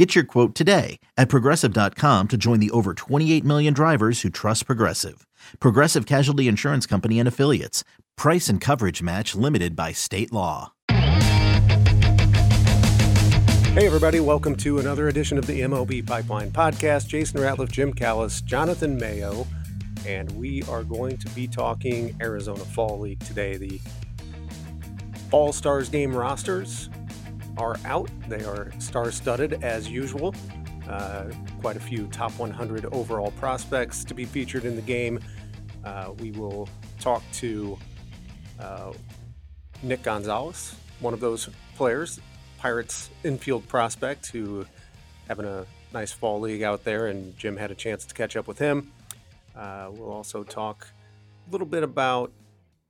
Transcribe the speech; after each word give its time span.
Get 0.00 0.14
your 0.14 0.24
quote 0.24 0.54
today 0.54 0.98
at 1.18 1.28
progressive.com 1.28 2.28
to 2.28 2.38
join 2.38 2.58
the 2.58 2.70
over 2.70 2.94
28 2.94 3.44
million 3.44 3.74
drivers 3.74 4.22
who 4.22 4.30
trust 4.30 4.64
Progressive. 4.64 5.26
Progressive 5.58 6.06
Casualty 6.06 6.48
Insurance 6.48 6.86
Company 6.86 7.18
and 7.18 7.28
Affiliates. 7.28 7.84
Price 8.16 8.48
and 8.48 8.62
coverage 8.62 9.02
match 9.02 9.34
limited 9.34 9.76
by 9.76 9.92
state 9.92 10.32
law. 10.32 10.72
Hey, 13.74 13.84
everybody, 13.84 14.20
welcome 14.20 14.56
to 14.56 14.78
another 14.78 15.08
edition 15.08 15.36
of 15.36 15.46
the 15.46 15.60
MLB 15.60 16.06
Pipeline 16.06 16.50
Podcast. 16.50 17.08
Jason 17.08 17.38
Ratliff, 17.38 17.70
Jim 17.70 17.92
Callis, 17.92 18.40
Jonathan 18.40 18.96
Mayo, 18.96 19.46
and 20.06 20.32
we 20.32 20.62
are 20.62 20.82
going 20.82 21.18
to 21.18 21.28
be 21.34 21.46
talking 21.46 22.16
Arizona 22.22 22.64
Fall 22.64 23.00
League 23.00 23.20
today. 23.20 23.58
The 23.58 23.78
All 25.30 25.52
Stars 25.52 25.90
game 25.90 26.16
rosters 26.16 26.88
are 27.60 27.76
out, 27.84 28.10
they 28.26 28.42
are 28.42 28.72
star 28.78 29.10
studded 29.12 29.62
as 29.62 29.88
usual. 29.88 30.34
Uh, 30.88 31.30
quite 31.60 31.76
a 31.76 31.80
few 31.80 32.06
top 32.08 32.32
100 32.38 32.86
overall 32.86 33.30
prospects 33.32 34.02
to 34.02 34.14
be 34.14 34.24
featured 34.24 34.64
in 34.64 34.74
the 34.74 34.82
game. 34.82 35.20
Uh, 35.84 36.12
we 36.18 36.30
will 36.32 36.68
talk 36.98 37.22
to 37.34 37.78
uh, 38.58 38.92
Nick 39.82 40.02
Gonzalez, 40.02 40.74
one 41.00 41.12
of 41.12 41.20
those 41.20 41.50
players, 41.76 42.18
Pirates 42.58 43.10
infield 43.24 43.68
prospect, 43.68 44.28
who 44.28 44.66
having 45.28 45.44
a 45.44 45.66
nice 45.92 46.12
fall 46.12 46.40
league 46.40 46.62
out 46.62 46.82
there, 46.82 47.08
and 47.08 47.36
Jim 47.38 47.56
had 47.56 47.70
a 47.70 47.74
chance 47.74 48.06
to 48.06 48.14
catch 48.14 48.36
up 48.36 48.48
with 48.48 48.58
him. 48.58 48.90
Uh, 49.54 49.88
we'll 49.92 50.10
also 50.10 50.42
talk 50.44 50.88
a 51.46 51.50
little 51.50 51.66
bit 51.66 51.82
about 51.82 52.32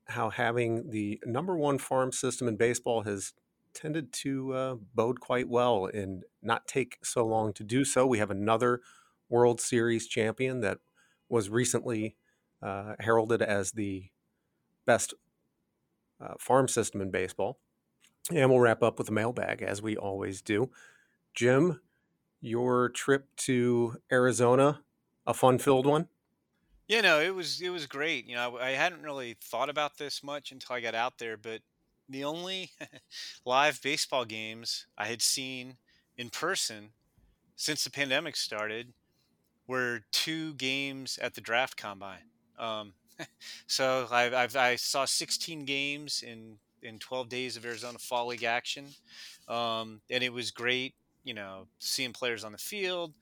how 0.07 0.31
having 0.31 0.91
the 0.91 1.21
number 1.27 1.57
one 1.57 1.79
farm 1.79 2.13
system 2.13 2.47
in 2.47 2.57
baseball 2.57 3.03
has 3.03 3.33
tended 3.75 4.13
to 4.13 4.53
uh, 4.53 4.75
bode 4.95 5.21
quite 5.21 5.49
well 5.49 5.87
and 5.87 6.25
not 6.43 6.67
take 6.67 6.99
so 7.03 7.27
long 7.27 7.53
to 7.55 7.65
do 7.65 7.85
so. 7.85 8.07
We 8.07 8.19
have 8.19 8.31
another 8.31 8.81
World 9.29 9.61
Series 9.61 10.07
champion 10.07 10.61
that 10.61 10.79
was 11.29 11.49
recently 11.49 12.17
uh, 12.63 12.95
heralded 13.01 13.43
as 13.43 13.73
the 13.73 14.11
best 14.87 15.15
uh, 16.21 16.35
farm 16.39 16.69
system 16.69 17.01
in 17.01 17.11
baseball. 17.11 17.59
And 18.31 18.51
we'll 18.51 18.61
wrap 18.61 18.83
up 18.83 18.99
with 18.99 19.09
a 19.09 19.13
mailbag 19.13 19.63
as 19.63 19.81
we 19.81 19.97
always 19.97 20.43
do. 20.43 20.71
Jim, 21.35 21.81
your 22.41 22.89
trip 22.89 23.29
to 23.37 23.97
Arizona, 24.11 24.81
a 25.27 25.35
fun 25.35 25.59
filled 25.59 25.87
one? 25.87 26.09
Yeah, 26.89 27.03
no, 27.03 27.21
it 27.21 27.33
was 27.33 27.61
it 27.61 27.71
was 27.71 27.87
great. 27.87 28.27
You 28.27 28.35
know, 28.35 28.59
I 28.59 28.71
hadn't 28.71 29.03
really 29.03 29.37
thought 29.41 29.69
about 29.69 29.97
this 29.97 30.25
much 30.25 30.51
until 30.51 30.75
I 30.75 30.81
got 30.81 30.97
out 30.97 31.19
there, 31.19 31.37
but 31.37 31.61
the 32.11 32.25
only 32.25 32.71
live 33.45 33.81
baseball 33.83 34.25
games 34.25 34.87
I 34.99 35.07
had 35.07 35.23
seen 35.23 35.77
in 36.17 36.29
person 36.29 36.91
since 37.57 37.85
the 37.85 37.91
pandemic 37.91 38.37
started 38.37 38.93
were 39.67 40.01
two 40.11 40.55
games 40.55 41.19
at 41.23 41.35
the 41.35 41.41
draft 41.41 41.77
combine. 41.77 42.29
Um, 42.59 42.95
so 43.67 44.09
I, 44.11 44.35
I've, 44.35 44.57
i 44.57 44.77
saw 44.77 45.05
16 45.05 45.65
games 45.65 46.23
in 46.27 46.59
in 46.83 46.99
12 46.99 47.29
days 47.29 47.57
of 47.59 47.67
Arizona 47.67 47.99
Fall 47.99 48.29
League 48.29 48.43
action, 48.43 48.87
um, 49.49 50.01
and 50.11 50.25
it 50.25 50.33
was 50.33 50.51
great. 50.51 50.95
You 51.25 51.35
know, 51.35 51.67
seeing 51.79 52.15
players 52.15 52.43
on 52.43 52.53
the 52.53 52.59
field, 52.59 53.13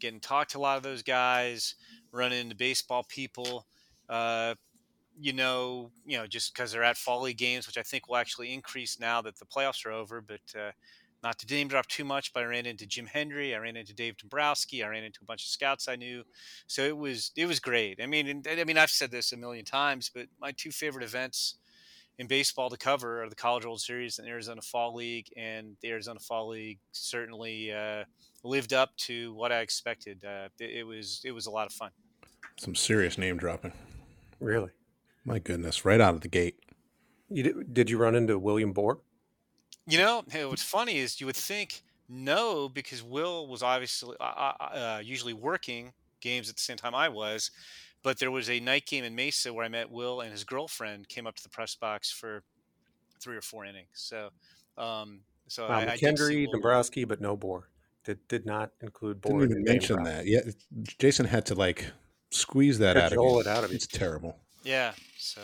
getting 0.00 0.18
to 0.18 0.28
talk 0.28 0.48
to 0.48 0.58
a 0.58 0.60
lot 0.60 0.76
of 0.76 0.82
those 0.82 1.02
guys, 1.02 1.76
running 2.10 2.40
into 2.40 2.56
baseball 2.56 3.04
people. 3.08 3.66
Uh, 4.08 4.56
you 5.18 5.32
know, 5.32 5.90
you 6.04 6.18
know, 6.18 6.26
just 6.26 6.54
because 6.54 6.72
they're 6.72 6.84
at 6.84 6.96
fall 6.96 7.22
league 7.22 7.38
games, 7.38 7.66
which 7.66 7.78
I 7.78 7.82
think 7.82 8.08
will 8.08 8.16
actually 8.16 8.52
increase 8.52 8.98
now 8.98 9.22
that 9.22 9.38
the 9.38 9.44
playoffs 9.44 9.86
are 9.86 9.92
over. 9.92 10.20
But 10.20 10.40
uh, 10.58 10.72
not 11.22 11.38
to 11.38 11.54
name 11.54 11.68
drop 11.68 11.86
too 11.86 12.04
much, 12.04 12.32
but 12.32 12.42
I 12.42 12.46
ran 12.46 12.66
into 12.66 12.86
Jim 12.86 13.06
Hendry, 13.06 13.54
I 13.54 13.58
ran 13.58 13.76
into 13.76 13.94
Dave 13.94 14.16
Dombrowski, 14.18 14.82
I 14.82 14.88
ran 14.88 15.04
into 15.04 15.20
a 15.22 15.24
bunch 15.24 15.42
of 15.44 15.48
scouts 15.48 15.88
I 15.88 15.96
knew. 15.96 16.22
So 16.66 16.82
it 16.82 16.96
was 16.96 17.32
it 17.36 17.46
was 17.46 17.60
great. 17.60 18.00
I 18.02 18.06
mean, 18.06 18.28
and, 18.28 18.46
I 18.46 18.64
mean, 18.64 18.78
I've 18.78 18.90
said 18.90 19.10
this 19.10 19.32
a 19.32 19.36
million 19.36 19.64
times, 19.64 20.10
but 20.14 20.26
my 20.40 20.52
two 20.52 20.70
favorite 20.70 21.04
events 21.04 21.56
in 22.18 22.26
baseball 22.26 22.70
to 22.70 22.76
cover 22.76 23.22
are 23.22 23.28
the 23.28 23.34
College 23.34 23.64
World 23.64 23.80
Series 23.80 24.18
and 24.18 24.28
the 24.28 24.30
Arizona 24.30 24.62
Fall 24.62 24.94
League, 24.94 25.32
and 25.36 25.76
the 25.80 25.88
Arizona 25.88 26.20
Fall 26.20 26.48
League 26.48 26.78
certainly 26.92 27.72
uh, 27.72 28.04
lived 28.44 28.72
up 28.72 28.96
to 28.98 29.34
what 29.34 29.50
I 29.50 29.60
expected. 29.60 30.24
Uh, 30.24 30.48
it, 30.60 30.70
it 30.70 30.82
was 30.84 31.22
it 31.24 31.32
was 31.32 31.46
a 31.46 31.50
lot 31.50 31.66
of 31.66 31.72
fun. 31.72 31.90
Some 32.56 32.74
serious 32.74 33.18
name 33.18 33.36
dropping. 33.36 33.72
Really? 34.40 34.70
My 35.24 35.38
goodness, 35.38 35.84
right 35.84 36.00
out 36.00 36.14
of 36.14 36.20
the 36.20 36.28
gate. 36.28 36.58
You 37.30 37.42
did, 37.42 37.74
did 37.74 37.90
you 37.90 37.98
run 37.98 38.14
into 38.14 38.38
William 38.38 38.72
Boor? 38.72 39.00
You 39.86 39.98
know, 39.98 40.22
what's 40.48 40.62
funny 40.62 40.98
is 40.98 41.20
you 41.20 41.26
would 41.26 41.36
think 41.36 41.82
no, 42.08 42.68
because 42.68 43.02
Will 43.02 43.46
was 43.46 43.62
obviously 43.62 44.16
uh, 44.20 44.24
uh, 44.24 44.54
uh, 44.62 45.00
usually 45.02 45.32
working 45.32 45.92
games 46.20 46.48
at 46.48 46.56
the 46.56 46.62
same 46.62 46.76
time 46.76 46.94
I 46.94 47.08
was. 47.08 47.50
But 48.02 48.18
there 48.18 48.30
was 48.30 48.50
a 48.50 48.60
night 48.60 48.84
game 48.86 49.04
in 49.04 49.14
Mesa 49.14 49.52
where 49.52 49.64
I 49.64 49.68
met 49.68 49.90
Will 49.90 50.20
and 50.20 50.30
his 50.30 50.44
girlfriend 50.44 51.08
came 51.08 51.26
up 51.26 51.36
to 51.36 51.42
the 51.42 51.48
press 51.48 51.74
box 51.74 52.10
for 52.10 52.42
three 53.18 53.36
or 53.36 53.40
four 53.40 53.64
innings. 53.64 53.88
So, 53.94 54.28
um, 54.76 55.20
so 55.48 55.68
wow, 55.68 55.78
I, 55.78 55.86
McKendry, 55.86 56.46
I 56.46 56.52
Dombrowski, 56.52 57.04
but 57.04 57.22
no 57.22 57.34
Boor. 57.36 57.68
Did 58.04 58.18
did 58.28 58.44
not 58.44 58.72
include 58.82 59.22
Boor. 59.22 59.40
Didn't 59.40 59.52
even 59.52 59.64
mention 59.64 60.02
that. 60.02 60.26
Yeah, 60.26 60.40
Jason 60.98 61.24
had 61.24 61.46
to 61.46 61.54
like 61.54 61.90
squeeze 62.30 62.78
that 62.80 62.98
out 62.98 63.12
of 63.12 63.18
you. 63.18 63.40
it 63.40 63.46
out 63.46 63.64
of 63.64 63.70
you. 63.70 63.76
It's 63.76 63.86
terrible. 63.86 64.38
Yeah. 64.64 64.92
So 65.18 65.40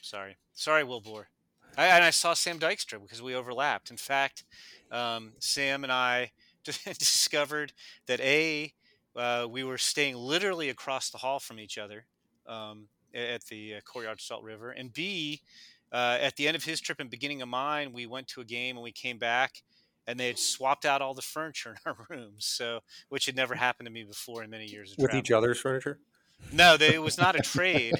sorry, 0.00 0.36
sorry, 0.54 0.84
Will 0.84 1.00
Boor. 1.00 1.28
I, 1.76 1.86
and 1.86 2.04
I 2.04 2.10
saw 2.10 2.34
Sam 2.34 2.58
Dykstra 2.58 3.00
because 3.00 3.22
we 3.22 3.34
overlapped. 3.34 3.90
In 3.90 3.96
fact, 3.96 4.44
um, 4.90 5.32
Sam 5.38 5.84
and 5.84 5.92
I 5.92 6.32
discovered 6.64 7.72
that 8.06 8.20
a 8.20 8.72
uh, 9.16 9.46
we 9.50 9.64
were 9.64 9.78
staying 9.78 10.16
literally 10.16 10.70
across 10.70 11.10
the 11.10 11.18
hall 11.18 11.38
from 11.38 11.58
each 11.58 11.76
other 11.76 12.06
um, 12.46 12.88
at 13.14 13.44
the 13.46 13.74
uh, 13.74 13.80
Courtyard 13.80 14.20
Salt 14.20 14.42
River, 14.42 14.70
and 14.70 14.92
b 14.92 15.42
uh, 15.92 16.16
at 16.20 16.36
the 16.36 16.48
end 16.48 16.56
of 16.56 16.64
his 16.64 16.80
trip 16.80 17.00
and 17.00 17.10
beginning 17.10 17.42
of 17.42 17.48
mine, 17.48 17.92
we 17.92 18.06
went 18.06 18.26
to 18.26 18.40
a 18.40 18.44
game 18.44 18.76
and 18.76 18.82
we 18.82 18.92
came 18.92 19.18
back 19.18 19.62
and 20.06 20.18
they 20.18 20.26
had 20.26 20.38
swapped 20.38 20.84
out 20.84 21.02
all 21.02 21.14
the 21.14 21.22
furniture 21.22 21.70
in 21.70 21.92
our 21.92 22.06
rooms, 22.10 22.46
so 22.46 22.80
which 23.08 23.26
had 23.26 23.36
never 23.36 23.54
happened 23.54 23.86
to 23.86 23.92
me 23.92 24.02
before 24.02 24.42
in 24.42 24.50
many 24.50 24.66
years. 24.66 24.94
With 24.96 25.10
travel. 25.10 25.18
each 25.18 25.30
other's 25.30 25.60
furniture. 25.60 25.98
No, 26.50 26.76
they, 26.76 26.94
it 26.94 27.02
was 27.02 27.18
not 27.18 27.36
a 27.36 27.40
trade. 27.40 27.94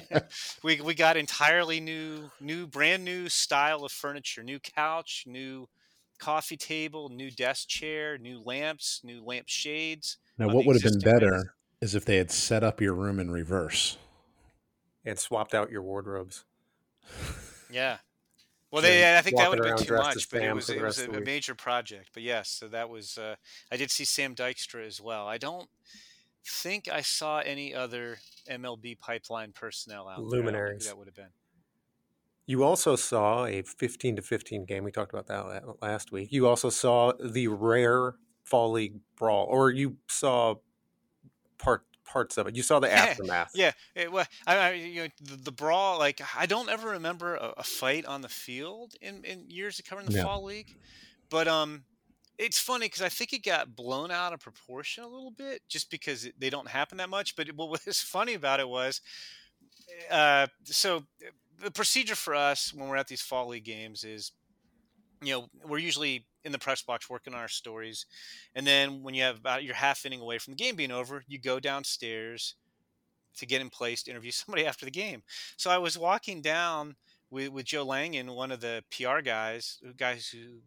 we 0.63 0.81
we 0.81 0.93
got 0.93 1.17
entirely 1.17 1.79
new, 1.79 2.31
new, 2.39 2.67
brand 2.67 3.03
new 3.05 3.29
style 3.29 3.83
of 3.83 3.91
furniture, 3.91 4.43
new 4.43 4.59
couch, 4.59 5.23
new 5.25 5.67
coffee 6.19 6.57
table, 6.57 7.09
new 7.09 7.31
desk 7.31 7.67
chair, 7.67 8.17
new 8.17 8.41
lamps, 8.41 9.01
new 9.03 9.23
lamp 9.23 9.47
shades. 9.47 10.17
Now, 10.37 10.47
what 10.47 10.65
would 10.65 10.81
have 10.81 10.91
been 10.91 10.99
better 10.99 11.55
is 11.81 11.95
if 11.95 12.05
they 12.05 12.17
had 12.17 12.31
set 12.31 12.63
up 12.63 12.79
your 12.79 12.93
room 12.93 13.19
in 13.19 13.29
reverse 13.31 13.97
and 15.05 15.19
swapped 15.19 15.53
out 15.53 15.71
your 15.71 15.81
wardrobes. 15.81 16.45
Yeah. 17.71 17.97
Well, 18.71 18.81
they, 18.81 19.17
I 19.17 19.21
think 19.21 19.37
that 19.37 19.49
would 19.49 19.63
have 19.63 19.77
been 19.77 19.85
too 19.85 19.95
much, 19.95 20.29
but 20.31 20.41
it 20.41 20.53
was, 20.53 20.69
it 20.69 20.81
was 20.81 20.99
a, 20.99 21.11
a 21.11 21.21
major 21.21 21.53
project. 21.53 22.09
But 22.13 22.23
yes, 22.23 22.49
so 22.49 22.67
that 22.69 22.89
was. 22.89 23.19
Uh, 23.19 23.35
I 23.71 23.77
did 23.77 23.91
see 23.91 24.03
Sam 24.03 24.33
Dykstra 24.33 24.85
as 24.87 24.99
well. 24.99 25.27
I 25.27 25.37
don't 25.37 25.69
think 26.45 26.87
I 26.91 27.01
saw 27.01 27.39
any 27.39 27.73
other 27.73 28.17
MLB 28.49 28.99
pipeline 28.99 29.51
personnel 29.51 30.07
out 30.07 30.21
Luminaries. 30.21 30.83
there. 30.83 30.93
that 30.93 30.97
would 30.97 31.07
have 31.07 31.15
been. 31.15 31.31
You 32.45 32.63
also 32.63 32.95
saw 32.95 33.45
a 33.45 33.61
15 33.61 34.17
to 34.17 34.21
15 34.21 34.65
game. 34.65 34.83
We 34.83 34.91
talked 34.91 35.13
about 35.13 35.27
that 35.27 35.63
last 35.81 36.11
week. 36.11 36.31
You 36.31 36.47
also 36.47 36.69
saw 36.69 37.13
the 37.13 37.47
rare 37.47 38.15
fall 38.43 38.71
league 38.71 38.99
brawl, 39.15 39.45
or 39.45 39.71
you 39.71 39.97
saw 40.09 40.55
part 41.57 41.83
parts 42.05 42.37
of 42.37 42.47
it. 42.47 42.55
You 42.55 42.63
saw 42.63 42.79
the 42.79 42.91
aftermath. 42.93 43.51
yeah, 43.55 43.71
it, 43.95 44.11
well, 44.11 44.25
I, 44.45 44.57
I, 44.57 44.71
you 44.73 45.03
know, 45.03 45.07
the, 45.21 45.35
the, 45.37 45.51
brawl. 45.51 45.97
Like 45.97 46.21
I 46.37 46.45
don't 46.45 46.69
ever 46.69 46.89
remember 46.89 47.35
a, 47.35 47.53
a, 47.57 47.63
fight 47.63 48.05
on 48.05 48.21
the 48.21 48.29
field 48.29 48.93
in, 49.01 49.23
in 49.23 49.49
years 49.49 49.79
of 49.79 49.85
covering 49.85 50.07
the 50.07 50.17
yeah. 50.17 50.23
fall 50.23 50.43
league, 50.43 50.75
but 51.29 51.47
um, 51.47 51.85
it's 52.37 52.59
funny 52.59 52.87
because 52.87 53.01
I 53.01 53.09
think 53.09 53.33
it 53.33 53.43
got 53.43 53.75
blown 53.75 54.11
out 54.11 54.33
of 54.33 54.39
proportion 54.39 55.03
a 55.03 55.07
little 55.07 55.31
bit 55.31 55.61
just 55.67 55.89
because 55.91 56.25
it, 56.25 56.35
they 56.39 56.49
don't 56.49 56.67
happen 56.67 56.97
that 56.97 57.09
much. 57.09 57.35
But 57.35 57.51
what 57.55 57.69
was 57.69 57.99
funny 58.01 58.33
about 58.33 58.59
it 58.59 58.67
was, 58.67 59.01
uh, 60.09 60.47
so 60.63 61.03
the 61.61 61.71
procedure 61.71 62.15
for 62.15 62.35
us 62.35 62.73
when 62.73 62.89
we're 62.89 62.97
at 62.97 63.07
these 63.07 63.21
fall 63.21 63.49
league 63.49 63.65
games 63.65 64.03
is, 64.03 64.31
you 65.21 65.33
know, 65.33 65.47
we're 65.67 65.77
usually 65.77 66.25
in 66.43 66.51
the 66.51 66.59
press 66.59 66.81
box 66.81 67.09
working 67.09 67.33
on 67.33 67.39
our 67.39 67.47
stories, 67.47 68.05
and 68.53 68.67
then 68.67 69.01
when 69.01 69.13
you 69.13 69.23
have 69.23 69.37
about 69.37 69.63
your 69.63 69.75
half 69.75 70.05
inning 70.05 70.19
away 70.19 70.37
from 70.37 70.51
the 70.51 70.57
game 70.57 70.75
being 70.75 70.91
over, 70.91 71.23
you 71.25 71.39
go 71.39 71.57
downstairs, 71.57 72.55
to 73.37 73.45
get 73.45 73.61
in 73.61 73.69
place 73.69 74.03
to 74.03 74.11
interview 74.11 74.31
somebody 74.31 74.65
after 74.65 74.85
the 74.85 74.91
game. 74.91 75.23
So 75.57 75.69
I 75.69 75.77
was 75.77 75.97
walking 75.97 76.41
down 76.41 76.95
with, 77.29 77.49
with 77.49 77.65
Joe 77.65 77.85
Langen, 77.85 78.31
one 78.31 78.51
of 78.51 78.61
the 78.61 78.83
PR 78.91 79.21
guys, 79.21 79.79
guys 79.97 80.27
who 80.27 80.59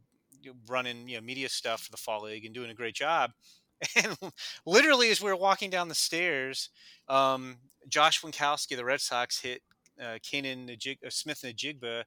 running 0.69 1.09
you 1.09 1.17
know 1.17 1.23
media 1.23 1.49
stuff 1.49 1.83
for 1.83 1.91
the 1.91 1.97
fall 1.97 2.25
league 2.25 2.45
and 2.45 2.55
doing 2.55 2.71
a 2.71 2.75
great 2.75 2.95
job. 2.95 3.33
And 3.95 4.17
literally, 4.65 5.11
as 5.11 5.21
we 5.21 5.29
were 5.31 5.37
walking 5.37 5.69
down 5.69 5.91
the 5.91 5.95
stairs, 5.95 6.71
um, 7.09 7.57
Josh 7.89 8.23
Winckowski, 8.23 8.75
the 8.75 8.87
Red 8.87 9.03
Sox, 9.03 9.41
hit 9.41 9.61
uh, 10.03 10.19
Canaan 10.23 10.71
uh, 10.71 11.11
Smith-Njigba 11.11 12.05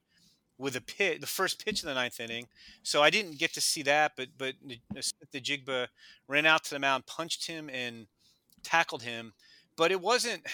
with 0.57 0.75
a 0.75 0.81
pit, 0.81 1.21
the 1.21 1.27
first 1.27 1.63
pitch 1.63 1.81
of 1.81 1.87
the 1.87 1.93
ninth 1.93 2.19
inning. 2.19 2.47
So 2.83 3.01
I 3.01 3.09
didn't 3.09 3.39
get 3.39 3.53
to 3.53 3.61
see 3.61 3.81
that, 3.83 4.13
but 4.17 4.29
but 4.37 4.55
Smith-Njigba 4.93 5.87
ran 6.27 6.45
out 6.45 6.63
to 6.65 6.71
the 6.71 6.79
mound, 6.79 7.05
punched 7.05 7.47
him, 7.47 7.69
and 7.69 8.07
tackled 8.61 9.03
him. 9.03 9.33
But 9.75 9.91
it 9.91 10.01
wasn't. 10.01 10.43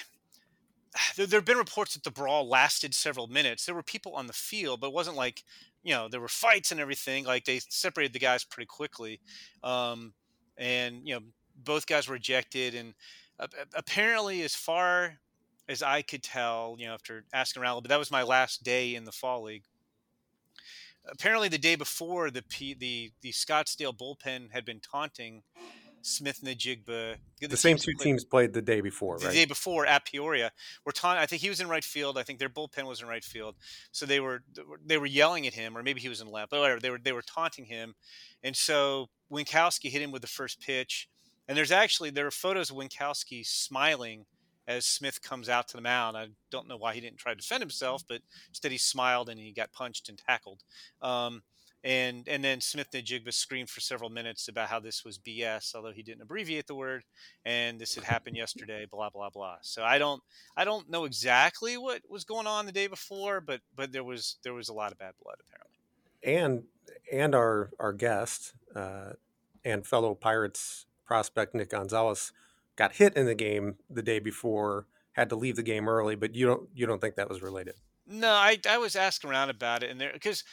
There 1.17 1.27
have 1.27 1.43
been 1.43 1.57
reports 1.57 1.93
that 1.93 2.05
the 2.05 2.11
brawl 2.11 2.47
lasted 2.47 2.93
several 2.93 3.27
minutes. 3.27 3.65
There 3.65 3.75
were 3.75 3.83
people 3.83 4.13
on 4.13 4.27
the 4.27 4.33
field, 4.33 4.79
but 4.79 4.87
it 4.87 4.93
wasn't 4.93 5.17
like 5.17 5.43
you 5.85 5.93
know 5.93 6.09
there 6.09 6.19
were 6.19 6.27
fights 6.27 6.71
and 6.73 6.81
everything. 6.81 7.23
Like 7.23 7.45
they 7.45 7.59
separated 7.69 8.11
the 8.11 8.19
guys 8.19 8.43
pretty 8.43 8.67
quickly, 8.67 9.21
um, 9.63 10.13
and 10.57 11.07
you 11.07 11.15
know 11.15 11.21
both 11.55 11.85
guys 11.87 12.09
were 12.09 12.15
ejected. 12.15 12.75
And 12.75 12.93
uh, 13.39 13.47
apparently, 13.73 14.41
as 14.41 14.55
far 14.55 15.19
as 15.69 15.81
I 15.81 16.01
could 16.01 16.23
tell, 16.23 16.75
you 16.77 16.87
know, 16.87 16.93
after 16.93 17.23
asking 17.33 17.61
around, 17.61 17.83
but 17.83 17.89
that 17.89 17.99
was 17.99 18.11
my 18.11 18.23
last 18.23 18.63
day 18.63 18.95
in 18.95 19.05
the 19.05 19.11
fall 19.13 19.43
league 19.43 19.63
apparently 21.07 21.49
the 21.49 21.57
day 21.57 21.75
before 21.75 22.31
the 22.31 22.41
P, 22.41 22.73
the 22.73 23.11
the 23.21 23.31
Scottsdale 23.31 23.95
bullpen 23.95 24.51
had 24.51 24.65
been 24.65 24.79
taunting 24.79 25.43
Smith-Njigba. 26.05 27.15
The, 27.41 27.47
the 27.47 27.57
same 27.57 27.77
two 27.77 27.93
teams 27.99 28.23
played 28.23 28.53
the 28.53 28.61
day 28.61 28.79
before, 28.79 29.15
right? 29.15 29.29
The 29.29 29.33
day 29.33 29.45
before 29.45 29.87
at 29.87 30.05
Peoria, 30.05 30.51
were 30.85 30.91
taunt. 30.91 31.17
I 31.17 31.25
think 31.25 31.41
he 31.41 31.49
was 31.49 31.59
in 31.59 31.67
right 31.67 31.83
field. 31.83 32.17
I 32.17 32.23
think 32.23 32.37
their 32.37 32.49
bullpen 32.49 32.85
was 32.85 33.01
in 33.01 33.07
right 33.07 33.23
field. 33.23 33.55
So 33.91 34.05
they 34.05 34.19
were 34.19 34.43
they 34.85 34.97
were 34.97 35.07
yelling 35.07 35.47
at 35.47 35.53
him, 35.53 35.75
or 35.75 35.81
maybe 35.81 35.99
he 35.99 36.09
was 36.09 36.21
in 36.21 36.29
left, 36.29 36.51
but 36.51 36.59
whatever. 36.59 36.79
They 36.79 36.91
were 36.91 36.99
they 36.99 37.11
were 37.11 37.23
taunting 37.23 37.65
him, 37.65 37.95
and 38.43 38.55
so 38.55 39.09
Winckowski 39.31 39.89
hit 39.89 40.01
him 40.01 40.11
with 40.11 40.21
the 40.21 40.27
first 40.27 40.61
pitch. 40.61 41.09
And 41.47 41.57
there's 41.57 41.71
actually 41.71 42.11
there 42.11 42.27
are 42.27 42.31
photos 42.31 42.69
of 42.69 42.77
Winckowski 42.77 43.45
smiling 43.45 44.25
as 44.67 44.85
Smith 44.85 45.21
comes 45.21 45.49
out 45.49 45.67
to 45.69 45.77
the 45.77 45.81
mound. 45.81 46.17
I 46.17 46.27
don't 46.51 46.67
know 46.67 46.77
why 46.77 46.93
he 46.93 47.01
didn't 47.01 47.17
try 47.17 47.33
to 47.33 47.37
defend 47.37 47.61
himself, 47.61 48.03
but 48.07 48.21
instead 48.49 48.71
he 48.71 48.77
smiled 48.77 49.29
and 49.29 49.39
he 49.39 49.51
got 49.51 49.73
punched 49.73 50.09
and 50.09 50.17
tackled. 50.17 50.63
Um, 51.01 51.43
and 51.85 52.27
and 52.27 52.43
then 52.43 52.59
Smith-Njigba 52.59 53.31
screamed 53.31 53.69
for 53.69 53.79
several 53.79 54.09
minutes 54.09 54.47
about 54.47 54.69
how 54.69 54.79
this 54.79 55.05
was 55.05 55.19
BS, 55.19 55.75
although 55.75 55.91
he 55.91 56.01
didn't 56.01 56.23
abbreviate 56.23 56.65
the 56.65 56.73
word, 56.73 57.03
and 57.45 57.79
this 57.79 57.93
had 57.93 58.03
happened 58.03 58.35
yesterday. 58.35 58.87
Blah 58.89 59.11
blah 59.11 59.29
blah. 59.29 59.57
So 59.61 59.83
I 59.83 59.99
don't 59.99 60.21
I 60.57 60.65
don't 60.65 60.89
know 60.89 61.05
exactly 61.05 61.77
what 61.77 62.01
was 62.09 62.23
going 62.23 62.47
on 62.47 62.65
the 62.65 62.71
day 62.71 62.87
before, 62.87 63.39
but 63.39 63.61
but 63.75 63.91
there 63.91 64.03
was 64.03 64.37
there 64.43 64.55
was 64.55 64.67
a 64.67 64.73
lot 64.73 64.91
of 64.91 64.97
bad 64.97 65.13
blood 65.23 65.37
apparently. 65.47 65.77
And 66.23 66.63
and 67.13 67.35
our 67.35 67.69
our 67.79 67.93
guest 67.93 68.53
uh, 68.75 69.11
and 69.63 69.85
fellow 69.85 70.15
Pirates 70.15 70.87
prospect 71.05 71.53
Nick 71.53 71.69
Gonzalez 71.69 72.31
got 72.75 72.93
hit 72.93 73.15
in 73.15 73.27
the 73.27 73.35
game 73.35 73.75
the 73.91 74.01
day 74.01 74.17
before, 74.17 74.87
had 75.11 75.29
to 75.29 75.35
leave 75.35 75.55
the 75.55 75.63
game 75.63 75.87
early, 75.87 76.15
but 76.15 76.33
you 76.33 76.47
don't 76.47 76.67
you 76.73 76.87
don't 76.87 76.99
think 76.99 77.15
that 77.15 77.29
was 77.29 77.43
related? 77.43 77.75
No, 78.07 78.31
I 78.31 78.57
I 78.67 78.79
was 78.79 78.95
asking 78.95 79.29
around 79.29 79.51
about 79.51 79.83
it, 79.83 79.91
and 79.91 80.01
there 80.01 80.11
because 80.11 80.43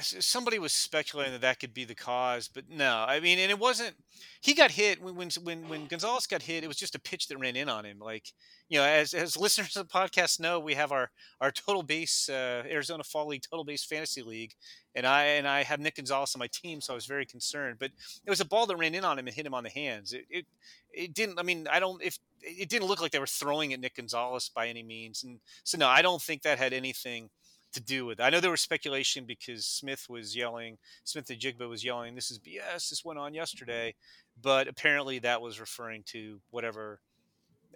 somebody 0.00 0.58
was 0.58 0.72
speculating 0.72 1.32
that 1.32 1.40
that 1.40 1.60
could 1.60 1.72
be 1.72 1.84
the 1.84 1.94
cause, 1.94 2.48
but 2.48 2.64
no. 2.68 3.04
I 3.08 3.20
mean, 3.20 3.38
and 3.38 3.50
it 3.50 3.58
wasn't. 3.58 3.94
He 4.40 4.54
got 4.54 4.70
hit 4.70 5.02
when 5.02 5.14
when 5.14 5.30
when 5.42 5.68
when 5.68 5.86
Gonzalez 5.86 6.26
got 6.26 6.42
hit. 6.42 6.62
It 6.62 6.68
was 6.68 6.76
just 6.76 6.94
a 6.94 7.00
pitch 7.00 7.28
that 7.28 7.38
ran 7.38 7.56
in 7.56 7.68
on 7.68 7.84
him. 7.84 7.98
Like 7.98 8.32
you 8.68 8.78
know, 8.78 8.84
as 8.84 9.14
as 9.14 9.36
listeners 9.40 9.76
of 9.76 9.88
the 9.88 9.92
podcast 9.92 10.40
know, 10.40 10.60
we 10.60 10.74
have 10.74 10.92
our 10.92 11.10
our 11.40 11.50
total 11.50 11.82
base 11.82 12.28
uh, 12.28 12.64
Arizona 12.68 13.02
Fall 13.02 13.28
League 13.28 13.42
total 13.48 13.64
base 13.64 13.84
fantasy 13.84 14.22
league, 14.22 14.52
and 14.94 15.06
I 15.06 15.24
and 15.24 15.48
I 15.48 15.62
have 15.62 15.80
Nick 15.80 15.96
Gonzalez 15.96 16.34
on 16.34 16.40
my 16.40 16.48
team, 16.48 16.80
so 16.80 16.92
I 16.92 16.96
was 16.96 17.06
very 17.06 17.24
concerned. 17.24 17.76
But 17.78 17.90
it 18.24 18.30
was 18.30 18.40
a 18.40 18.44
ball 18.46 18.66
that 18.66 18.76
ran 18.76 18.94
in 18.94 19.04
on 19.04 19.18
him 19.18 19.26
and 19.26 19.34
hit 19.34 19.46
him 19.46 19.54
on 19.54 19.64
the 19.64 19.70
hands. 19.70 20.12
It 20.12 20.26
it, 20.28 20.46
it 20.92 21.14
didn't. 21.14 21.38
I 21.38 21.42
mean, 21.42 21.66
I 21.70 21.80
don't 21.80 22.02
if 22.02 22.18
it 22.42 22.68
didn't 22.68 22.88
look 22.88 23.00
like 23.00 23.10
they 23.10 23.18
were 23.18 23.26
throwing 23.26 23.72
at 23.72 23.80
Nick 23.80 23.96
Gonzalez 23.96 24.50
by 24.54 24.68
any 24.68 24.82
means, 24.82 25.24
and 25.24 25.40
so 25.64 25.78
no, 25.78 25.88
I 25.88 26.02
don't 26.02 26.22
think 26.22 26.42
that 26.42 26.58
had 26.58 26.72
anything 26.72 27.30
to 27.72 27.80
do 27.80 28.06
with 28.06 28.20
it. 28.20 28.22
I 28.22 28.30
know 28.30 28.40
there 28.40 28.50
was 28.50 28.60
speculation 28.60 29.24
because 29.26 29.66
Smith 29.66 30.06
was 30.08 30.34
yelling, 30.34 30.78
Smith-Njigba 31.04 31.68
was 31.68 31.84
yelling, 31.84 32.14
"This 32.14 32.30
is 32.30 32.38
BS. 32.38 32.90
This 32.90 33.04
went 33.04 33.18
on 33.18 33.34
yesterday," 33.34 33.94
but 34.40 34.68
apparently 34.68 35.18
that 35.20 35.42
was 35.42 35.60
referring 35.60 36.02
to 36.04 36.40
whatever 36.50 37.00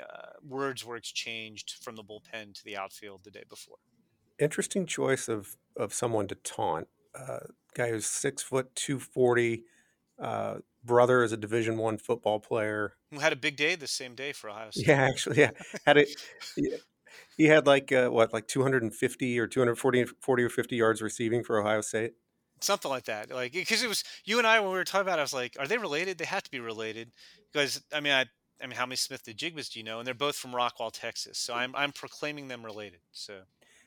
uh, 0.00 0.32
words 0.46 0.84
were 0.84 0.96
exchanged 0.96 1.74
from 1.82 1.96
the 1.96 2.02
bullpen 2.02 2.54
to 2.54 2.64
the 2.64 2.76
outfield 2.76 3.24
the 3.24 3.30
day 3.30 3.44
before. 3.48 3.76
Interesting 4.38 4.86
choice 4.86 5.28
of 5.28 5.56
of 5.76 5.92
someone 5.92 6.26
to 6.28 6.34
taunt. 6.36 6.88
Uh, 7.14 7.40
guy 7.74 7.90
who's 7.90 8.06
six 8.06 8.42
foot 8.42 8.74
two 8.74 8.98
forty. 8.98 9.64
Uh, 10.18 10.58
brother 10.84 11.22
is 11.22 11.32
a 11.32 11.36
Division 11.36 11.78
One 11.78 11.98
football 11.98 12.38
player 12.38 12.94
who 13.10 13.18
had 13.18 13.32
a 13.32 13.36
big 13.36 13.56
day 13.56 13.74
the 13.74 13.86
same 13.86 14.14
day 14.14 14.32
for 14.32 14.50
Ohio 14.50 14.70
State. 14.70 14.86
Yeah, 14.86 15.02
actually, 15.02 15.38
yeah, 15.38 15.50
had 15.84 15.96
it. 15.96 16.08
he 17.36 17.44
had 17.44 17.66
like 17.66 17.92
uh, 17.92 18.08
what, 18.08 18.32
like 18.32 18.46
250 18.48 19.38
or 19.38 19.46
240 19.46 20.04
40 20.20 20.42
or 20.42 20.48
50 20.48 20.76
yards 20.76 21.02
receiving 21.02 21.44
for 21.44 21.60
Ohio 21.60 21.80
State. 21.80 22.14
Something 22.60 22.90
like 22.90 23.04
that. 23.04 23.30
Like 23.30 23.52
because 23.52 23.82
it 23.82 23.88
was 23.88 24.04
you 24.24 24.38
and 24.38 24.46
I 24.46 24.60
when 24.60 24.70
we 24.70 24.76
were 24.76 24.84
talking 24.84 25.06
about, 25.06 25.18
it, 25.18 25.22
I 25.22 25.24
was 25.24 25.34
like, 25.34 25.56
are 25.58 25.66
they 25.66 25.78
related? 25.78 26.18
They 26.18 26.24
have 26.24 26.42
to 26.44 26.50
be 26.50 26.60
related 26.60 27.10
because 27.52 27.82
I 27.92 28.00
mean, 28.00 28.12
I 28.12 28.26
I 28.62 28.66
mean, 28.66 28.76
how 28.76 28.86
many 28.86 28.96
Smith-Njigbas 28.96 29.72
do 29.72 29.80
you 29.80 29.84
know? 29.84 29.98
And 29.98 30.06
they're 30.06 30.14
both 30.14 30.36
from 30.36 30.52
Rockwall, 30.52 30.92
Texas. 30.92 31.38
So 31.38 31.54
I'm 31.54 31.74
I'm 31.74 31.92
proclaiming 31.92 32.48
them 32.48 32.64
related. 32.64 33.00
So 33.10 33.40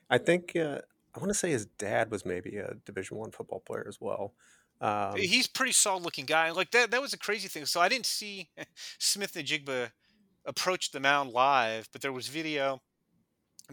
I 0.09 0.17
think 0.17 0.55
uh, 0.55 0.79
I 1.15 1.19
want 1.19 1.29
to 1.29 1.33
say 1.33 1.51
his 1.51 1.65
dad 1.65 2.11
was 2.11 2.25
maybe 2.25 2.57
a 2.57 2.73
Division 2.85 3.17
One 3.17 3.31
football 3.31 3.61
player 3.61 3.85
as 3.87 3.99
well. 4.01 4.33
Um, 4.81 5.15
He's 5.15 5.47
pretty 5.47 5.71
solid 5.71 6.03
looking 6.03 6.25
guy. 6.25 6.51
Like 6.51 6.71
that 6.71 6.91
that 6.91 7.01
was 7.01 7.13
a 7.13 7.17
crazy 7.17 7.47
thing. 7.47 7.65
So 7.65 7.79
I 7.79 7.87
didn't 7.87 8.05
see 8.05 8.49
Smith-Njigba 8.99 9.91
approach 10.45 10.91
the 10.91 10.99
mound 10.99 11.31
live, 11.31 11.87
but 11.91 12.01
there 12.01 12.11
was 12.11 12.27
video 12.27 12.81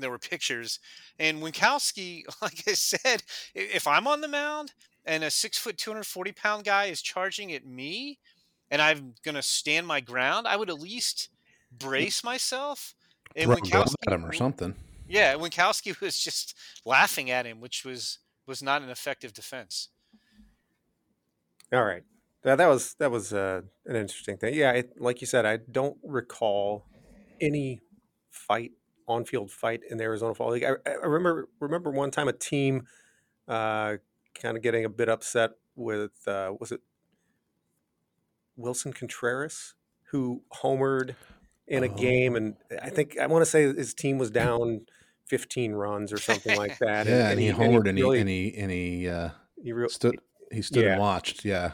there 0.01 0.11
were 0.11 0.19
pictures. 0.19 0.79
And 1.19 1.43
Winckowski, 1.43 2.23
like 2.43 2.65
I 2.67 2.73
said, 2.73 3.23
if 3.55 3.87
I'm 3.87 4.07
on 4.07 4.21
the 4.21 4.29
mound 4.29 4.73
and 5.05 5.25
a 5.25 5.31
six 5.31 5.59
foot, 5.59 5.79
240 5.79 6.33
pound 6.33 6.65
guy 6.65 6.87
is 6.87 7.03
charging 7.03 7.53
at 7.53 7.67
me 7.67 8.19
and 8.71 8.81
I'm 8.81 9.15
going 9.23 9.35
to 9.35 9.43
stand 9.43 9.87
my 9.87 10.01
ground, 10.01 10.49
I 10.49 10.57
would 10.57 10.71
at 10.71 10.81
least 10.81 11.29
brace 11.71 12.25
myself. 12.25 12.95
And 13.37 13.47
Throw 13.47 13.57
Winckowski, 13.57 13.95
at 14.07 14.13
him 14.15 14.25
or 14.25 14.33
something. 14.33 14.75
Yeah, 15.07 15.35
Winckowski 15.35 16.01
was 16.01 16.19
just 16.19 16.57
laughing 16.85 17.31
at 17.31 17.47
him, 17.47 17.61
which 17.61 17.85
was 17.85 18.19
was 18.47 18.63
not 18.63 18.83
an 18.83 18.91
effective 18.91 19.33
defense. 19.33 19.89
All 21.73 21.85
right, 21.85 22.03
that, 22.43 22.57
that 22.57 22.67
was 22.67 22.95
that 22.99 23.11
was 23.11 23.33
uh, 23.33 23.61
an 23.87 23.97
interesting 23.97 24.37
thing. 24.37 24.55
Yeah, 24.55 24.73
it, 24.73 25.01
like 25.01 25.21
you 25.21 25.27
said, 25.27 25.47
I 25.47 25.59
don't 25.71 25.97
recall 26.03 26.87
any 27.41 27.81
fight 28.31 28.73
on-field 29.13 29.51
fight 29.51 29.81
in 29.89 29.99
the 29.99 30.05
Arizona 30.05 30.35
Fall 30.35 30.51
League. 30.51 30.65
I, 30.65 30.75
I 30.87 31.07
remember 31.07 31.49
remember 31.61 31.91
one 31.91 32.11
time 32.11 32.29
a 32.29 32.33
team 32.33 32.87
uh, 33.49 33.97
kind 34.35 34.57
of 34.57 34.63
getting 34.63 34.85
a 34.85 34.89
bit 34.89 35.09
upset 35.09 35.53
with 35.75 36.13
uh, 36.27 36.53
was 36.59 36.73
it 36.73 36.81
Willson 38.59 38.95
Contreras 38.95 39.75
who 40.11 40.43
homered 40.63 41.15
in 41.67 41.85
a 41.85 41.89
oh. 41.89 41.95
game, 41.95 42.37
and 42.37 42.57
I 42.83 42.91
think 42.91 43.19
I 43.19 43.27
want 43.27 43.43
to 43.43 43.51
say 43.51 43.73
his 43.73 43.95
team 43.95 44.19
was 44.19 44.31
down 44.31 44.83
15 45.27 45.73
runs 45.73 46.13
or 46.13 46.19
something 46.19 46.57
like 46.57 46.79
that. 46.79 47.07
yeah, 47.07 47.31
and, 47.31 47.33
and, 47.33 47.41
he, 47.41 47.47
he 47.47 47.53
homered 47.53 47.89
and 47.89 47.97
he, 47.97 48.05
really, 48.05 48.21
and 48.21 48.29
he 48.29 48.55
and 48.57 48.71
he, 48.71 49.09
uh, 49.09 49.31
he 49.63 49.73
re- 49.73 49.89
stood 49.89 50.19
he 50.51 50.63
stood 50.63 50.85
yeah. 50.85 50.93
and 50.93 51.01
watched. 51.01 51.45
Yeah. 51.45 51.73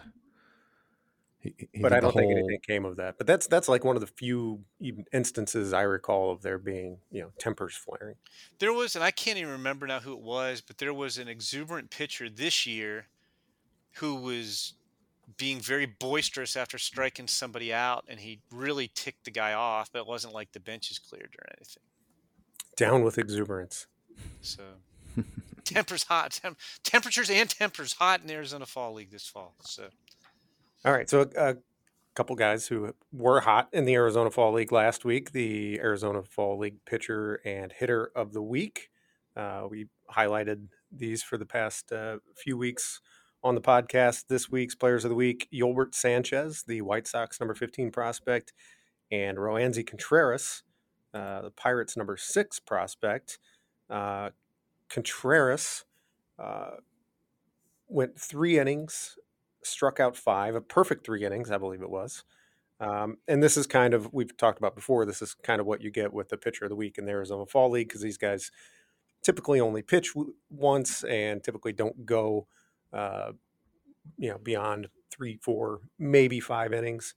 He, 1.57 1.69
he 1.73 1.81
but 1.81 1.93
I 1.93 2.00
don't 2.00 2.12
whole... 2.12 2.21
think 2.21 2.33
anything 2.33 2.59
came 2.67 2.85
of 2.85 2.97
that. 2.97 3.19
But 3.19 3.26
that's 3.26 3.47
that's 3.47 3.69
like 3.69 3.85
one 3.85 3.97
of 3.97 4.00
the 4.00 4.07
few 4.07 4.64
instances 5.12 5.73
I 5.73 5.83
recall 5.83 6.31
of 6.31 6.43
there 6.43 6.59
being 6.59 6.99
you 7.11 7.23
know 7.23 7.31
tempers 7.38 7.75
flaring. 7.75 8.17
There 8.59 8.73
was, 8.73 8.95
and 8.95 9.05
I 9.05 9.11
can't 9.11 9.38
even 9.38 9.52
remember 9.52 9.87
now 9.87 10.00
who 10.00 10.12
it 10.12 10.21
was, 10.21 10.61
but 10.61 10.78
there 10.78 10.95
was 10.95 11.19
an 11.19 11.28
exuberant 11.28 11.90
pitcher 11.90 12.28
this 12.28 12.67
year 12.67 13.07
who 13.95 14.17
was 14.17 14.75
being 15.37 15.61
very 15.61 15.87
boisterous 15.87 16.57
after 16.57 16.78
striking 16.78 17.28
somebody 17.28 17.73
out, 17.73 18.05
and 18.09 18.21
he 18.21 18.40
really 18.50 18.90
ticked 18.95 19.25
the 19.25 19.31
guy 19.31 19.52
off. 19.52 19.90
But 19.93 20.00
it 20.00 20.07
wasn't 20.07 20.35
like 20.35 20.52
the 20.52 20.61
benches 20.61 20.99
cleared 20.99 21.35
or 21.38 21.47
anything. 21.57 21.83
Down 22.76 23.02
with 23.02 23.19
exuberance. 23.19 23.87
So 24.40 24.62
tempers 25.64 26.05
hot, 26.05 26.33
temp- 26.33 26.59
temperatures 26.83 27.31
and 27.31 27.49
tempers 27.49 27.95
hot 27.95 28.23
in 28.23 28.31
Arizona 28.31 28.67
Fall 28.67 28.95
League 28.95 29.11
this 29.11 29.26
fall. 29.26 29.55
So. 29.61 29.88
All 30.85 30.93
right. 30.93 31.09
So 31.09 31.29
a, 31.37 31.51
a, 31.51 31.57
couple 32.15 32.35
guys 32.35 32.67
who 32.67 32.93
were 33.13 33.39
hot 33.39 33.69
in 33.73 33.85
the 33.85 33.95
Arizona 33.95 34.29
Fall 34.29 34.53
League 34.53 34.73
last 34.73 35.05
week, 35.05 35.31
the 35.31 35.79
Arizona 35.79 36.25
Fall 36.25 36.59
League 36.59 36.85
pitcher 36.85 37.41
and 37.45 37.71
hitter 37.71 38.11
of 38.17 38.33
the 38.33 38.43
week. 38.43 38.91
Uh, 39.37 39.69
we 39.71 39.87
highlighted 40.13 40.67
these 40.91 41.23
for 41.23 41.39
the 41.39 41.47
past 41.47 41.93
uh, 41.93 42.17
few 42.35 42.59
weeks 42.59 43.01
on 43.45 43.55
the 43.55 43.61
podcast. 43.61 44.25
This 44.29 44.51
week's 44.51 44.75
players 44.75 45.05
of 45.05 45.11
the 45.11 45.15
week, 45.15 45.49
Yolbert 45.55 45.95
Sanchez, 45.95 46.65
the 46.67 46.83
White 46.83 47.07
Sox 47.07 47.39
number 47.39 47.55
15 47.55 47.93
prospect, 47.93 48.53
and 49.13 49.39
Roansy 49.39 49.87
Contreras, 49.87 50.65
uh, 51.15 51.43
the 51.43 51.51
Pirates' 51.53 51.97
number 51.97 52.17
six 52.17 52.59
prospect. 52.59 53.39
Uh, 53.89 54.31
Contreras 54.89 55.85
uh, 56.39 56.79
went 57.87 58.19
three 58.19 58.59
innings, 58.59 59.17
struck 59.62 60.00
out 60.00 60.17
five, 60.17 60.55
a 60.55 60.61
perfect 60.61 61.05
three 61.05 61.25
innings, 61.25 61.50
I 61.50 61.59
believe 61.59 61.83
it 61.83 61.91
was. 61.91 62.25
Um, 62.81 63.17
and 63.27 63.43
this 63.43 63.57
is 63.57 63.67
kind 63.67 63.93
of 63.93 64.12
we've 64.12 64.37
talked 64.37 64.59
about 64.59 64.77
before. 64.77 65.05
This 65.05 65.21
is 65.21 65.35
kind 65.35 65.61
of 65.61 65.67
what 65.67 65.83
you 65.83 65.91
get 65.91 66.12
with 66.12 66.29
the 66.29 66.37
pitcher 66.37 66.65
of 66.65 66.71
the 66.71 66.77
week 66.77 66.97
in 66.97 67.07
the 67.07 67.11
Arizona 67.11 67.45
Fall 67.47 67.71
League 67.71 67.88
because 67.88 68.03
these 68.03 68.19
guys 68.19 68.50
typically 69.23 69.61
only 69.61 69.83
pitch 69.83 70.15
w- 70.15 70.35
once 70.49 71.03
and 71.05 71.43
typically 71.43 71.73
don't 71.73 72.07
go, 72.07 72.47
uh, 72.93 73.33
you 74.17 74.31
know, 74.31 74.38
beyond 74.38 74.88
three, 75.11 75.38
four, 75.43 75.81
maybe 75.99 76.38
five 76.38 76.73
innings. 76.73 77.15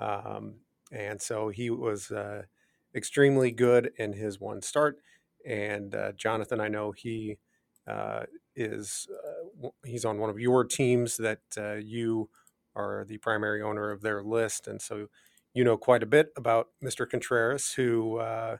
Um, 0.00 0.56
and 0.90 1.22
so 1.22 1.48
he 1.48 1.70
was 1.70 2.10
uh, 2.10 2.42
extremely 2.94 3.52
good 3.52 3.92
in 3.98 4.12
his 4.12 4.40
one 4.40 4.62
start. 4.62 4.98
And 5.46 5.94
uh, 5.94 6.12
Jonathan, 6.12 6.60
I 6.60 6.68
know 6.68 6.92
he 6.92 7.38
is 8.56 9.08
uh, 9.62 9.68
he's 9.84 10.04
on 10.04 10.18
one 10.18 10.30
of 10.30 10.38
your 10.38 10.64
teams 10.64 11.16
that 11.16 11.40
uh, 11.56 11.74
you 11.74 12.28
are 12.76 13.04
the 13.06 13.18
primary 13.18 13.62
owner 13.62 13.90
of 13.90 14.02
their 14.02 14.22
list, 14.22 14.66
and 14.66 14.80
so 14.80 15.08
you 15.52 15.64
know 15.64 15.76
quite 15.76 16.02
a 16.02 16.06
bit 16.06 16.32
about 16.36 16.68
Mr. 16.82 17.08
Contreras, 17.08 17.72
who 17.74 18.18
uh, 18.18 18.58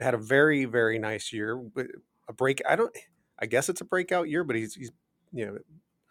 had 0.00 0.14
a 0.14 0.18
very 0.18 0.64
very 0.64 0.98
nice 0.98 1.32
year, 1.32 1.62
a 2.28 2.32
break. 2.32 2.60
I 2.68 2.76
don't, 2.76 2.96
I 3.38 3.46
guess 3.46 3.68
it's 3.68 3.80
a 3.80 3.84
breakout 3.84 4.28
year, 4.28 4.44
but 4.44 4.56
he's 4.56 4.74
he's 4.74 4.92
you 5.32 5.46
know, 5.46 5.58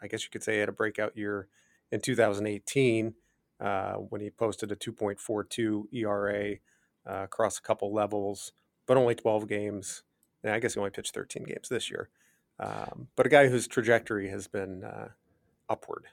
I 0.02 0.08
guess 0.08 0.24
you 0.24 0.30
could 0.30 0.44
say 0.44 0.54
he 0.54 0.60
had 0.60 0.70
a 0.70 0.74
breakout 0.74 1.18
year 1.18 1.48
in 1.92 2.02
2018 2.02 3.14
uh, 3.60 3.94
when 3.94 4.22
he 4.22 4.30
posted 4.30 4.72
a 4.72 4.76
2.42 4.76 5.86
ERA 5.94 6.56
uh, 7.10 7.24
across 7.24 7.58
a 7.58 7.62
couple 7.62 7.94
levels, 7.94 8.52
but 8.86 8.98
only 8.98 9.16
12 9.16 9.48
games. 9.48 10.04
And 10.44 10.54
I 10.54 10.60
guess 10.60 10.74
he 10.74 10.80
only 10.80 10.92
pitched 10.92 11.14
13 11.14 11.44
games 11.44 11.70
this 11.70 11.90
year. 11.90 12.10
Um, 12.60 13.08
but 13.16 13.26
a 13.26 13.30
guy 13.30 13.50
whose 13.50 13.68
trajectory 13.68 14.30
has 14.30 14.48
been 14.48 14.84
uh, 14.84 15.10
upward. 15.70 16.06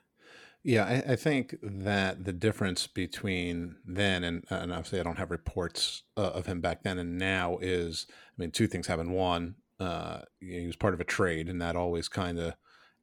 Yeah, 0.65 0.85
I, 0.85 1.13
I, 1.13 1.17
think 1.17 1.57
that 1.61 2.25
the 2.25 2.33
difference 2.33 2.87
between 2.87 3.77
then 3.85 4.23
and, 4.23 4.45
and 4.49 4.73
obviously 4.73 5.01
I 5.01 5.03
don't 5.03 5.19
have 5.19 5.33
reports 5.33 6.05
uh, 6.17 6.31
of 6.31 6.47
him 6.47 6.61
back 6.61 6.85
then 6.85 6.99
and 6.99 7.19
now 7.19 7.59
is, 7.61 8.07
I 8.11 8.41
mean, 8.41 8.53
two 8.53 8.69
things 8.69 8.87
happen. 8.87 9.11
One, 9.11 9.57
uh, 9.81 10.21
he 10.39 10.67
was 10.67 10.77
part 10.77 10.95
of 10.95 11.01
a 11.01 11.05
trade, 11.05 11.49
and 11.49 11.61
that 11.61 11.75
always 11.75 12.09
kind 12.09 12.39
of 12.39 12.55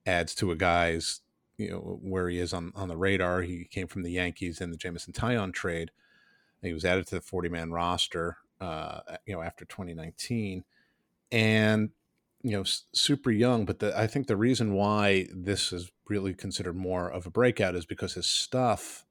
adds 0.06 0.34
to 0.36 0.52
a 0.52 0.56
guy's, 0.56 1.20
you 1.58 1.72
know, 1.72 2.00
where 2.02 2.30
he 2.30 2.40
is 2.40 2.54
on, 2.54 2.72
on 2.76 2.88
the 2.88 2.96
radar. 2.96 3.42
He 3.42 3.66
came 3.66 3.88
from 3.88 4.04
the 4.04 4.12
Yankees 4.12 4.62
in 4.62 4.72
the 4.72 4.78
Jameson 4.78 5.12
Taillon 5.12 5.54
trade. 5.54 5.92
He 6.62 6.74
was 6.74 6.86
added 6.86 7.08
to 7.08 7.16
the 7.16 7.22
40 7.22 7.50
man 7.50 7.72
roster, 7.72 8.38
uh, 8.62 9.02
you 9.26 9.34
know, 9.34 9.42
after 9.42 9.66
2019. 9.66 10.64
And 11.32 11.90
you 12.42 12.52
know 12.52 12.64
super 12.94 13.32
young 13.32 13.66
but 13.66 13.80
the, 13.80 13.98
i 14.00 14.08
think 14.08 14.28
the 14.28 14.38
reason 14.38 14.74
why 14.74 15.28
this 15.34 15.74
is 15.74 15.92
really 16.08 16.34
considered 16.34 16.76
more 16.76 17.10
of 17.10 17.26
a 17.26 17.32
breakout 17.32 17.76
is 17.76 17.86
because 17.86 18.14
his 18.14 18.30
stuff 18.30 19.06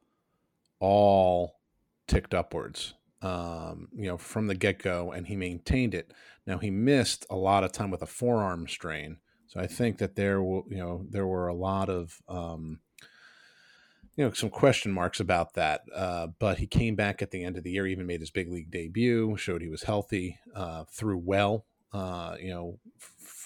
all 0.81 1.57
ticked 2.07 2.35
upwards 2.35 2.95
um, 3.21 3.89
you 3.95 4.07
know 4.07 4.17
from 4.17 4.47
the 4.47 4.55
get-go 4.55 5.11
and 5.11 5.27
he 5.27 5.35
maintained 5.35 5.93
it. 5.93 6.13
Now 6.47 6.59
he 6.59 6.71
missed 6.71 7.27
a 7.29 7.35
lot 7.35 7.65
of 7.65 7.73
time 7.73 7.91
with 7.91 8.01
a 8.01 8.07
forearm 8.07 8.69
strain 8.69 9.19
so 9.49 9.61
i 9.61 9.67
think 9.67 9.99
that 9.99 10.15
there 10.15 10.43
will 10.43 10.65
you 10.69 10.79
know 10.79 11.05
there 11.11 11.27
were 11.27 11.49
a 11.49 11.55
lot 11.55 11.89
of 11.91 12.19
um, 12.29 12.79
you 14.17 14.25
know 14.25 14.33
some 14.33 14.51
question 14.51 14.93
marks 14.93 15.21
about 15.21 15.55
that 15.55 15.83
uh, 15.95 16.29
but 16.39 16.59
he 16.59 16.67
came 16.67 16.95
back 16.95 17.21
at 17.21 17.33
the 17.33 17.43
end 17.43 17.57
of 17.57 17.65
the 17.65 17.73
year 17.73 17.87
even 17.87 18.07
made 18.07 18.21
his 18.21 18.31
big 18.31 18.51
league 18.51 18.71
debut 18.71 19.37
showed 19.37 19.63
he 19.63 19.69
was 19.69 19.83
healthy 19.83 20.39
uh, 20.55 20.85
threw 20.89 21.19
well 21.19 21.67
uh, 21.93 22.37
you 22.41 22.51
know, 22.51 22.79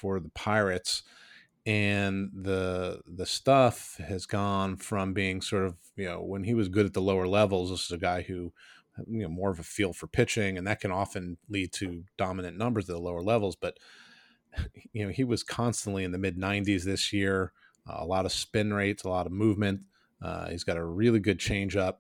for 0.02 0.18
the 0.18 0.30
Pirates, 0.30 1.04
and 1.64 2.30
the 2.34 3.00
the 3.06 3.24
stuff 3.24 3.96
has 3.98 4.26
gone 4.26 4.76
from 4.76 5.12
being 5.12 5.40
sort 5.40 5.64
of 5.64 5.76
you 5.96 6.06
know 6.06 6.20
when 6.20 6.42
he 6.42 6.54
was 6.54 6.68
good 6.68 6.86
at 6.86 6.92
the 6.92 7.00
lower 7.00 7.28
levels. 7.28 7.70
This 7.70 7.84
is 7.84 7.92
a 7.92 7.98
guy 7.98 8.22
who 8.22 8.52
you 9.06 9.22
know 9.22 9.28
more 9.28 9.50
of 9.50 9.60
a 9.60 9.62
feel 9.62 9.92
for 9.92 10.08
pitching, 10.08 10.58
and 10.58 10.66
that 10.66 10.80
can 10.80 10.90
often 10.90 11.38
lead 11.48 11.72
to 11.74 12.02
dominant 12.18 12.58
numbers 12.58 12.90
at 12.90 12.96
the 12.96 13.00
lower 13.00 13.22
levels. 13.22 13.54
But 13.54 13.78
you 14.92 15.06
know, 15.06 15.12
he 15.12 15.22
was 15.22 15.44
constantly 15.44 16.02
in 16.02 16.10
the 16.10 16.18
mid 16.18 16.36
90s 16.36 16.82
this 16.82 17.12
year. 17.12 17.52
Uh, 17.88 17.98
a 17.98 18.04
lot 18.04 18.26
of 18.26 18.32
spin 18.32 18.74
rates, 18.74 19.04
a 19.04 19.08
lot 19.08 19.26
of 19.26 19.32
movement. 19.32 19.82
Uh, 20.20 20.48
he's 20.48 20.64
got 20.64 20.76
a 20.76 20.84
really 20.84 21.20
good 21.20 21.38
changeup. 21.38 21.94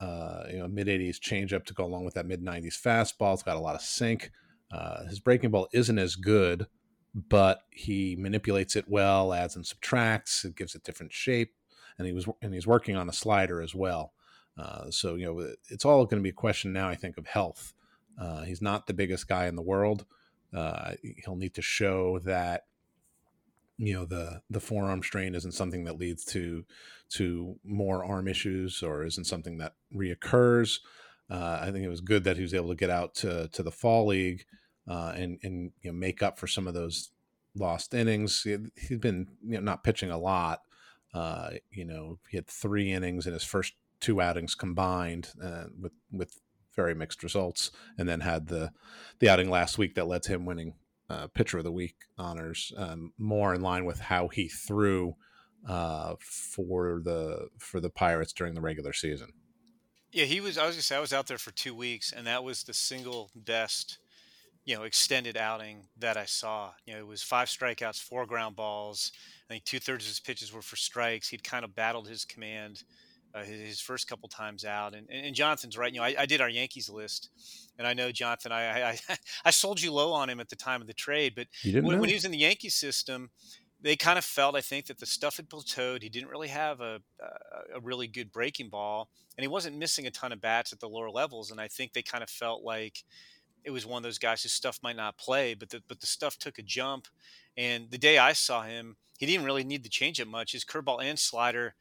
Uh, 0.00 0.44
you 0.50 0.58
know, 0.58 0.68
mid 0.68 0.86
80s 0.86 1.18
changeup 1.18 1.64
to 1.64 1.74
go 1.74 1.84
along 1.86 2.04
with 2.04 2.14
that 2.14 2.26
mid 2.26 2.44
90s 2.44 2.78
fastball. 2.78 3.32
It's 3.32 3.42
got 3.42 3.56
a 3.56 3.60
lot 3.60 3.74
of 3.74 3.80
sink. 3.80 4.30
Uh, 4.72 5.04
his 5.06 5.20
breaking 5.20 5.50
ball 5.50 5.68
isn't 5.72 5.98
as 5.98 6.16
good, 6.16 6.66
but 7.14 7.64
he 7.70 8.16
manipulates 8.18 8.76
it 8.76 8.88
well, 8.88 9.32
adds 9.32 9.56
and 9.56 9.66
subtracts. 9.66 10.44
It 10.44 10.56
gives 10.56 10.74
it 10.74 10.84
different 10.84 11.12
shape, 11.12 11.54
and 11.98 12.06
he 12.06 12.12
was 12.12 12.26
and 12.40 12.54
he's 12.54 12.66
working 12.66 12.96
on 12.96 13.08
a 13.08 13.12
slider 13.12 13.60
as 13.60 13.74
well. 13.74 14.12
Uh, 14.58 14.90
so 14.90 15.14
you 15.14 15.26
know, 15.26 15.54
it's 15.68 15.84
all 15.84 16.04
going 16.04 16.20
to 16.20 16.24
be 16.24 16.30
a 16.30 16.34
question 16.34 16.72
now. 16.72 16.88
I 16.88 16.94
think 16.94 17.18
of 17.18 17.26
health. 17.26 17.74
Uh, 18.18 18.42
he's 18.42 18.62
not 18.62 18.86
the 18.86 18.94
biggest 18.94 19.28
guy 19.28 19.46
in 19.46 19.56
the 19.56 19.62
world. 19.62 20.04
Uh, 20.54 20.92
he'll 21.24 21.36
need 21.36 21.54
to 21.54 21.62
show 21.62 22.18
that 22.20 22.64
you 23.78 23.94
know 23.94 24.04
the 24.04 24.42
the 24.50 24.60
forearm 24.60 25.02
strain 25.02 25.34
isn't 25.34 25.52
something 25.52 25.84
that 25.84 25.98
leads 25.98 26.24
to 26.24 26.64
to 27.10 27.56
more 27.64 28.04
arm 28.04 28.28
issues 28.28 28.82
or 28.82 29.04
isn't 29.04 29.24
something 29.24 29.58
that 29.58 29.74
reoccurs. 29.94 30.80
Uh, 31.30 31.58
I 31.62 31.70
think 31.70 31.84
it 31.84 31.88
was 31.88 32.00
good 32.00 32.24
that 32.24 32.36
he 32.36 32.42
was 32.42 32.54
able 32.54 32.68
to 32.68 32.74
get 32.74 32.90
out 32.90 33.14
to 33.16 33.48
to 33.48 33.62
the 33.62 33.70
fall 33.70 34.06
league 34.06 34.44
uh, 34.88 35.12
and 35.16 35.38
and 35.42 35.72
you 35.82 35.90
know, 35.90 35.96
make 35.96 36.22
up 36.22 36.38
for 36.38 36.46
some 36.46 36.66
of 36.66 36.74
those 36.74 37.10
lost 37.54 37.94
innings. 37.94 38.42
He, 38.42 38.50
has 38.88 38.98
been 38.98 39.28
you 39.44 39.54
know, 39.54 39.60
not 39.60 39.84
pitching 39.84 40.10
a 40.10 40.18
lot. 40.18 40.60
Uh, 41.14 41.50
you 41.70 41.84
know, 41.84 42.18
he 42.28 42.36
had 42.36 42.46
three 42.46 42.90
innings 42.90 43.26
in 43.26 43.32
his 43.32 43.44
first 43.44 43.74
two 44.00 44.20
outings 44.20 44.54
combined 44.54 45.28
uh, 45.42 45.64
with 45.80 45.92
with 46.10 46.40
very 46.74 46.94
mixed 46.94 47.22
results, 47.22 47.70
and 47.98 48.08
then 48.08 48.20
had 48.20 48.48
the 48.48 48.72
the 49.18 49.28
outing 49.28 49.50
last 49.50 49.78
week 49.78 49.94
that 49.94 50.06
led 50.06 50.22
to 50.24 50.32
him 50.32 50.44
winning 50.44 50.74
uh, 51.10 51.26
pitcher 51.28 51.58
of 51.58 51.64
the 51.64 51.72
week 51.72 51.96
honors, 52.18 52.72
um, 52.76 53.12
more 53.18 53.54
in 53.54 53.60
line 53.60 53.84
with 53.84 54.00
how 54.00 54.28
he 54.28 54.48
threw 54.48 55.14
uh, 55.68 56.14
for 56.20 57.00
the 57.04 57.48
for 57.58 57.80
the 57.80 57.90
Pirates 57.90 58.32
during 58.32 58.54
the 58.54 58.60
regular 58.60 58.92
season. 58.92 59.28
Yeah, 60.10 60.24
he 60.24 60.40
was. 60.40 60.58
I 60.58 60.66
was 60.66 60.76
gonna 60.76 60.82
say 60.82 60.96
I 60.96 61.00
was 61.00 61.12
out 61.12 61.26
there 61.26 61.38
for 61.38 61.52
two 61.52 61.74
weeks, 61.74 62.12
and 62.12 62.26
that 62.26 62.44
was 62.44 62.64
the 62.64 62.74
single 62.74 63.30
best 63.34 63.98
you 64.64 64.76
know 64.76 64.84
extended 64.84 65.36
outing 65.36 65.86
that 65.98 66.16
I 66.16 66.24
saw. 66.24 66.72
You 66.86 66.94
know, 66.94 67.00
it 67.00 67.06
was 67.06 67.22
five 67.22 67.48
strikeouts, 67.48 68.02
four 68.02 68.26
ground 68.26 68.56
balls. 68.56 69.12
I 69.48 69.54
think 69.54 69.64
two 69.64 69.80
thirds 69.80 70.04
of 70.04 70.08
his 70.08 70.20
pitches 70.20 70.52
were 70.52 70.62
for 70.62 70.76
strikes. 70.76 71.28
He'd 71.28 71.44
kind 71.44 71.64
of 71.64 71.74
battled 71.74 72.08
his 72.08 72.24
command 72.24 72.84
uh, 73.34 73.42
his, 73.44 73.60
his, 73.60 73.80
first 73.80 74.08
couple 74.08 74.28
times 74.28 74.64
out. 74.64 74.94
And, 74.94 75.08
and, 75.10 75.34
Jonathan's 75.34 75.78
right. 75.78 75.92
You 75.92 76.00
know, 76.00 76.04
I, 76.04 76.14
I, 76.20 76.26
did 76.26 76.40
our 76.40 76.48
Yankees 76.48 76.90
list, 76.90 77.30
and 77.78 77.86
I 77.86 77.94
know 77.94 78.12
Jonathan. 78.12 78.52
I, 78.52 78.90
I 78.90 78.98
I 79.44 79.50
sold 79.50 79.80
you 79.80 79.92
low 79.92 80.12
on 80.12 80.28
him 80.28 80.40
at 80.40 80.48
the 80.48 80.56
time 80.56 80.80
of 80.80 80.86
the 80.86 80.92
trade, 80.92 81.34
but 81.34 81.46
when, 81.64 81.98
when, 81.98 82.08
he 82.08 82.14
was 82.14 82.24
in 82.24 82.30
the 82.30 82.38
Yankee 82.38 82.68
system. 82.68 83.30
They 83.84 83.96
kind 83.96 84.16
of 84.16 84.24
felt, 84.24 84.54
I 84.54 84.60
think, 84.60 84.86
that 84.86 85.00
the 85.00 85.06
stuff 85.06 85.38
had 85.38 85.48
plateaued. 85.48 86.04
He 86.04 86.08
didn't 86.08 86.28
really 86.28 86.46
have 86.46 86.80
a, 86.80 87.00
a, 87.20 87.78
a 87.78 87.80
really 87.80 88.06
good 88.06 88.30
breaking 88.30 88.68
ball, 88.68 89.08
and 89.36 89.42
he 89.42 89.48
wasn't 89.48 89.76
missing 89.76 90.06
a 90.06 90.10
ton 90.12 90.30
of 90.30 90.40
bats 90.40 90.72
at 90.72 90.78
the 90.78 90.88
lower 90.88 91.10
levels. 91.10 91.50
And 91.50 91.60
I 91.60 91.66
think 91.66 91.92
they 91.92 92.02
kind 92.02 92.22
of 92.22 92.30
felt 92.30 92.62
like, 92.62 93.02
it 93.64 93.70
was 93.70 93.86
one 93.86 93.98
of 93.98 94.02
those 94.02 94.18
guys 94.18 94.42
whose 94.42 94.52
stuff 94.52 94.78
might 94.82 94.96
not 94.96 95.18
play, 95.18 95.54
but 95.54 95.70
the 95.70 95.82
but 95.88 96.00
the 96.00 96.06
stuff 96.06 96.38
took 96.38 96.58
a 96.58 96.62
jump. 96.62 97.08
And 97.56 97.90
the 97.90 97.98
day 97.98 98.18
I 98.18 98.32
saw 98.32 98.62
him, 98.62 98.96
he 99.18 99.26
didn't 99.26 99.44
really 99.44 99.64
need 99.64 99.84
to 99.84 99.90
change 99.90 100.20
it 100.20 100.28
much. 100.28 100.52
His 100.52 100.64
curveball 100.64 101.02
and 101.02 101.18
slider, 101.18 101.74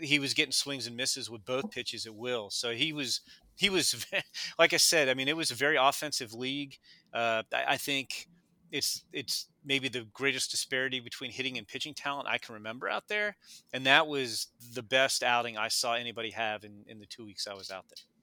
he 0.00 0.18
was 0.18 0.34
getting 0.34 0.52
swings 0.52 0.86
and 0.86 0.96
misses 0.96 1.30
with 1.30 1.44
both 1.44 1.70
pitches 1.70 2.06
at 2.06 2.14
will. 2.14 2.50
So 2.50 2.72
he 2.72 2.92
was 2.92 3.20
he 3.56 3.70
was 3.70 4.06
like 4.58 4.72
I 4.72 4.78
said. 4.78 5.08
I 5.08 5.14
mean, 5.14 5.28
it 5.28 5.36
was 5.36 5.50
a 5.50 5.54
very 5.54 5.76
offensive 5.76 6.34
league. 6.34 6.78
Uh, 7.12 7.42
I, 7.52 7.64
I 7.68 7.76
think 7.76 8.28
it's 8.72 9.04
it's 9.12 9.46
maybe 9.64 9.88
the 9.88 10.06
greatest 10.12 10.50
disparity 10.50 11.00
between 11.00 11.30
hitting 11.30 11.58
and 11.58 11.66
pitching 11.66 11.94
talent 11.94 12.28
I 12.28 12.38
can 12.38 12.54
remember 12.54 12.88
out 12.88 13.08
there, 13.08 13.36
and 13.72 13.86
that 13.86 14.06
was 14.06 14.48
the 14.74 14.82
best 14.82 15.22
outing 15.22 15.56
I 15.56 15.68
saw 15.68 15.94
anybody 15.94 16.30
have 16.30 16.64
in 16.64 16.84
in 16.86 16.98
the 16.98 17.06
two 17.06 17.24
weeks 17.24 17.46
I 17.46 17.54
was 17.54 17.70
out 17.70 17.84
there. 17.88 18.15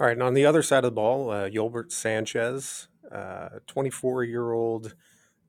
All 0.00 0.06
right, 0.06 0.16
and 0.16 0.22
on 0.22 0.32
the 0.32 0.46
other 0.46 0.62
side 0.62 0.78
of 0.78 0.84
the 0.84 0.92
ball, 0.92 1.30
uh, 1.30 1.50
Yolbert 1.50 1.92
Sanchez, 1.92 2.88
24 3.66 4.22
uh, 4.22 4.26
year 4.26 4.52
old 4.52 4.94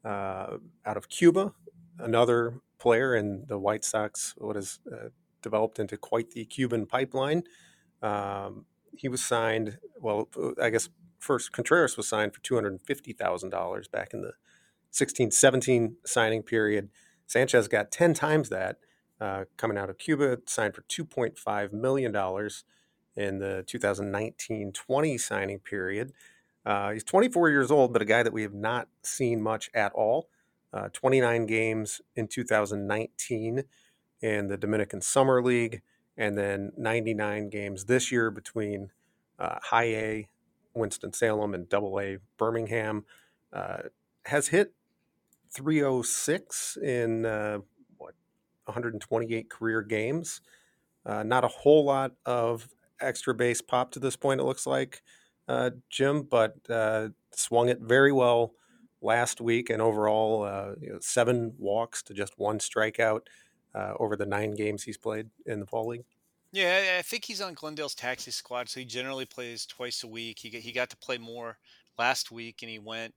uh, 0.03 0.57
out 0.85 0.97
of 0.97 1.07
Cuba, 1.07 1.53
another 1.97 2.55
player 2.77 3.15
in 3.15 3.45
the 3.47 3.57
White 3.57 3.85
Sox, 3.85 4.35
what 4.37 4.57
has 4.57 4.79
uh, 4.91 5.07
developed 5.41 5.79
into 5.79 5.95
quite 5.95 6.31
the 6.31 6.43
Cuban 6.43 6.85
pipeline. 6.85 7.43
Um, 8.01 8.65
he 8.93 9.07
was 9.07 9.23
signed, 9.23 9.77
well, 10.01 10.27
I 10.61 10.69
guess 10.69 10.89
first 11.17 11.53
Contreras 11.53 11.95
was 11.95 12.09
signed 12.09 12.33
for 12.33 12.41
$250,000 12.41 13.89
back 13.91 14.13
in 14.13 14.21
the 14.21 14.33
16 14.89 15.31
17 15.31 15.95
signing 16.05 16.43
period. 16.43 16.89
Sanchez 17.25 17.69
got 17.69 17.89
10 17.89 18.13
times 18.15 18.49
that 18.49 18.79
uh, 19.21 19.45
coming 19.55 19.77
out 19.77 19.89
of 19.89 19.97
Cuba, 19.97 20.39
signed 20.45 20.75
for 20.75 20.81
$2.5 20.81 21.71
million 21.71 22.13
in 23.15 23.39
the 23.39 23.63
2019 23.67 24.71
20 24.71 25.17
signing 25.17 25.59
period. 25.59 26.13
Uh, 26.65 26.91
he's 26.91 27.03
24 27.03 27.49
years 27.49 27.71
old, 27.71 27.91
but 27.91 28.01
a 28.01 28.05
guy 28.05 28.23
that 28.23 28.33
we 28.33 28.43
have 28.43 28.53
not 28.53 28.87
seen 29.03 29.41
much 29.41 29.69
at 29.73 29.91
all. 29.93 30.29
Uh, 30.73 30.87
29 30.93 31.45
games 31.47 32.01
in 32.15 32.27
2019 32.27 33.63
in 34.21 34.47
the 34.47 34.57
Dominican 34.57 35.01
Summer 35.01 35.43
League, 35.43 35.81
and 36.15 36.37
then 36.37 36.71
99 36.77 37.49
games 37.49 37.85
this 37.85 38.11
year 38.11 38.31
between 38.31 38.91
uh, 39.39 39.57
High 39.63 39.95
A 39.95 40.27
Winston-Salem 40.73 41.53
and 41.53 41.67
Double 41.67 41.99
A 41.99 42.17
Birmingham. 42.37 43.05
Uh, 43.51 43.83
has 44.25 44.47
hit 44.47 44.73
306 45.51 46.77
in 46.77 47.25
uh, 47.25 47.57
what 47.97 48.13
128 48.65 49.49
career 49.49 49.81
games. 49.81 50.41
Uh, 51.05 51.23
not 51.23 51.43
a 51.43 51.49
whole 51.49 51.83
lot 51.83 52.13
of 52.25 52.69
extra 53.01 53.33
base 53.33 53.61
pop 53.61 53.91
to 53.91 53.99
this 53.99 54.15
point, 54.15 54.41
it 54.41 54.45
looks 54.45 54.65
like, 54.65 55.01
uh, 55.47 55.71
Jim, 55.89 56.23
but 56.23 56.55
uh, 56.69 57.09
swung 57.31 57.69
it 57.69 57.79
very 57.79 58.11
well 58.11 58.53
last 59.01 59.41
week 59.41 59.69
and 59.69 59.81
overall 59.81 60.43
uh, 60.43 60.73
you 60.79 60.91
know, 60.91 60.99
seven 61.01 61.53
walks 61.57 62.03
to 62.03 62.13
just 62.13 62.37
one 62.37 62.59
strikeout 62.59 63.21
uh, 63.73 63.93
over 63.99 64.15
the 64.15 64.25
nine 64.25 64.53
games 64.53 64.83
he's 64.83 64.97
played 64.97 65.29
in 65.45 65.59
the 65.59 65.65
fall 65.65 65.87
league. 65.87 66.05
Yeah, 66.53 66.97
I 66.99 67.01
think 67.01 67.23
he's 67.23 67.39
on 67.39 67.53
Glendale's 67.53 67.95
taxi 67.95 68.31
squad, 68.31 68.67
so 68.67 68.81
he 68.81 68.85
generally 68.85 69.25
plays 69.25 69.65
twice 69.65 70.03
a 70.03 70.07
week. 70.07 70.37
He 70.39 70.49
he 70.49 70.73
got 70.73 70.89
to 70.89 70.97
play 70.97 71.17
more 71.17 71.57
last 71.97 72.29
week, 72.29 72.61
and 72.61 72.69
he 72.69 72.77
went 72.77 73.15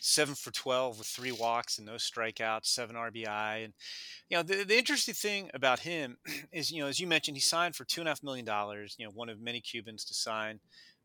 seven 0.00 0.34
for 0.34 0.50
12 0.50 0.98
with 0.98 1.06
three 1.06 1.32
walks 1.32 1.78
and 1.78 1.86
no 1.86 1.94
strikeouts, 1.94 2.66
seven 2.66 2.96
RBI. 2.96 3.64
And, 3.64 3.72
you 4.28 4.36
know, 4.36 4.42
the, 4.42 4.64
the 4.64 4.78
interesting 4.78 5.14
thing 5.14 5.50
about 5.54 5.80
him 5.80 6.18
is, 6.52 6.70
you 6.70 6.82
know, 6.82 6.88
as 6.88 7.00
you 7.00 7.06
mentioned, 7.06 7.36
he 7.36 7.40
signed 7.40 7.76
for 7.76 7.84
two 7.84 8.00
and 8.00 8.08
a 8.08 8.10
half 8.10 8.22
million 8.22 8.44
dollars, 8.44 8.96
you 8.98 9.04
know, 9.04 9.12
one 9.12 9.28
of 9.28 9.40
many 9.40 9.60
Cubans 9.60 10.04
to 10.06 10.14
sign 10.14 10.60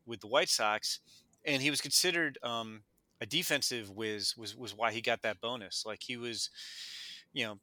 with 0.06 0.20
the 0.20 0.26
White 0.26 0.48
Sox. 0.48 1.00
And 1.44 1.60
he 1.62 1.70
was 1.70 1.80
considered 1.80 2.38
um, 2.42 2.82
a 3.20 3.26
defensive 3.26 3.90
whiz 3.90 4.36
was, 4.36 4.56
was 4.56 4.76
why 4.76 4.92
he 4.92 5.00
got 5.00 5.22
that 5.22 5.40
bonus. 5.40 5.84
Like 5.86 6.02
he 6.02 6.16
was, 6.16 6.50
you 7.34 7.44
know, 7.44 7.58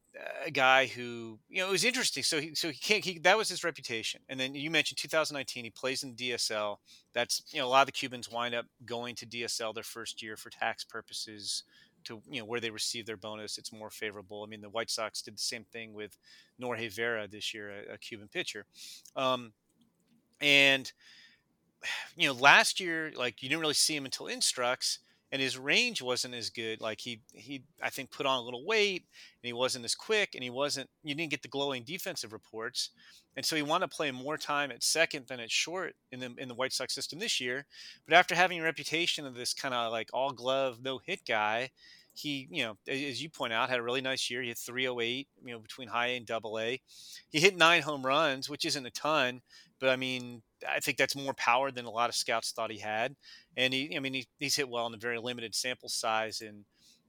a 0.45 0.51
guy 0.51 0.85
who, 0.85 1.39
you 1.49 1.61
know, 1.61 1.69
it 1.69 1.71
was 1.71 1.85
interesting. 1.85 2.23
So 2.23 2.41
he, 2.41 2.53
so 2.53 2.67
he 2.69 2.77
can't, 2.77 3.05
he, 3.05 3.17
that 3.19 3.37
was 3.37 3.47
his 3.47 3.63
reputation. 3.63 4.19
And 4.27 4.37
then 4.37 4.53
you 4.53 4.69
mentioned 4.69 4.97
2019, 4.97 5.63
he 5.63 5.69
plays 5.69 6.03
in 6.03 6.13
DSL. 6.13 6.75
That's, 7.13 7.41
you 7.51 7.59
know, 7.59 7.67
a 7.67 7.69
lot 7.69 7.79
of 7.79 7.85
the 7.85 7.93
Cubans 7.93 8.29
wind 8.29 8.53
up 8.53 8.65
going 8.85 9.15
to 9.15 9.25
DSL 9.25 9.73
their 9.73 9.83
first 9.83 10.21
year 10.21 10.35
for 10.35 10.49
tax 10.49 10.83
purposes 10.83 11.63
to, 12.03 12.21
you 12.29 12.41
know, 12.41 12.45
where 12.45 12.59
they 12.59 12.69
receive 12.69 13.05
their 13.05 13.15
bonus. 13.15 13.57
It's 13.57 13.71
more 13.71 13.89
favorable. 13.89 14.43
I 14.43 14.49
mean, 14.49 14.59
the 14.59 14.69
White 14.69 14.89
Sox 14.89 15.21
did 15.21 15.35
the 15.35 15.41
same 15.41 15.63
thing 15.63 15.93
with 15.93 16.17
Norge 16.59 16.93
Vera 16.93 17.25
this 17.29 17.53
year, 17.53 17.71
a, 17.89 17.93
a 17.93 17.97
Cuban 17.97 18.27
pitcher. 18.27 18.65
Um, 19.15 19.53
and, 20.41 20.91
you 22.17 22.27
know, 22.27 22.33
last 22.33 22.81
year, 22.81 23.13
like 23.15 23.41
you 23.41 23.47
didn't 23.47 23.61
really 23.61 23.73
see 23.73 23.95
him 23.95 24.03
until 24.03 24.27
instructs 24.27 24.99
and 25.31 25.41
his 25.41 25.57
range 25.57 26.01
wasn't 26.01 26.35
as 26.35 26.49
good. 26.49 26.81
Like 26.81 26.99
he 27.01 27.21
he 27.33 27.63
I 27.81 27.89
think 27.89 28.11
put 28.11 28.25
on 28.25 28.39
a 28.39 28.41
little 28.41 28.65
weight 28.65 29.03
and 29.41 29.47
he 29.47 29.53
wasn't 29.53 29.85
as 29.85 29.95
quick 29.95 30.35
and 30.35 30.43
he 30.43 30.49
wasn't 30.49 30.89
you 31.03 31.15
didn't 31.15 31.31
get 31.31 31.41
the 31.41 31.47
glowing 31.47 31.83
defensive 31.83 32.33
reports. 32.33 32.89
And 33.37 33.45
so 33.45 33.55
he 33.55 33.61
wanted 33.61 33.89
to 33.89 33.95
play 33.95 34.11
more 34.11 34.37
time 34.37 34.71
at 34.71 34.83
second 34.83 35.27
than 35.27 35.39
at 35.39 35.49
short 35.49 35.95
in 36.11 36.19
the 36.19 36.33
in 36.37 36.47
the 36.47 36.55
White 36.55 36.73
Sox 36.73 36.93
system 36.93 37.19
this 37.19 37.39
year. 37.39 37.65
But 38.05 38.15
after 38.15 38.35
having 38.35 38.59
a 38.59 38.63
reputation 38.63 39.25
of 39.25 39.35
this 39.35 39.53
kind 39.53 39.73
of 39.73 39.91
like 39.91 40.09
all 40.13 40.33
glove, 40.33 40.79
no 40.81 40.99
hit 41.05 41.21
guy, 41.25 41.71
he, 42.13 42.47
you 42.51 42.63
know, 42.63 42.77
as 42.87 43.21
you 43.23 43.29
point 43.29 43.53
out, 43.53 43.69
had 43.69 43.79
a 43.79 43.83
really 43.83 44.01
nice 44.01 44.29
year. 44.29 44.41
He 44.41 44.49
hit 44.49 44.57
308, 44.57 45.27
you 45.45 45.53
know, 45.53 45.59
between 45.59 45.87
high 45.87 46.07
A 46.07 46.17
and 46.17 46.25
double 46.25 46.59
A. 46.59 46.81
He 47.29 47.39
hit 47.39 47.55
nine 47.55 47.83
home 47.83 48.05
runs, 48.05 48.49
which 48.49 48.65
isn't 48.65 48.85
a 48.85 48.91
ton, 48.91 49.41
but 49.79 49.89
I 49.89 49.95
mean, 49.95 50.41
I 50.67 50.79
think 50.79 50.97
that's 50.97 51.15
more 51.15 51.33
power 51.33 51.71
than 51.71 51.85
a 51.85 51.91
lot 51.91 52.09
of 52.09 52.15
scouts 52.15 52.51
thought 52.51 52.71
he 52.71 52.79
had. 52.79 53.15
And 53.57 53.73
he, 53.73 53.95
I 53.95 53.99
mean, 53.99 54.13
he, 54.13 54.27
he's 54.39 54.55
hit 54.55 54.69
well 54.69 54.87
in 54.87 54.93
a 54.93 54.97
very 54.97 55.19
limited 55.19 55.55
sample 55.55 55.89
size 55.89 56.41
in 56.41 56.65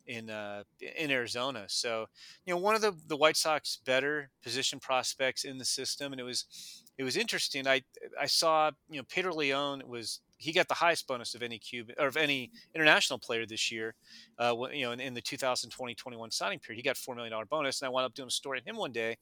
in 0.07 0.31
uh, 0.31 0.65
in 0.97 1.11
Arizona. 1.11 1.65
So, 1.69 2.07
you 2.45 2.55
know, 2.55 2.61
one 2.61 2.75
of 2.75 2.81
the 2.81 2.93
the 3.07 3.17
White 3.17 3.37
Sox 3.37 3.79
better 3.85 4.31
position 4.43 4.81
prospects 4.81 5.45
in 5.45 5.59
the 5.59 5.65
system, 5.65 6.13
and 6.13 6.21
it 6.21 6.25
was 6.25 6.83
it 6.99 7.05
was 7.05 7.17
interesting. 7.17 7.67
I 7.67 7.83
I 8.21 8.27
saw 8.27 8.71
you 8.91 8.99
know 8.99 9.05
Pedro 9.09 9.35
Leon 9.35 9.83
was 9.87 10.21
he 10.39 10.53
got 10.53 10.67
the 10.67 10.75
highest 10.75 11.07
bonus 11.07 11.37
of 11.37 11.43
any 11.43 11.59
Cuban 11.59 11.95
or 11.99 12.09
of 12.09 12.17
any 12.17 12.51
international 12.75 13.19
player 13.19 13.47
this 13.47 13.71
year. 13.71 13.95
Uh, 14.39 14.55
you 14.73 14.83
know, 14.83 14.91
in, 14.91 14.99
in 14.99 15.15
the 15.15 15.23
2020-21 15.23 16.33
signing 16.33 16.59
period, 16.59 16.79
he 16.79 16.83
got 16.83 16.97
four 16.97 17.15
million 17.15 17.31
dollar 17.31 17.47
bonus, 17.47 17.81
and 17.81 17.87
I 17.87 17.91
wound 17.91 18.07
up 18.07 18.15
doing 18.15 18.27
a 18.27 18.31
story 18.31 18.59
on 18.59 18.69
him 18.69 18.77
one 18.77 18.93
day. 18.93 19.17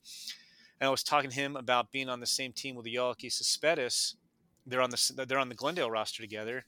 And 0.81 0.89
I 0.89 0.91
was 0.91 1.03
talking 1.03 1.29
to 1.29 1.37
him 1.37 1.57
about 1.57 1.93
being 1.93 2.09
on 2.09 2.21
the 2.21 2.27
same 2.27 2.53
team 2.53 2.75
with 2.75 2.87
the 2.87 2.95
Yoelqui 2.95 3.31
Cespedes. 3.31 4.17
They're 4.67 4.83
on 4.83 4.91
the 4.91 5.25
they're 5.27 5.39
on 5.39 5.49
the 5.49 5.55
Glendale 5.55 5.91
roster 5.91 6.23
together, 6.23 6.65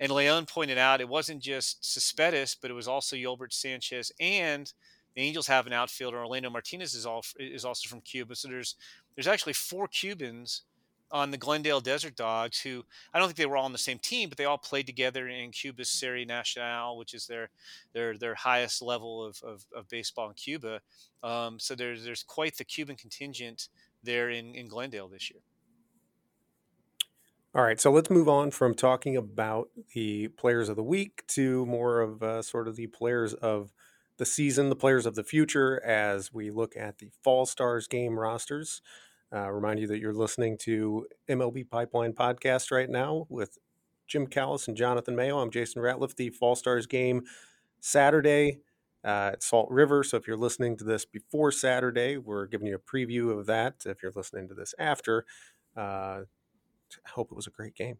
and 0.00 0.12
Leon 0.12 0.46
pointed 0.46 0.78
out 0.78 1.00
it 1.00 1.08
wasn't 1.08 1.42
just 1.42 1.84
Cespedes, 1.84 2.56
but 2.60 2.70
it 2.70 2.74
was 2.74 2.88
also 2.88 3.16
Yolbert 3.16 3.52
Sanchez 3.52 4.12
and 4.20 4.72
the 5.16 5.22
Angels 5.22 5.46
have 5.46 5.66
an 5.66 5.72
outfielder. 5.72 6.18
Orlando 6.18 6.50
Martinez 6.50 6.94
is 6.94 7.06
all 7.06 7.24
is 7.38 7.64
also 7.64 7.88
from 7.88 8.02
Cuba. 8.02 8.36
So 8.36 8.48
there's 8.48 8.76
there's 9.14 9.26
actually 9.26 9.54
four 9.54 9.88
Cubans 9.88 10.62
on 11.10 11.30
the 11.30 11.38
Glendale 11.38 11.80
Desert 11.80 12.16
Dogs 12.16 12.60
who 12.60 12.84
I 13.14 13.18
don't 13.18 13.28
think 13.28 13.38
they 13.38 13.46
were 13.46 13.56
all 13.56 13.64
on 13.64 13.72
the 13.72 13.78
same 13.78 13.98
team, 13.98 14.28
but 14.28 14.36
they 14.36 14.44
all 14.44 14.58
played 14.58 14.86
together 14.86 15.28
in 15.28 15.50
Cuba's 15.52 15.88
Serie 15.88 16.26
Nacional, 16.26 16.98
which 16.98 17.14
is 17.14 17.26
their 17.26 17.48
their 17.94 18.18
their 18.18 18.34
highest 18.34 18.82
level 18.82 19.24
of, 19.24 19.40
of, 19.42 19.64
of 19.74 19.88
baseball 19.88 20.28
in 20.28 20.34
Cuba. 20.34 20.80
Um, 21.22 21.58
so 21.58 21.74
there's 21.74 22.04
there's 22.04 22.22
quite 22.22 22.56
the 22.58 22.64
Cuban 22.64 22.96
contingent 22.96 23.68
there 24.02 24.30
in, 24.30 24.54
in 24.54 24.68
Glendale 24.68 25.08
this 25.08 25.30
year. 25.30 25.40
All 27.56 27.62
right, 27.62 27.80
so 27.80 27.90
let's 27.90 28.10
move 28.10 28.28
on 28.28 28.50
from 28.50 28.74
talking 28.74 29.16
about 29.16 29.70
the 29.94 30.28
players 30.28 30.68
of 30.68 30.76
the 30.76 30.82
week 30.82 31.26
to 31.28 31.64
more 31.64 32.02
of 32.02 32.22
uh, 32.22 32.42
sort 32.42 32.68
of 32.68 32.76
the 32.76 32.86
players 32.88 33.32
of 33.32 33.72
the 34.18 34.26
season, 34.26 34.68
the 34.68 34.76
players 34.76 35.06
of 35.06 35.14
the 35.14 35.24
future, 35.24 35.82
as 35.82 36.30
we 36.30 36.50
look 36.50 36.76
at 36.76 36.98
the 36.98 37.08
Fall 37.24 37.46
Stars 37.46 37.88
game 37.88 38.18
rosters. 38.18 38.82
Uh, 39.34 39.50
remind 39.50 39.80
you 39.80 39.86
that 39.86 40.00
you're 40.00 40.12
listening 40.12 40.58
to 40.58 41.06
MLB 41.30 41.66
Pipeline 41.66 42.12
podcast 42.12 42.70
right 42.70 42.90
now 42.90 43.24
with 43.30 43.56
Jim 44.06 44.26
Callis 44.26 44.68
and 44.68 44.76
Jonathan 44.76 45.16
Mayo. 45.16 45.38
I'm 45.38 45.50
Jason 45.50 45.80
Ratliff. 45.80 46.14
The 46.14 46.28
Fall 46.28 46.56
Stars 46.56 46.86
game 46.86 47.22
Saturday 47.80 48.58
uh, 49.02 49.30
at 49.32 49.42
Salt 49.42 49.70
River. 49.70 50.04
So 50.04 50.18
if 50.18 50.26
you're 50.26 50.36
listening 50.36 50.76
to 50.76 50.84
this 50.84 51.06
before 51.06 51.50
Saturday, 51.52 52.18
we're 52.18 52.48
giving 52.48 52.66
you 52.66 52.74
a 52.74 52.78
preview 52.78 53.30
of 53.30 53.46
that. 53.46 53.84
If 53.86 54.02
you're 54.02 54.12
listening 54.14 54.46
to 54.48 54.54
this 54.54 54.74
after, 54.78 55.24
uh, 55.74 56.24
I 57.04 57.10
hope 57.10 57.30
it 57.30 57.36
was 57.36 57.46
a 57.46 57.50
great 57.50 57.74
game. 57.74 57.98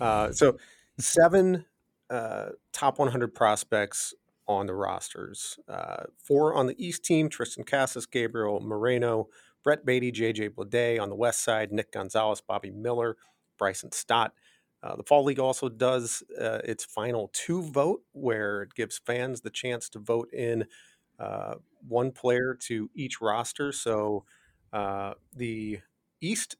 Uh, 0.00 0.30
so 0.32 0.58
seven 0.98 1.64
uh, 2.10 2.50
top 2.72 2.98
100 2.98 3.34
prospects 3.34 4.14
on 4.46 4.66
the 4.66 4.74
rosters. 4.74 5.58
Uh, 5.68 6.04
four 6.18 6.54
on 6.54 6.66
the 6.66 6.84
East 6.84 7.04
team: 7.04 7.28
Triston 7.28 7.66
Casas, 7.66 8.06
Gabriel 8.06 8.60
Moreno. 8.60 9.28
Brett 9.66 9.84
Baty, 9.84 10.12
JJ 10.12 10.50
Bleday 10.50 11.00
on 11.00 11.08
the 11.08 11.16
west 11.16 11.42
side, 11.42 11.72
Nick 11.72 11.90
Gonzalez, 11.90 12.40
Bobby 12.40 12.70
Miller, 12.70 13.16
Bryson 13.58 13.90
Stott. 13.90 14.32
Uh, 14.80 14.94
the 14.94 15.02
Fall 15.02 15.24
League 15.24 15.40
also 15.40 15.68
does 15.68 16.22
uh, 16.40 16.60
its 16.62 16.84
final 16.84 17.30
two 17.32 17.62
vote, 17.62 18.02
where 18.12 18.62
it 18.62 18.74
gives 18.76 19.00
fans 19.04 19.40
the 19.40 19.50
chance 19.50 19.88
to 19.88 19.98
vote 19.98 20.32
in 20.32 20.66
uh, 21.18 21.54
one 21.88 22.12
player 22.12 22.54
to 22.54 22.88
each 22.94 23.20
roster. 23.20 23.72
So 23.72 24.24
uh, 24.72 25.14
the 25.34 25.80
East 26.20 26.54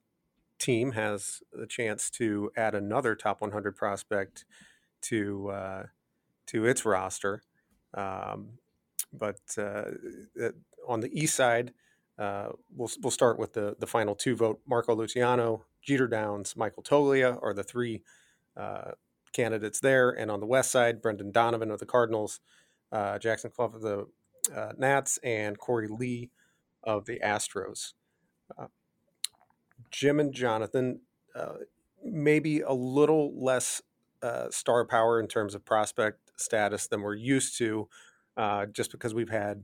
team 0.59 0.93
has 0.93 1.43
the 1.53 1.67
chance 1.67 2.11
to 2.11 2.51
add 2.57 2.75
another 2.75 3.15
top 3.15 3.41
100 3.41 3.77
prospect 3.77 4.45
to 5.03 5.49
uh, 5.51 5.83
to 6.47 6.65
its 6.65 6.85
roster. 6.85 7.43
Um, 7.95 8.59
but 9.13 9.41
uh, 9.59 9.85
on 10.87 11.01
the 11.01 11.11
East 11.13 11.35
side, 11.35 11.73
uh, 12.19 12.49
we'll, 12.75 12.91
we'll 13.03 13.11
start 13.11 13.39
with 13.39 13.53
the, 13.53 13.77
the 13.79 13.87
final 13.87 14.15
two 14.15 14.37
vote. 14.37 14.61
Marco 14.67 14.95
Luciano, 14.95 15.65
Jeter 15.83 16.09
Downs, 16.09 16.57
Michael 16.57 16.83
Toglia 16.83 17.39
are 17.43 17.55
the 17.55 17.65
three 17.65 18.03
uh, 18.57 18.93
candidates 19.33 19.81
there. 19.81 20.11
And 20.11 20.31
on 20.31 20.41
the 20.41 20.47
west 20.47 20.71
side, 20.71 21.03
Brendan 21.03 21.33
Donovan 21.33 21.71
of 21.71 21.79
the 21.79 21.87
Cardinals, 21.87 22.41
uh, 22.93 23.19
Jackson 23.19 23.51
Cluff 23.51 23.75
of 23.75 23.83
the 23.83 24.07
uh, 24.55 24.73
Nats, 24.79 25.19
and 25.23 25.59
Korey 25.59 25.89
Lee 25.91 26.31
of 26.83 27.05
the 27.07 27.21
Astros. 27.21 27.93
Uh, 29.87 29.89
Jim 29.91 30.21
and 30.21 30.33
Jonathan, 30.33 31.01
uh, 31.35 31.55
maybe 32.05 32.61
a 32.61 32.73
little 32.73 33.33
less 33.43 33.83
star 34.51 34.85
power 34.85 35.21
in 35.21 35.29
terms 35.29 35.55
of 35.55 35.65
prospect 35.65 36.33
status 36.37 36.89
than 36.89 37.01
we're 37.03 37.15
used 37.15 37.57
to, 37.59 37.89
just 38.73 38.91
because 38.91 39.15
we've 39.15 39.31
had 39.31 39.63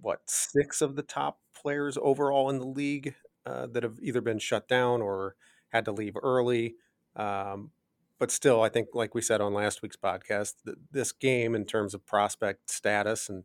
what 0.00 0.20
six 0.26 0.80
of 0.80 0.94
the 0.94 1.02
top 1.02 1.40
players 1.54 1.98
overall 2.00 2.48
in 2.48 2.58
the 2.58 2.66
league 2.66 3.14
uh, 3.44 3.66
that 3.66 3.82
have 3.82 3.98
either 4.00 4.20
been 4.20 4.38
shut 4.38 4.68
down 4.68 5.02
or 5.02 5.34
had 5.70 5.84
to 5.84 5.92
leave 5.92 6.16
early. 6.22 6.76
Um, 7.16 7.70
but 8.18 8.30
still, 8.30 8.62
I 8.62 8.68
think, 8.68 8.88
like 8.94 9.14
we 9.14 9.20
said 9.20 9.40
on 9.40 9.52
last 9.52 9.82
week's 9.82 9.96
podcast, 9.96 10.54
th- 10.64 10.78
this 10.92 11.12
game 11.12 11.54
in 11.54 11.64
terms 11.64 11.94
of 11.94 12.06
prospect 12.06 12.70
status 12.70 13.28
and 13.28 13.44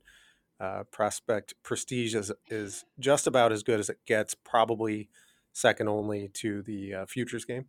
uh, 0.64 0.84
prospect 0.92 1.54
prestige 1.62 2.16
is, 2.16 2.32
is 2.48 2.86
just 2.98 3.28
about 3.28 3.52
as 3.52 3.64
good 3.64 3.80
as 3.82 3.90
it 3.90 3.98
gets. 4.06 4.34
Probably 4.34 5.10
second 5.52 5.90
only 5.90 6.30
to 6.36 6.62
the 6.62 6.94
uh, 6.94 7.06
futures 7.06 7.44
game. 7.44 7.66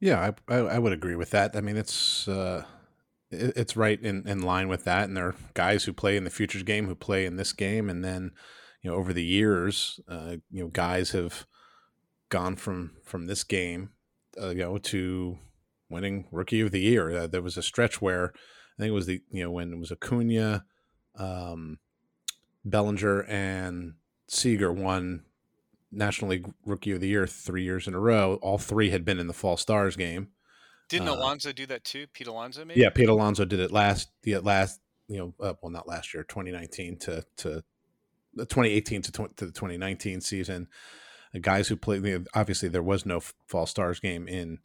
Yeah, 0.00 0.32
I, 0.48 0.54
I, 0.54 0.58
I 0.58 0.78
would 0.78 0.92
agree 0.92 1.16
with 1.16 1.30
that. 1.30 1.56
I 1.56 1.62
mean, 1.62 1.76
it's 1.76 2.28
uh, 2.28 2.64
it, 3.30 3.56
it's 3.56 3.76
right 3.76 4.00
in, 4.00 4.28
in 4.28 4.42
line 4.42 4.68
with 4.68 4.84
that. 4.84 5.04
And 5.04 5.16
there 5.16 5.28
are 5.28 5.34
guys 5.54 5.84
who 5.84 5.92
play 5.92 6.16
in 6.16 6.24
the 6.24 6.30
futures 6.30 6.62
game 6.62 6.86
who 6.86 6.94
play 6.94 7.24
in 7.24 7.36
this 7.36 7.54
game, 7.54 7.88
and 7.88 8.04
then 8.04 8.32
you 8.82 8.90
know 8.90 8.96
over 8.96 9.14
the 9.14 9.24
years, 9.24 9.98
uh, 10.08 10.36
you 10.50 10.62
know, 10.62 10.68
guys 10.68 11.12
have 11.12 11.46
gone 12.28 12.56
from 12.56 12.96
from 13.02 13.26
this 13.26 13.44
game, 13.44 13.90
uh, 14.40 14.50
you 14.50 14.56
know, 14.56 14.76
to 14.76 15.38
winning 15.88 16.26
Rookie 16.30 16.60
of 16.60 16.70
the 16.70 16.80
Year. 16.80 17.16
Uh, 17.16 17.26
there 17.26 17.42
was 17.42 17.56
a 17.56 17.62
stretch 17.62 18.02
where 18.02 18.32
I 18.78 18.82
think 18.82 18.90
it 18.90 18.94
was 18.94 19.06
the 19.06 19.22
you 19.30 19.42
know 19.42 19.50
when 19.50 19.72
it 19.72 19.78
was 19.78 19.90
Acuna, 19.90 20.64
um, 21.16 21.78
Bellinger, 22.64 23.22
and 23.22 23.94
Seager 24.28 24.72
won 24.72 25.24
National 25.92 26.30
League 26.32 26.52
Rookie 26.64 26.92
of 26.92 27.00
the 27.00 27.08
Year 27.08 27.26
three 27.26 27.62
years 27.62 27.86
in 27.86 27.94
a 27.94 28.00
row. 28.00 28.38
All 28.42 28.58
three 28.58 28.90
had 28.90 29.04
been 29.04 29.18
in 29.18 29.26
the 29.26 29.32
Fall 29.32 29.56
Stars 29.56 29.96
game. 29.96 30.28
Didn't 30.88 31.08
uh, 31.08 31.14
Alonso 31.14 31.52
do 31.52 31.66
that 31.66 31.84
too? 31.84 32.06
Pete 32.12 32.26
Alonso, 32.26 32.64
maybe. 32.64 32.80
Yeah, 32.80 32.90
Pete 32.90 33.08
Alonso 33.08 33.44
did 33.44 33.60
it 33.60 33.70
last. 33.70 34.10
The 34.22 34.38
last, 34.38 34.80
you 35.08 35.18
know, 35.18 35.34
uh, 35.40 35.54
well, 35.62 35.70
not 35.70 35.88
last 35.88 36.12
year, 36.12 36.24
2019 36.24 36.98
to 36.98 37.24
to 37.38 37.62
the 38.34 38.46
2018 38.46 39.02
to, 39.02 39.12
to 39.12 39.46
the 39.46 39.52
2019 39.52 40.20
season. 40.20 40.68
The 41.32 41.40
guys 41.40 41.68
who 41.68 41.76
played, 41.76 42.26
obviously, 42.34 42.68
there 42.68 42.82
was 42.82 43.06
no 43.06 43.20
Fall 43.46 43.66
Stars 43.66 44.00
game 44.00 44.26
in 44.26 44.58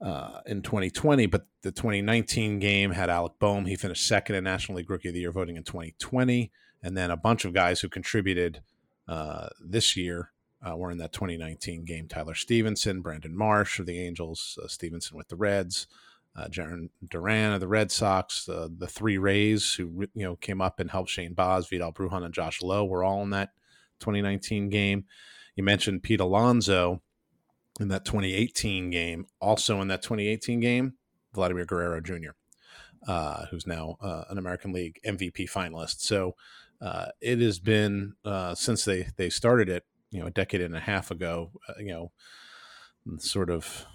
uh, 0.00 0.40
in 0.46 0.62
2020, 0.62 1.26
but 1.26 1.46
the 1.62 1.72
2019 1.72 2.58
game 2.58 2.92
had 2.92 3.10
Alec 3.10 3.34
Bohm. 3.38 3.66
He 3.66 3.76
finished 3.76 4.06
second 4.06 4.36
in 4.36 4.44
National 4.44 4.78
League 4.78 4.90
Rookie 4.90 5.08
of 5.08 5.14
the 5.14 5.20
Year 5.20 5.32
voting 5.32 5.56
in 5.56 5.64
2020, 5.64 6.50
and 6.82 6.96
then 6.96 7.10
a 7.10 7.16
bunch 7.16 7.44
of 7.44 7.52
guys 7.52 7.80
who 7.80 7.88
contributed 7.88 8.62
uh, 9.08 9.48
this 9.60 9.96
year 9.96 10.32
uh, 10.66 10.76
were 10.76 10.90
in 10.90 10.98
that 10.98 11.12
2019 11.12 11.84
game. 11.84 12.08
Tyler 12.08 12.34
Stephenson, 12.34 13.00
Brandon 13.00 13.36
Marsh 13.36 13.78
of 13.78 13.86
the 13.86 14.00
Angels, 14.00 14.58
uh, 14.62 14.68
Stephenson 14.68 15.16
with 15.16 15.28
the 15.28 15.36
Reds, 15.36 15.86
uh, 16.36 16.48
Jarren 16.48 16.90
Duran 17.08 17.52
of 17.52 17.60
the 17.60 17.68
Red 17.68 17.90
Sox, 17.90 18.48
uh, 18.48 18.68
the 18.76 18.86
three 18.86 19.18
Rays 19.18 19.74
who 19.74 20.06
you 20.14 20.24
know 20.24 20.36
came 20.36 20.60
up 20.60 20.80
and 20.80 20.90
helped 20.90 21.10
Shane 21.10 21.34
Baz, 21.34 21.68
Vidal 21.68 21.92
Brujan, 21.92 22.24
and 22.24 22.34
Josh 22.34 22.62
Lowe 22.62 22.84
were 22.84 23.04
all 23.04 23.22
in 23.22 23.30
that 23.30 23.50
2019 24.00 24.68
game. 24.68 25.04
You 25.54 25.64
mentioned 25.64 26.02
Pete 26.02 26.20
Alonso 26.20 27.00
in 27.80 27.88
that 27.88 28.04
2018 28.04 28.90
game. 28.90 29.26
Also 29.40 29.80
in 29.80 29.88
that 29.88 30.02
2018 30.02 30.60
game, 30.60 30.94
Vladimir 31.32 31.64
Guerrero 31.64 32.00
Jr., 32.00 32.30
uh, 33.06 33.46
who's 33.46 33.66
now 33.66 33.96
uh, 34.00 34.24
an 34.28 34.38
American 34.38 34.72
League 34.72 35.00
MVP 35.06 35.50
finalist. 35.50 36.00
So 36.00 36.34
uh, 36.80 37.06
it 37.20 37.40
has 37.40 37.58
been 37.58 38.14
uh, 38.24 38.54
since 38.54 38.84
they 38.84 39.08
they 39.16 39.30
started 39.30 39.68
it, 39.68 39.84
you 40.10 40.20
know, 40.20 40.26
a 40.26 40.30
decade 40.30 40.60
and 40.60 40.76
a 40.76 40.80
half 40.80 41.10
ago. 41.10 41.50
Uh, 41.68 41.74
you 41.78 41.86
know, 41.86 42.12
sort 43.18 43.50
of 43.50 43.86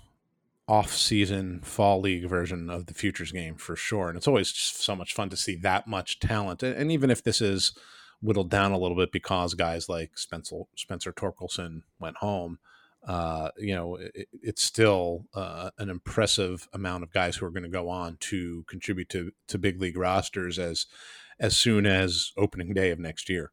off-season 0.67 1.59
fall 1.61 1.99
league 1.99 2.29
version 2.29 2.69
of 2.69 2.85
the 2.85 2.93
futures 2.93 3.31
game 3.31 3.55
for 3.55 3.75
sure, 3.75 4.07
and 4.09 4.17
it's 4.17 4.27
always 4.27 4.49
so 4.49 4.95
much 4.95 5.13
fun 5.13 5.29
to 5.29 5.37
see 5.37 5.55
that 5.55 5.87
much 5.87 6.19
talent. 6.19 6.63
And, 6.63 6.75
and, 6.75 6.91
even 6.91 7.09
if 7.09 7.23
this 7.23 7.41
is 7.41 7.73
whittled 8.21 8.49
down 8.49 8.71
a 8.71 8.77
little 8.77 8.95
bit 8.95 9.11
because 9.11 9.53
guys 9.53 9.89
like 9.89 10.17
Spencer 10.17 10.61
Spencer 10.75 11.11
Torkelson 11.11 11.81
went 11.99 12.17
home. 12.17 12.59
Uh, 13.07 13.49
you 13.57 13.73
know, 13.73 13.95
it, 13.95 14.27
it's 14.43 14.61
still 14.61 15.25
uh, 15.33 15.71
an 15.79 15.89
impressive 15.89 16.67
amount 16.71 17.01
of 17.01 17.11
guys 17.11 17.35
who 17.35 17.47
are 17.47 17.51
going 17.51 17.63
to 17.63 17.69
go 17.69 17.89
on 17.89 18.15
to 18.19 18.63
contribute 18.67 19.09
to 19.09 19.31
to 19.47 19.57
big 19.57 19.81
league 19.81 19.97
rosters 19.97 20.59
as 20.59 20.85
as 21.41 21.57
soon 21.57 21.87
as 21.87 22.31
opening 22.37 22.73
day 22.73 22.91
of 22.91 22.99
next 22.99 23.27
year. 23.27 23.51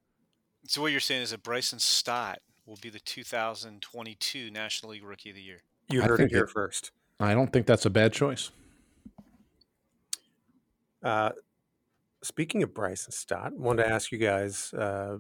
So 0.66 0.83
what 0.83 0.92
you're 0.92 1.01
saying 1.01 1.22
is 1.22 1.31
that 1.31 1.42
Bryson 1.42 1.79
Stott 1.79 2.40
will 2.66 2.79
be 2.83 2.90
the 2.90 3.01
2022 3.01 4.51
National 4.51 4.92
League 4.92 5.03
Rookie 5.03 5.31
of 5.31 5.37
the 5.37 5.42
Year. 5.42 5.62
You 5.90 6.03
heard 6.03 6.20
it 6.20 6.31
here 6.31 6.44
it, 6.44 6.51
first. 6.51 6.92
I 7.18 7.33
don't 7.33 7.51
think 7.51 7.66
that's 7.66 7.87
a 7.87 7.90
bad 7.90 8.12
choice. 8.12 8.51
Uh, 11.03 11.31
speaking 12.22 12.62
of 12.62 12.74
Bryson 12.74 13.11
Stott, 13.11 13.53
I 13.53 13.57
wanted 13.57 13.85
to 13.85 13.88
ask 13.88 14.12
you 14.12 14.18
guys 14.18 14.74
uh, 14.74 15.16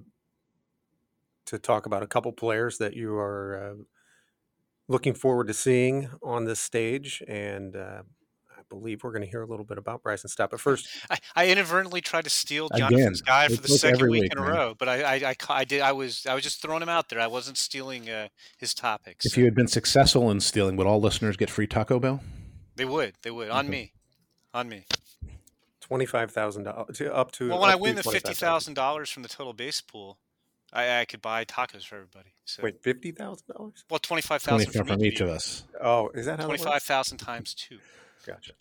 to 1.46 1.58
talk 1.58 1.86
about 1.86 2.02
a 2.02 2.06
couple 2.06 2.30
players 2.32 2.76
that 2.78 2.94
you 2.94 3.14
are 3.14 3.72
uh, 3.72 3.82
looking 4.88 5.14
forward 5.14 5.46
to 5.46 5.54
seeing 5.54 6.10
on 6.22 6.44
this 6.44 6.60
stage, 6.60 7.22
and 7.26 7.74
uh, 7.74 8.02
believe 8.68 9.02
we're 9.02 9.12
going 9.12 9.22
to 9.22 9.28
hear 9.28 9.42
a 9.42 9.46
little 9.46 9.64
bit 9.64 9.78
about 9.78 10.02
Bryson 10.02 10.28
Stott. 10.28 10.50
But 10.50 10.60
first, 10.60 10.88
I, 11.10 11.18
I 11.34 11.48
inadvertently 11.48 12.00
tried 12.00 12.24
to 12.24 12.30
steal 12.30 12.68
Jonathan's 12.76 13.22
guy 13.22 13.48
for 13.48 13.60
the 13.60 13.68
second 13.68 14.10
week, 14.10 14.22
week 14.22 14.32
in 14.32 14.38
a 14.38 14.42
row, 14.42 14.74
but 14.78 14.88
I, 14.88 15.02
I, 15.02 15.14
I, 15.30 15.36
I, 15.48 15.64
did. 15.64 15.80
I 15.80 15.92
was 15.92 16.26
I 16.26 16.34
was 16.34 16.42
just 16.42 16.62
throwing 16.62 16.82
him 16.82 16.88
out 16.88 17.08
there. 17.08 17.20
I 17.20 17.26
wasn't 17.26 17.58
stealing 17.58 18.08
uh, 18.08 18.28
his 18.56 18.74
topics. 18.74 19.26
If 19.26 19.36
you 19.36 19.44
had 19.44 19.54
been 19.54 19.68
successful 19.68 20.30
in 20.30 20.40
stealing, 20.40 20.76
would 20.76 20.86
all 20.86 21.00
listeners 21.00 21.36
get 21.36 21.50
free 21.50 21.66
Taco 21.66 21.98
Bell? 21.98 22.22
They 22.76 22.84
would. 22.84 23.14
They 23.22 23.30
would 23.30 23.50
on 23.50 23.68
me, 23.68 23.92
on 24.54 24.68
me. 24.68 24.86
Twenty 25.80 26.06
five 26.06 26.30
thousand 26.30 26.64
dollars 26.64 27.00
up 27.00 27.32
to. 27.32 27.48
Well, 27.48 27.60
when 27.60 27.70
I 27.70 27.76
win 27.76 27.96
the 27.96 28.02
fifty 28.02 28.34
thousand 28.34 28.74
dollars 28.74 29.10
from 29.10 29.22
the 29.22 29.28
total 29.28 29.52
base 29.52 29.80
pool, 29.80 30.18
I, 30.72 31.00
I 31.00 31.04
could 31.06 31.22
buy 31.22 31.44
tacos 31.44 31.84
for 31.84 31.96
everybody. 31.96 32.34
So. 32.44 32.62
Wait, 32.62 32.82
fifty 32.82 33.10
thousand 33.10 33.46
dollars? 33.48 33.84
Well, 33.90 33.98
twenty 33.98 34.22
five 34.22 34.42
thousand 34.42 34.72
from, 34.72 34.86
from 34.86 35.04
each 35.04 35.20
of 35.20 35.28
us. 35.28 35.64
Oh, 35.82 36.10
is 36.14 36.26
that 36.26 36.40
how 36.40 36.46
twenty 36.46 36.62
five 36.62 36.82
thousand 36.82 37.18
times 37.18 37.54
two? 37.54 37.78
Gotcha. 38.28 38.52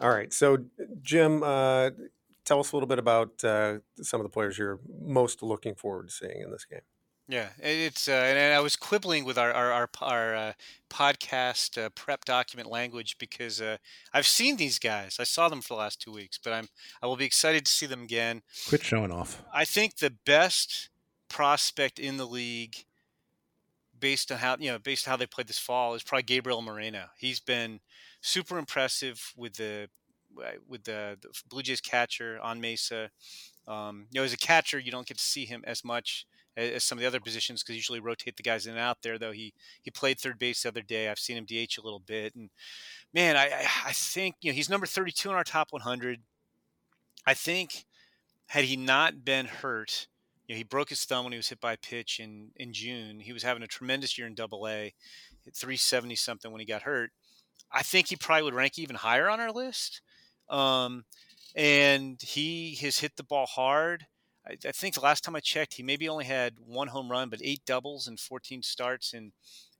All 0.00 0.10
right. 0.10 0.32
So, 0.32 0.58
Jim, 1.02 1.42
uh, 1.42 1.90
tell 2.44 2.60
us 2.60 2.72
a 2.72 2.76
little 2.76 2.86
bit 2.86 2.98
about 2.98 3.42
uh, 3.44 3.78
some 4.00 4.20
of 4.20 4.24
the 4.24 4.30
players 4.30 4.56
you're 4.56 4.80
most 5.02 5.42
looking 5.42 5.74
forward 5.74 6.08
to 6.08 6.14
seeing 6.14 6.40
in 6.42 6.50
this 6.50 6.64
game. 6.64 6.80
Yeah, 7.28 7.50
it's 7.60 8.08
uh, 8.08 8.12
and 8.12 8.52
I 8.52 8.58
was 8.58 8.74
quibbling 8.74 9.24
with 9.24 9.38
our 9.38 9.52
our 9.52 9.70
our, 9.70 9.88
our 10.02 10.34
uh, 10.34 10.52
podcast 10.88 11.80
uh, 11.80 11.88
prep 11.90 12.24
document 12.24 12.68
language 12.68 13.18
because 13.18 13.60
uh, 13.60 13.76
I've 14.12 14.26
seen 14.26 14.56
these 14.56 14.80
guys. 14.80 15.18
I 15.20 15.24
saw 15.24 15.48
them 15.48 15.60
for 15.60 15.74
the 15.74 15.78
last 15.78 16.00
two 16.00 16.10
weeks, 16.10 16.40
but 16.42 16.52
I'm 16.52 16.66
I 17.00 17.06
will 17.06 17.16
be 17.16 17.24
excited 17.26 17.64
to 17.66 17.70
see 17.70 17.86
them 17.86 18.02
again. 18.02 18.42
Quit 18.68 18.82
showing 18.82 19.12
off. 19.12 19.44
I 19.54 19.64
think 19.64 19.98
the 19.98 20.12
best 20.26 20.88
prospect 21.28 22.00
in 22.00 22.16
the 22.16 22.26
league, 22.26 22.84
based 24.00 24.32
on 24.32 24.38
how 24.38 24.56
you 24.58 24.72
know, 24.72 24.80
based 24.80 25.06
on 25.06 25.12
how 25.12 25.16
they 25.16 25.26
played 25.26 25.46
this 25.46 25.58
fall, 25.58 25.94
is 25.94 26.02
probably 26.02 26.24
Gabriel 26.24 26.62
Moreno. 26.62 27.10
He's 27.16 27.38
been 27.38 27.78
super 28.20 28.58
impressive 28.58 29.32
with 29.36 29.54
the 29.54 29.88
with 30.68 30.84
the, 30.84 31.18
the 31.20 31.28
Blue 31.48 31.62
Jays 31.62 31.80
catcher 31.80 32.38
on 32.40 32.60
Mesa. 32.60 33.10
Um, 33.66 34.06
you 34.10 34.20
know, 34.20 34.24
as 34.24 34.32
a 34.32 34.38
catcher, 34.38 34.78
you 34.78 34.90
don't 34.90 35.06
get 35.06 35.18
to 35.18 35.24
see 35.24 35.44
him 35.44 35.62
as 35.66 35.84
much 35.84 36.26
as, 36.56 36.70
as 36.70 36.84
some 36.84 36.98
of 36.98 37.02
the 37.02 37.08
other 37.08 37.20
positions 37.20 37.62
because 37.62 37.76
usually 37.76 38.00
rotate 38.00 38.36
the 38.36 38.42
guys 38.42 38.66
in 38.66 38.72
and 38.72 38.80
out 38.80 38.98
there. 39.02 39.18
Though 39.18 39.32
he 39.32 39.52
he 39.82 39.90
played 39.90 40.18
third 40.18 40.38
base 40.38 40.62
the 40.62 40.68
other 40.68 40.82
day. 40.82 41.08
I've 41.08 41.18
seen 41.18 41.36
him 41.36 41.44
DH 41.44 41.78
a 41.78 41.82
little 41.82 42.00
bit, 42.00 42.34
and 42.34 42.50
man, 43.12 43.36
I 43.36 43.66
I 43.84 43.92
think 43.92 44.36
you 44.40 44.50
know 44.50 44.54
he's 44.54 44.70
number 44.70 44.86
32 44.86 45.28
in 45.30 45.34
our 45.34 45.44
top 45.44 45.68
100. 45.70 46.20
I 47.26 47.34
think 47.34 47.84
had 48.46 48.64
he 48.64 48.76
not 48.76 49.24
been 49.24 49.46
hurt, 49.46 50.08
you 50.48 50.54
know, 50.54 50.58
he 50.58 50.64
broke 50.64 50.88
his 50.88 51.04
thumb 51.04 51.24
when 51.24 51.32
he 51.32 51.36
was 51.36 51.48
hit 51.48 51.60
by 51.60 51.74
a 51.74 51.78
pitch 51.78 52.18
in 52.18 52.50
in 52.56 52.72
June. 52.72 53.20
He 53.20 53.32
was 53.32 53.42
having 53.42 53.62
a 53.62 53.68
tremendous 53.68 54.16
year 54.18 54.26
in 54.26 54.34
Double 54.34 54.66
A, 54.66 54.94
hit 55.44 55.54
370 55.54 56.16
something 56.16 56.50
when 56.50 56.60
he 56.60 56.66
got 56.66 56.82
hurt. 56.82 57.12
I 57.72 57.82
think 57.82 58.08
he 58.08 58.16
probably 58.16 58.44
would 58.44 58.54
rank 58.54 58.78
even 58.78 58.96
higher 58.96 59.28
on 59.28 59.40
our 59.40 59.52
list. 59.52 60.02
Um, 60.48 61.04
and 61.54 62.20
he 62.20 62.76
has 62.82 62.98
hit 62.98 63.16
the 63.16 63.22
ball 63.22 63.46
hard. 63.46 64.06
I, 64.46 64.56
I, 64.66 64.72
think 64.72 64.94
the 64.94 65.00
last 65.00 65.22
time 65.22 65.36
I 65.36 65.40
checked, 65.40 65.74
he 65.74 65.82
maybe 65.82 66.08
only 66.08 66.24
had 66.24 66.54
one 66.58 66.88
home 66.88 67.10
run, 67.10 67.28
but 67.28 67.40
eight 67.42 67.64
doubles 67.66 68.08
and 68.08 68.18
14 68.18 68.62
starts 68.62 69.12
in 69.12 69.32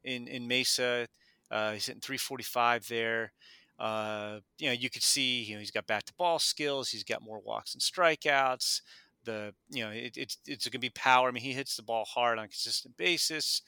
in, 0.05 0.29
in 0.29 0.49
Mesa. 0.49 1.07
Uh, 1.51 1.73
he's 1.73 1.87
hitting 1.87 2.01
345 2.01 2.89
there. 2.89 3.33
Uh, 3.79 4.41
you 4.59 4.67
know, 4.69 4.73
you 4.73 4.91
could 4.91 5.03
see, 5.03 5.43
you 5.43 5.55
know, 5.55 5.61
he's 5.61 5.71
got 5.71 5.87
bat 5.87 6.07
to 6.07 6.13
ball 6.15 6.39
skills. 6.39 6.91
He's 6.91 7.05
got 7.05 7.23
more 7.23 7.41
walks 7.41 7.75
and 7.75 7.83
strikeouts. 7.83 8.83
The, 9.25 9.55
you 9.71 9.85
know, 9.85 9.91
it, 9.91 10.17
it's 10.17 10.39
it's 10.47 10.67
going 10.67 10.73
to 10.73 10.79
be 10.79 10.91
power. 10.91 11.29
I 11.29 11.31
mean, 11.31 11.43
he 11.43 11.53
hits 11.53 11.77
the 11.77 11.83
ball 11.83 12.05
hard 12.05 12.39
on 12.39 12.45
a 12.45 12.49
consistent 12.49 12.97
basis. 12.97 13.63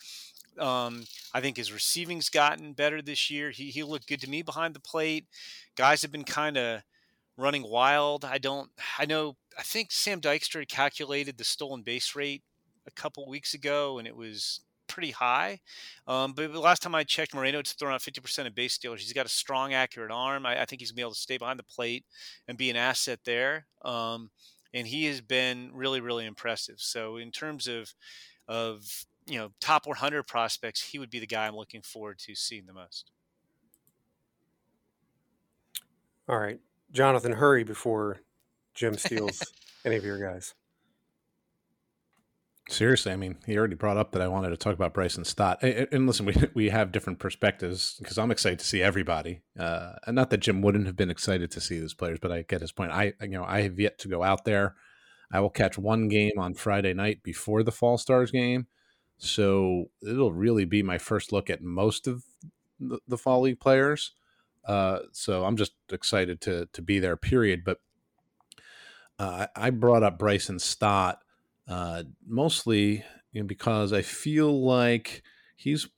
Um, 0.58 1.04
I 1.32 1.40
think 1.40 1.56
his 1.56 1.72
receiving's 1.72 2.28
gotten 2.28 2.72
better 2.72 3.00
this 3.00 3.30
year. 3.30 3.50
He 3.50 3.70
he 3.70 3.82
looked 3.82 4.08
good 4.08 4.20
to 4.20 4.30
me 4.30 4.42
behind 4.42 4.74
the 4.74 4.80
plate. 4.80 5.26
Guys 5.76 6.02
have 6.02 6.12
been 6.12 6.24
kind 6.24 6.56
of 6.56 6.82
running 7.36 7.62
wild. 7.62 8.24
I 8.24 8.38
don't. 8.38 8.70
I 8.98 9.06
know. 9.06 9.36
I 9.58 9.62
think 9.62 9.92
Sam 9.92 10.20
Dykstra 10.20 10.68
calculated 10.68 11.38
the 11.38 11.44
stolen 11.44 11.82
base 11.82 12.14
rate 12.14 12.42
a 12.86 12.90
couple 12.90 13.28
weeks 13.28 13.54
ago, 13.54 13.98
and 13.98 14.06
it 14.06 14.16
was 14.16 14.60
pretty 14.88 15.10
high. 15.10 15.60
Um, 16.06 16.34
but 16.34 16.52
the 16.52 16.60
last 16.60 16.82
time 16.82 16.94
I 16.94 17.04
checked, 17.04 17.34
Moreno 17.34 17.62
thrown 17.64 17.94
out 17.94 18.02
50% 18.02 18.46
of 18.46 18.54
base 18.54 18.74
stealers. 18.74 19.00
He's 19.00 19.14
got 19.14 19.24
a 19.24 19.30
strong, 19.30 19.72
accurate 19.72 20.10
arm. 20.10 20.44
I, 20.44 20.60
I, 20.60 20.64
think 20.66 20.80
he's 20.80 20.90
gonna 20.90 20.96
be 20.96 21.02
able 21.02 21.14
to 21.14 21.18
stay 21.18 21.38
behind 21.38 21.58
the 21.58 21.64
plate 21.64 22.04
and 22.46 22.58
be 22.58 22.68
an 22.68 22.76
asset 22.76 23.20
there. 23.24 23.66
Um, 23.84 24.30
and 24.74 24.86
he 24.86 25.06
has 25.06 25.22
been 25.22 25.70
really, 25.72 26.00
really 26.00 26.26
impressive. 26.26 26.76
So 26.78 27.16
in 27.16 27.30
terms 27.30 27.66
of 27.68 27.94
of 28.48 29.06
you 29.26 29.38
know 29.38 29.50
top 29.61 29.87
100 29.87 30.24
prospects, 30.24 30.82
he 30.82 30.98
would 30.98 31.11
be 31.11 31.18
the 31.18 31.26
guy 31.26 31.46
I'm 31.46 31.56
looking 31.56 31.82
forward 31.82 32.18
to 32.20 32.35
seeing 32.35 32.66
the 32.66 32.72
most. 32.72 33.11
All 36.28 36.38
right, 36.38 36.61
Jonathan, 36.92 37.32
hurry 37.32 37.64
before 37.64 38.20
Jim 38.74 38.96
steals 38.96 39.42
any 39.85 39.96
of 39.96 40.04
your 40.04 40.18
guys. 40.18 40.54
Seriously, 42.68 43.12
I 43.12 43.16
mean, 43.16 43.38
he 43.44 43.58
already 43.58 43.74
brought 43.74 43.96
up 43.96 44.12
that 44.12 44.22
I 44.22 44.28
wanted 44.28 44.50
to 44.50 44.56
talk 44.56 44.74
about 44.74 44.94
Bryson 44.94 45.24
Stott. 45.24 45.62
And 45.62 46.06
listen, 46.06 46.26
we 46.26 46.35
we 46.54 46.68
have 46.70 46.92
different 46.92 47.18
perspectives 47.18 47.96
because 47.98 48.18
I'm 48.18 48.30
excited 48.30 48.61
to 48.61 48.64
see 48.64 48.80
everybody. 48.80 49.42
Uh, 49.58 49.94
and 50.06 50.14
not 50.14 50.30
that 50.30 50.40
Jim 50.40 50.62
wouldn't 50.62 50.87
have 50.87 50.96
been 50.96 51.11
excited 51.11 51.50
to 51.50 51.61
see 51.61 51.80
those 51.80 51.92
players, 51.92 52.18
but 52.22 52.30
I 52.30 52.42
get 52.42 52.61
his 52.61 52.72
point. 52.72 52.92
I 52.92 53.14
you 53.20 53.30
know 53.30 53.44
I 53.44 53.62
have 53.62 53.80
yet 53.80 53.98
to 54.00 54.08
go 54.08 54.22
out 54.22 54.44
there. 54.44 54.76
I 55.32 55.40
will 55.40 55.50
catch 55.50 55.76
one 55.76 56.08
game 56.08 56.38
on 56.38 56.54
Friday 56.54 56.94
night 56.94 57.22
before 57.22 57.62
the 57.62 57.72
Fall 57.72 57.98
Stars 57.98 58.30
game, 58.30 58.68
so 59.22 59.90
it'll 60.02 60.32
really 60.32 60.64
be 60.64 60.82
my 60.82 60.98
first 60.98 61.32
look 61.32 61.48
at 61.48 61.62
most 61.62 62.06
of 62.06 62.24
the, 62.80 62.98
the 63.06 63.16
Fall 63.16 63.42
League 63.42 63.61
players. 63.61 64.12
Uh, 64.66 65.00
so 65.12 65.44
I'm 65.44 65.56
just 65.56 65.72
excited 65.90 66.40
to 66.42 66.68
to 66.72 66.82
be 66.82 66.98
there. 66.98 67.16
Period. 67.16 67.62
But 67.64 67.78
uh, 69.18 69.46
I 69.54 69.70
brought 69.70 70.02
up 70.02 70.18
Bryson 70.18 70.58
Stott 70.58 71.20
uh, 71.68 72.02
mostly 72.26 73.04
you 73.32 73.42
know, 73.42 73.46
because 73.46 73.92
I 73.92 74.02
feel 74.02 74.64
like 74.64 75.22
he's. 75.56 75.88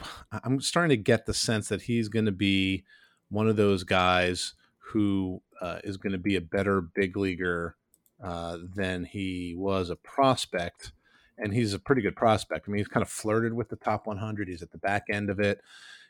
I'm 0.45 0.61
starting 0.61 0.91
to 0.91 1.03
get 1.03 1.27
the 1.27 1.35
sense 1.35 1.69
that 1.69 1.83
he's 1.83 2.09
going 2.09 2.27
to 2.27 2.33
be 2.33 2.85
one 3.31 3.49
of 3.49 3.57
those 3.57 3.85
guys 3.85 4.55
who 4.79 5.43
uh, 5.61 5.79
is 5.83 5.97
going 5.97 6.13
to 6.13 6.19
be 6.19 6.37
a 6.37 6.41
better 6.43 6.83
big 6.83 7.17
leaguer 7.17 7.77
uh, 8.23 8.59
than 8.75 9.05
he 9.05 9.55
was 9.57 9.89
a 9.89 9.97
prospect. 9.97 10.93
And 11.39 11.53
he's 11.53 11.75
a 11.75 11.79
pretty 11.79 12.03
good 12.03 12.17
prospect. 12.17 12.67
I 12.67 12.71
mean, 12.71 12.79
he's 12.79 12.89
kind 12.89 13.03
of 13.03 13.09
flirted 13.09 13.53
with 13.53 13.69
the 13.69 13.77
top 13.77 14.07
100. 14.07 14.49
He's 14.49 14.63
at 14.63 14.71
the 14.71 14.79
back 14.79 15.05
end 15.11 15.31
of 15.31 15.41
it. 15.41 15.61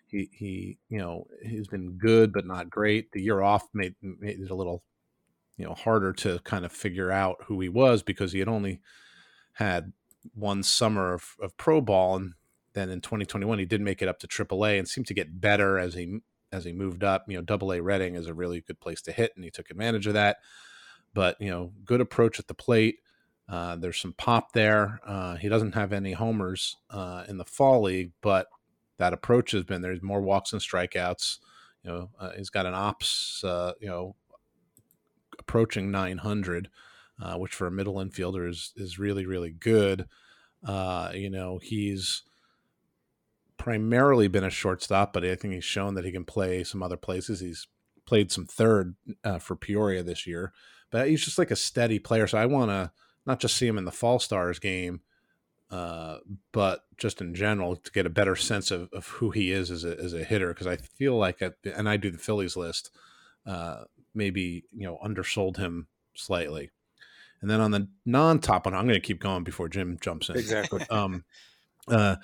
He, 0.06 0.28
he, 0.32 0.78
you 0.90 0.98
know, 0.98 1.26
he's 1.42 1.66
been 1.66 1.92
good 1.92 2.32
but 2.32 2.46
not 2.46 2.68
great. 2.70 3.12
The 3.12 3.22
year 3.22 3.40
off 3.40 3.66
made, 3.72 3.94
made 4.02 4.40
it 4.40 4.50
a 4.50 4.54
little, 4.54 4.82
you 5.56 5.64
know, 5.64 5.74
harder 5.74 6.12
to 6.12 6.40
kind 6.40 6.64
of 6.64 6.72
figure 6.72 7.10
out 7.10 7.38
who 7.46 7.60
he 7.60 7.68
was 7.68 8.02
because 8.02 8.32
he 8.32 8.38
had 8.38 8.48
only 8.48 8.80
had 9.54 9.92
one 10.34 10.62
summer 10.62 11.14
of, 11.14 11.36
of 11.40 11.56
pro 11.56 11.80
ball, 11.80 12.16
and 12.16 12.34
then 12.72 12.90
in 12.90 13.00
2021 13.00 13.58
he 13.58 13.64
did 13.64 13.80
make 13.80 14.02
it 14.02 14.08
up 14.08 14.18
to 14.20 14.26
AAA 14.26 14.78
and 14.78 14.88
seemed 14.88 15.06
to 15.06 15.14
get 15.14 15.40
better 15.40 15.78
as 15.78 15.94
he 15.94 16.18
as 16.52 16.64
he 16.64 16.72
moved 16.72 17.04
up. 17.04 17.24
You 17.28 17.36
know, 17.36 17.42
Double 17.42 17.72
A 17.72 17.80
Reading 17.80 18.14
is 18.14 18.26
a 18.26 18.34
really 18.34 18.60
good 18.60 18.80
place 18.80 19.02
to 19.02 19.12
hit, 19.12 19.32
and 19.34 19.44
he 19.44 19.50
took 19.50 19.70
advantage 19.70 20.06
of 20.06 20.14
that. 20.14 20.38
But 21.12 21.40
you 21.40 21.50
know, 21.50 21.72
good 21.84 22.00
approach 22.00 22.38
at 22.38 22.46
the 22.46 22.54
plate. 22.54 22.98
Uh, 23.48 23.76
there's 23.76 24.00
some 24.00 24.14
pop 24.14 24.52
there. 24.52 25.00
Uh, 25.06 25.36
he 25.36 25.48
doesn't 25.48 25.74
have 25.74 25.92
any 25.92 26.12
homers 26.12 26.76
uh, 26.90 27.24
in 27.28 27.36
the 27.36 27.44
fall 27.44 27.82
league, 27.82 28.12
but 28.22 28.48
that 28.96 29.12
approach 29.12 29.50
has 29.50 29.64
been 29.64 29.82
there's 29.82 30.02
more 30.02 30.22
walks 30.22 30.52
and 30.52 30.62
strikeouts. 30.62 31.38
You 31.82 31.90
know, 31.90 32.10
uh, 32.18 32.30
he's 32.36 32.50
got 32.50 32.66
an 32.66 32.74
ops, 32.74 33.44
uh, 33.44 33.72
you 33.80 33.88
know, 33.88 34.14
approaching 35.38 35.90
900 35.90 36.70
uh, 37.22 37.36
which 37.36 37.54
for 37.54 37.66
a 37.66 37.70
middle 37.70 37.94
infielder 37.96 38.48
is 38.48 38.72
is 38.76 38.98
really 38.98 39.24
really 39.24 39.50
good. 39.50 40.08
You 40.66 41.30
know, 41.30 41.58
he's 41.62 42.22
primarily 43.56 44.26
been 44.26 44.42
a 44.42 44.50
shortstop, 44.50 45.12
but 45.12 45.24
I 45.24 45.36
think 45.36 45.54
he's 45.54 45.64
shown 45.64 45.94
that 45.94 46.04
he 46.04 46.10
can 46.10 46.24
play 46.24 46.64
some 46.64 46.82
other 46.82 46.96
places. 46.96 47.40
He's 47.40 47.68
played 48.04 48.32
some 48.32 48.46
third 48.46 48.96
for 49.40 49.54
Peoria 49.54 50.02
this 50.02 50.26
year, 50.26 50.52
but 50.90 51.08
he's 51.08 51.24
just 51.24 51.38
like 51.38 51.50
a 51.50 51.56
steady 51.56 51.98
player. 51.98 52.26
So 52.26 52.38
I 52.38 52.46
want 52.46 52.70
to 52.70 52.90
not 53.26 53.40
just 53.40 53.56
see 53.56 53.66
him 53.66 53.78
in 53.78 53.84
the 53.84 53.92
Fall 53.92 54.18
Stars 54.18 54.58
game, 54.58 55.00
uh, 55.70 56.18
but 56.52 56.84
just 56.96 57.20
in 57.20 57.34
general 57.34 57.76
to 57.76 57.92
get 57.92 58.06
a 58.06 58.10
better 58.10 58.36
sense 58.36 58.70
of, 58.70 58.88
of 58.92 59.06
who 59.06 59.30
he 59.30 59.50
is 59.50 59.70
as 59.70 59.84
a, 59.84 59.98
as 59.98 60.12
a 60.12 60.24
hitter. 60.24 60.48
Because 60.48 60.66
I 60.66 60.76
feel 60.76 61.16
like, 61.16 61.42
at, 61.42 61.54
and 61.64 61.88
I 61.88 61.96
do 61.96 62.10
the 62.10 62.18
Phillies 62.18 62.56
list, 62.56 62.90
uh, 63.46 63.84
maybe 64.14 64.64
you 64.72 64.86
know 64.86 64.98
undersold 65.02 65.56
him 65.56 65.88
slightly. 66.14 66.70
And 67.40 67.50
then 67.50 67.60
on 67.60 67.72
the 67.72 67.88
non-top 68.06 68.64
one, 68.64 68.74
I'm 68.74 68.86
going 68.86 68.94
to 68.94 69.06
keep 69.06 69.20
going 69.20 69.44
before 69.44 69.68
Jim 69.68 69.98
jumps 70.00 70.30
in. 70.30 70.36
Exactly. 70.36 70.82
um, 70.90 71.24
uh, 71.88 72.16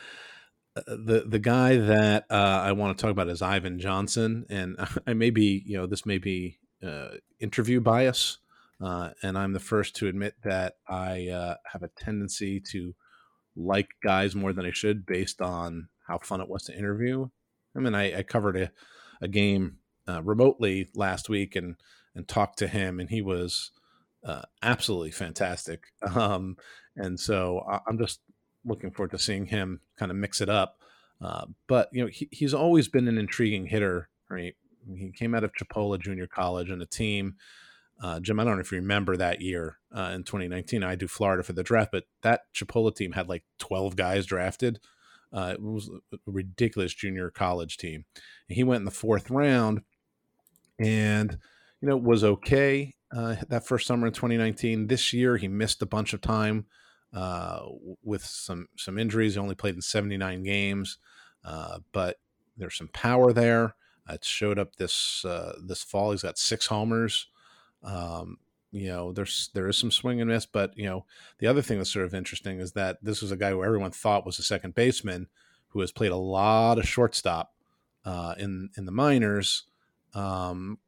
the 0.75 1.25
the 1.27 1.39
guy 1.39 1.77
that 1.77 2.25
uh, 2.31 2.63
I 2.65 2.73
want 2.73 2.97
to 2.97 3.03
talk 3.03 3.11
about 3.11 3.29
is 3.29 3.43
Ivan 3.43 3.79
Johnson, 3.79 4.47
and 4.49 4.77
I 5.07 5.15
may 5.15 5.31
be, 5.31 5.63
you 5.67 5.77
know, 5.77 5.87
this 5.87 6.07
may 6.07 6.19
be 6.19 6.59
uh, 6.83 7.17
interview 7.39 7.81
bias, 7.81 8.39
uh, 8.81 9.11
and 9.23 9.37
I'm 9.37 9.53
the 9.53 9.61
first 9.61 9.97
to 9.97 10.09
admit 10.09 10.35
that 10.45 10.75
I 10.89 11.29
uh, 11.29 11.57
have 11.73 11.83
a 11.83 11.89
tendency 11.89 12.61
to 12.73 12.95
like 13.57 13.89
guys 14.03 14.35
more 14.35 14.53
than 14.53 14.65
I 14.65 14.71
should 14.71 15.05
based 15.05 15.41
on 15.41 15.89
how 16.07 16.19
fun 16.19 16.41
it 16.41 16.49
was 16.49 16.65
to 16.65 16.77
interview. 16.77 17.29
I 17.77 17.81
mean, 17.81 17.95
I, 17.95 18.19
I 18.19 18.23
covered 18.23 18.57
a, 18.57 18.71
a 19.21 19.29
game 19.29 19.79
uh, 20.09 20.23
remotely 20.23 20.89
last 20.95 21.29
week 21.29 21.57
and 21.57 21.77
and 22.15 22.27
talked 22.27 22.59
to 22.59 22.67
him, 22.67 22.99
and 22.99 23.09
he 23.09 23.23
was 23.23 23.71
uh, 24.25 24.43
absolutely 24.63 25.11
fantastic. 25.11 25.85
Um, 26.17 26.57
and 26.97 27.21
so 27.21 27.61
I, 27.61 27.79
am 27.89 27.99
just 27.99 28.21
looking 28.65 28.91
forward 28.91 29.13
to 29.13 29.19
seeing 29.19 29.47
him 29.47 29.81
kind 29.97 30.11
of 30.11 30.17
mix 30.17 30.41
it 30.41 30.49
up. 30.49 30.79
Uh, 31.21 31.47
but 31.69 31.89
you 31.93 32.03
know, 32.03 32.09
he, 32.09 32.29
he's 32.33 32.53
always 32.53 32.89
been 32.89 33.07
an 33.07 33.17
intriguing 33.17 33.67
hitter. 33.67 34.09
Right? 34.29 34.55
He 34.97 35.13
came 35.13 35.35
out 35.35 35.45
of 35.45 35.53
Chipola 35.55 36.01
Junior 36.01 36.27
College 36.27 36.71
and 36.71 36.83
a 36.83 36.87
team. 36.87 37.37
Uh, 38.03 38.19
Jim, 38.19 38.41
I 38.41 38.45
don't 38.45 38.55
know 38.55 38.61
if 38.61 38.73
you 38.73 38.79
remember 38.79 39.17
that 39.17 39.43
year 39.43 39.77
uh, 39.95 40.13
in 40.15 40.25
2019. 40.25 40.83
I 40.83 40.95
do 40.95 41.07
Florida 41.07 41.43
for 41.43 41.53
the 41.53 41.63
draft, 41.63 41.93
but 41.93 42.05
that 42.23 42.43
Chipola 42.55 42.95
team 42.95 43.13
had 43.13 43.29
like 43.29 43.45
12 43.59 43.95
guys 43.95 44.25
drafted. 44.25 44.81
Uh, 45.33 45.51
it 45.55 45.63
was 45.63 45.91
a 46.13 46.19
ridiculous 46.27 46.95
junior 46.95 47.31
college 47.31 47.77
team. 47.77 48.05
And 48.49 48.57
he 48.57 48.65
went 48.65 48.81
in 48.81 48.85
the 48.85 48.91
fourth 48.91 49.31
round, 49.31 49.83
and 50.79 51.39
you 51.81 51.89
know 51.89 51.97
was 51.97 52.25
okay 52.25 52.95
uh, 53.15 53.37
that 53.49 53.67
first 53.67 53.87
summer 53.87 54.07
in 54.07 54.13
2019. 54.13 54.87
This 54.87 55.13
year, 55.13 55.37
he 55.37 55.47
missed 55.47 55.83
a 55.83 55.87
bunch 55.87 56.15
of 56.15 56.21
time 56.21 56.67
uh, 57.13 57.61
with 58.03 58.25
some 58.25 58.69
some 58.77 58.99
injuries. 58.99 59.35
He 59.35 59.41
only 59.41 59.55
played 59.55 59.75
in 59.75 59.83
79 59.83 60.43
games, 60.43 60.99
uh, 61.45 61.81
but 61.93 62.17
there's 62.57 62.77
some 62.77 62.89
power 62.89 63.33
there. 63.33 63.75
it 64.09 64.25
showed 64.25 64.59
up 64.59 64.77
this 64.77 65.25
this 65.63 65.83
fall. 65.85 66.11
He's 66.11 66.23
got 66.23 66.39
six 66.39 66.67
homers. 66.67 67.29
Um, 67.83 68.39
you 68.73 68.89
know, 68.89 69.13
there's 69.13 69.51
there 69.55 69.69
is 69.69 69.77
some 69.77 69.91
swing 69.91 70.21
and 70.21 70.31
miss, 70.31 70.47
but 70.47 70.77
you 70.77 70.85
know, 70.85 71.05
the 71.39 71.47
other 71.47 71.63
thing 71.63 71.79
that's 71.79 71.93
sort 71.93 72.07
of 72.07 72.15
interesting 72.15 72.61
is 72.61 72.73
that 72.73 72.99
this 73.03 73.21
was 73.21 73.33
a 73.33 73.37
guy 73.37 73.51
who 73.51 73.65
everyone 73.65 73.91
thought 73.91 74.27
was 74.27 74.39
a 74.39 74.43
second 74.43 74.75
baseman 74.75 75.29
who 75.69 75.81
has 75.81 75.93
played 75.93 76.13
a 76.13 76.17
lot 76.17 76.79
of 76.79 76.89
shortstop 76.89 77.53
uh, 78.05 78.35
in 78.39 78.71
in 78.77 78.87
the 78.87 78.93
minors. 78.93 79.65
Um, 80.15 80.79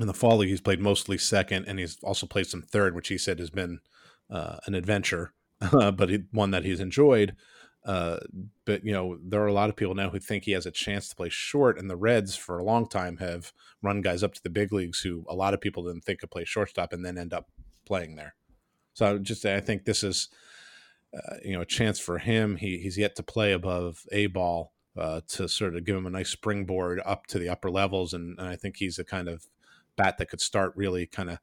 in 0.00 0.06
the 0.06 0.14
fall 0.14 0.38
league, 0.38 0.48
he's 0.48 0.60
played 0.60 0.80
mostly 0.80 1.18
second, 1.18 1.66
and 1.66 1.78
he's 1.78 1.98
also 2.02 2.26
played 2.26 2.46
some 2.46 2.62
third, 2.62 2.94
which 2.94 3.08
he 3.08 3.18
said 3.18 3.38
has 3.38 3.50
been 3.50 3.80
uh, 4.30 4.56
an 4.66 4.74
adventure, 4.74 5.32
but 5.70 6.08
he, 6.08 6.24
one 6.32 6.50
that 6.50 6.64
he's 6.64 6.80
enjoyed. 6.80 7.36
Uh, 7.84 8.18
but 8.64 8.84
you 8.84 8.92
know, 8.92 9.18
there 9.22 9.42
are 9.42 9.48
a 9.48 9.52
lot 9.52 9.68
of 9.68 9.76
people 9.76 9.94
now 9.94 10.10
who 10.10 10.18
think 10.18 10.44
he 10.44 10.52
has 10.52 10.66
a 10.66 10.70
chance 10.70 11.08
to 11.08 11.16
play 11.16 11.28
short, 11.28 11.78
and 11.78 11.90
the 11.90 11.96
Reds 11.96 12.36
for 12.36 12.58
a 12.58 12.64
long 12.64 12.88
time 12.88 13.16
have 13.16 13.52
run 13.82 14.00
guys 14.00 14.22
up 14.22 14.34
to 14.34 14.42
the 14.42 14.50
big 14.50 14.72
leagues 14.72 15.00
who 15.00 15.24
a 15.28 15.34
lot 15.34 15.54
of 15.54 15.60
people 15.60 15.84
didn't 15.84 16.04
think 16.04 16.20
could 16.20 16.30
play 16.30 16.44
shortstop, 16.44 16.92
and 16.92 17.04
then 17.04 17.18
end 17.18 17.32
up 17.32 17.50
playing 17.84 18.16
there. 18.16 18.34
So 18.94 19.14
I 19.14 19.18
just 19.18 19.44
I 19.44 19.60
think 19.60 19.84
this 19.84 20.04
is 20.04 20.28
uh, 21.14 21.36
you 21.44 21.54
know 21.54 21.62
a 21.62 21.66
chance 21.66 21.98
for 21.98 22.18
him. 22.18 22.56
He 22.56 22.78
he's 22.78 22.98
yet 22.98 23.16
to 23.16 23.22
play 23.22 23.52
above 23.52 24.04
a 24.12 24.26
ball 24.26 24.72
uh, 24.96 25.22
to 25.28 25.48
sort 25.48 25.74
of 25.74 25.84
give 25.84 25.96
him 25.96 26.06
a 26.06 26.10
nice 26.10 26.30
springboard 26.30 27.00
up 27.04 27.26
to 27.28 27.38
the 27.38 27.48
upper 27.48 27.70
levels, 27.70 28.12
and, 28.12 28.38
and 28.38 28.48
I 28.48 28.56
think 28.56 28.76
he's 28.76 28.98
a 28.98 29.04
kind 29.04 29.28
of 29.28 29.46
bat 29.96 30.18
that 30.18 30.30
could 30.30 30.40
start 30.40 30.72
really 30.76 31.06
kind 31.06 31.30
of 31.30 31.38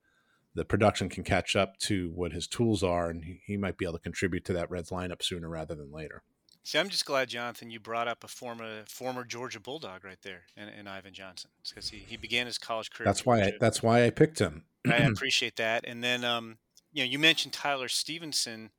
the 0.56 0.66
production 0.66 1.10
can 1.10 1.24
catch 1.24 1.56
up 1.56 1.78
to 1.78 2.12
what 2.16 2.32
his 2.32 2.48
tools 2.48 2.84
are, 2.84 3.10
and 3.10 3.26
he, 3.26 3.42
he 3.46 3.58
might 3.58 3.78
be 3.78 3.86
able 3.86 3.94
to 3.94 4.00
contribute 4.00 4.46
to 4.46 4.54
that 4.54 4.70
Reds 4.70 4.90
lineup 4.90 5.22
sooner 5.22 5.48
rather 5.48 5.76
than 5.76 5.92
later. 5.92 6.24
See, 6.64 6.78
I'm 6.78 6.90
just 6.90 7.06
glad, 7.06 7.30
Jonathan, 7.30 7.72
you 7.72 7.80
brought 7.80 8.08
up 8.08 8.24
a 8.24 8.28
former 8.28 8.84
former 8.88 9.24
Georgia 9.24 9.60
Bulldog 9.60 10.04
right 10.04 10.22
there, 10.22 10.44
in, 10.58 10.68
in 10.70 10.88
Ivan 10.88 11.14
Johnson, 11.14 11.50
because 11.68 11.90
he, 11.90 11.98
he 11.98 12.18
began 12.18 12.46
his 12.46 12.58
college 12.58 12.92
career. 12.92 13.06
That's 13.06 13.26
why 13.26 13.42
I, 13.42 13.54
that's 13.60 13.82
why 13.82 14.06
I 14.06 14.10
picked 14.10 14.40
him. 14.40 14.66
I 14.86 14.98
appreciate 15.14 15.56
that. 15.56 15.86
And 15.88 16.04
then, 16.04 16.24
um, 16.24 16.58
you 16.92 17.04
know, 17.04 17.10
you 17.10 17.20
mentioned 17.20 17.54
Tyler 17.54 17.88
Stephenson 17.88 18.72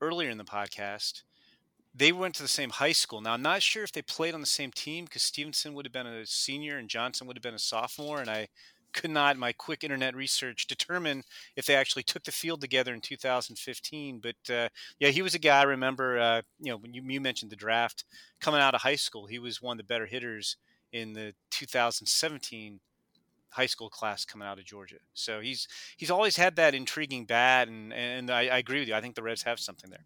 earlier 0.00 0.30
in 0.30 0.38
the 0.38 0.44
podcast. 0.44 1.22
They 1.94 2.12
went 2.12 2.34
to 2.36 2.42
the 2.42 2.48
same 2.48 2.70
high 2.70 2.92
school. 2.92 3.20
Now, 3.20 3.32
I'm 3.32 3.42
not 3.42 3.62
sure 3.62 3.82
if 3.82 3.90
they 3.90 4.02
played 4.02 4.34
on 4.34 4.40
the 4.40 4.46
same 4.46 4.70
team 4.70 5.04
because 5.04 5.22
Stephenson 5.22 5.74
would 5.74 5.84
have 5.84 5.92
been 5.92 6.06
a 6.06 6.24
senior 6.26 6.78
and 6.78 6.88
Johnson 6.88 7.26
would 7.26 7.36
have 7.36 7.42
been 7.42 7.54
a 7.54 7.58
sophomore, 7.58 8.20
and 8.20 8.30
I 8.30 8.48
could 8.92 9.10
not, 9.10 9.36
my 9.36 9.52
quick 9.52 9.84
internet 9.84 10.14
research, 10.14 10.66
determine 10.66 11.22
if 11.56 11.66
they 11.66 11.74
actually 11.74 12.02
took 12.02 12.24
the 12.24 12.32
field 12.32 12.60
together 12.60 12.94
in 12.94 13.00
2015. 13.00 14.20
But 14.20 14.54
uh, 14.54 14.68
yeah, 14.98 15.08
he 15.08 15.22
was 15.22 15.34
a 15.34 15.38
guy 15.38 15.60
I 15.60 15.64
remember. 15.64 16.18
Uh, 16.18 16.42
you 16.60 16.70
know, 16.70 16.76
when 16.78 16.94
you, 16.94 17.02
you 17.04 17.20
mentioned 17.20 17.50
the 17.50 17.56
draft 17.56 18.04
coming 18.40 18.60
out 18.60 18.74
of 18.74 18.82
high 18.82 18.96
school, 18.96 19.26
he 19.26 19.38
was 19.38 19.62
one 19.62 19.74
of 19.74 19.78
the 19.78 19.92
better 19.92 20.06
hitters 20.06 20.56
in 20.92 21.12
the 21.12 21.34
2017 21.50 22.80
high 23.50 23.66
school 23.66 23.90
class 23.90 24.24
coming 24.24 24.46
out 24.46 24.58
of 24.58 24.64
Georgia. 24.64 24.98
So 25.14 25.40
he's 25.40 25.68
he's 25.96 26.10
always 26.10 26.36
had 26.36 26.56
that 26.56 26.74
intriguing 26.74 27.24
bat, 27.24 27.68
and 27.68 27.92
and 27.92 28.30
I, 28.30 28.48
I 28.48 28.58
agree 28.58 28.80
with 28.80 28.88
you. 28.88 28.94
I 28.94 29.00
think 29.00 29.14
the 29.14 29.22
Reds 29.22 29.42
have 29.42 29.60
something 29.60 29.90
there. 29.90 30.04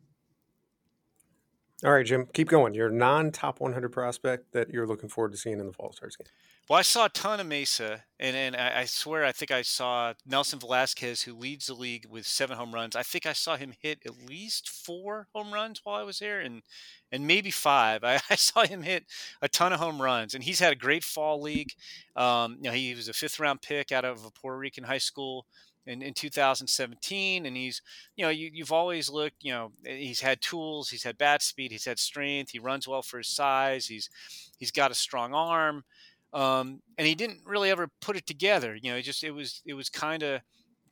All 1.84 1.92
right, 1.92 2.06
Jim, 2.06 2.28
keep 2.32 2.48
going. 2.48 2.74
Your 2.74 2.90
non 2.90 3.32
top 3.32 3.60
100 3.60 3.90
prospect 3.90 4.52
that 4.52 4.70
you're 4.70 4.86
looking 4.86 5.08
forward 5.08 5.32
to 5.32 5.38
seeing 5.38 5.58
in 5.58 5.66
the 5.66 5.72
Fall 5.72 5.92
Stars 5.92 6.14
game. 6.14 6.28
Well, 6.70 6.78
I 6.78 6.82
saw 6.82 7.06
a 7.06 7.08
ton 7.08 7.40
of 7.40 7.46
Mesa, 7.48 8.04
and, 8.20 8.36
and 8.36 8.54
I, 8.54 8.84
swear 8.84 9.24
I 9.24 9.32
think 9.32 9.50
I 9.50 9.62
saw 9.62 10.14
Nelson 10.24 10.60
Velazquez, 10.60 11.22
who 11.22 11.34
leads 11.34 11.66
the 11.66 11.74
league 11.74 12.06
with 12.08 12.24
seven 12.24 12.56
home 12.56 12.72
runs. 12.72 12.94
I 12.94 13.02
think 13.02 13.26
I 13.26 13.32
saw 13.32 13.56
him 13.56 13.74
hit 13.82 13.98
at 14.06 14.28
least 14.28 14.70
four 14.70 15.26
home 15.34 15.52
runs 15.52 15.80
while 15.82 16.00
I 16.00 16.04
was 16.04 16.20
there, 16.20 16.38
and 16.38 16.62
and 17.10 17.26
maybe 17.26 17.50
five. 17.50 18.04
I, 18.04 18.20
I 18.30 18.36
saw 18.36 18.64
him 18.64 18.82
hit 18.82 19.06
a 19.42 19.48
ton 19.48 19.72
of 19.72 19.80
home 19.80 20.00
runs, 20.00 20.34
and 20.34 20.44
he's 20.44 20.60
had 20.60 20.72
a 20.72 20.76
great 20.76 21.02
fall 21.02 21.42
league. 21.42 21.72
Um, 22.14 22.58
you 22.60 22.70
know, 22.70 22.76
he 22.76 22.94
was 22.94 23.08
a 23.08 23.12
fifth 23.12 23.40
round 23.40 23.60
pick 23.60 23.90
out 23.90 24.04
of 24.04 24.24
a 24.24 24.30
Puerto 24.30 24.56
Rican 24.56 24.84
high 24.84 24.98
school 24.98 25.46
in, 25.86 26.02
in 26.02 26.14
2017 26.14 27.46
and 27.46 27.56
he's 27.56 27.82
you 28.16 28.24
know 28.24 28.30
you, 28.30 28.50
you've 28.52 28.72
always 28.72 29.10
looked 29.10 29.36
you 29.40 29.52
know 29.52 29.72
eh, 29.86 29.96
he's 29.96 30.20
had 30.20 30.40
tools 30.40 30.90
he's 30.90 31.02
had 31.02 31.18
bat 31.18 31.42
speed 31.42 31.72
he's 31.72 31.84
had 31.84 31.98
strength 31.98 32.50
he 32.50 32.58
runs 32.58 32.86
well 32.86 33.02
for 33.02 33.18
his 33.18 33.28
size 33.28 33.86
he's 33.86 34.08
he's 34.58 34.70
got 34.70 34.90
a 34.90 34.94
strong 34.94 35.34
arm 35.34 35.84
um, 36.32 36.80
and 36.96 37.06
he 37.06 37.14
didn't 37.14 37.40
really 37.44 37.70
ever 37.70 37.88
put 38.00 38.16
it 38.16 38.26
together 38.26 38.76
you 38.80 38.90
know 38.90 38.96
it 38.96 39.02
just 39.02 39.24
it 39.24 39.32
was 39.32 39.62
it 39.66 39.74
was 39.74 39.88
kind 39.88 40.22
of 40.22 40.40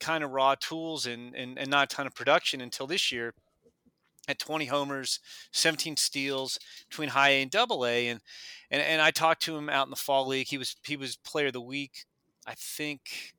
kind 0.01 0.25
of 0.25 0.31
raw 0.31 0.55
tools 0.59 1.07
and, 1.07 1.35
and 1.35 1.59
and 1.59 1.71
not 1.71 1.93
a 1.93 1.95
ton 1.95 2.07
of 2.07 2.15
production 2.15 2.61
until 2.61 2.87
this 2.87 3.13
year 3.13 3.35
at 4.29 4.39
20 4.39 4.67
homers, 4.67 5.19
17 5.53 5.97
steals 5.97 6.59
between 6.89 7.09
high 7.09 7.31
A 7.31 7.43
and 7.43 7.51
double 7.51 7.85
A. 7.85 8.09
And, 8.09 8.21
and, 8.71 8.81
and 8.81 9.03
I 9.03 9.11
talked 9.11 9.43
to 9.43 9.57
him 9.57 9.69
out 9.69 9.87
in 9.87 9.91
the 9.91 9.97
fall 9.97 10.27
league. 10.27 10.47
He 10.47 10.59
was, 10.59 10.77
he 10.85 10.97
was 10.97 11.17
player 11.17 11.49
of 11.49 11.53
the 11.53 11.61
week. 11.61 12.05
I 12.47 12.55
think 12.57 13.35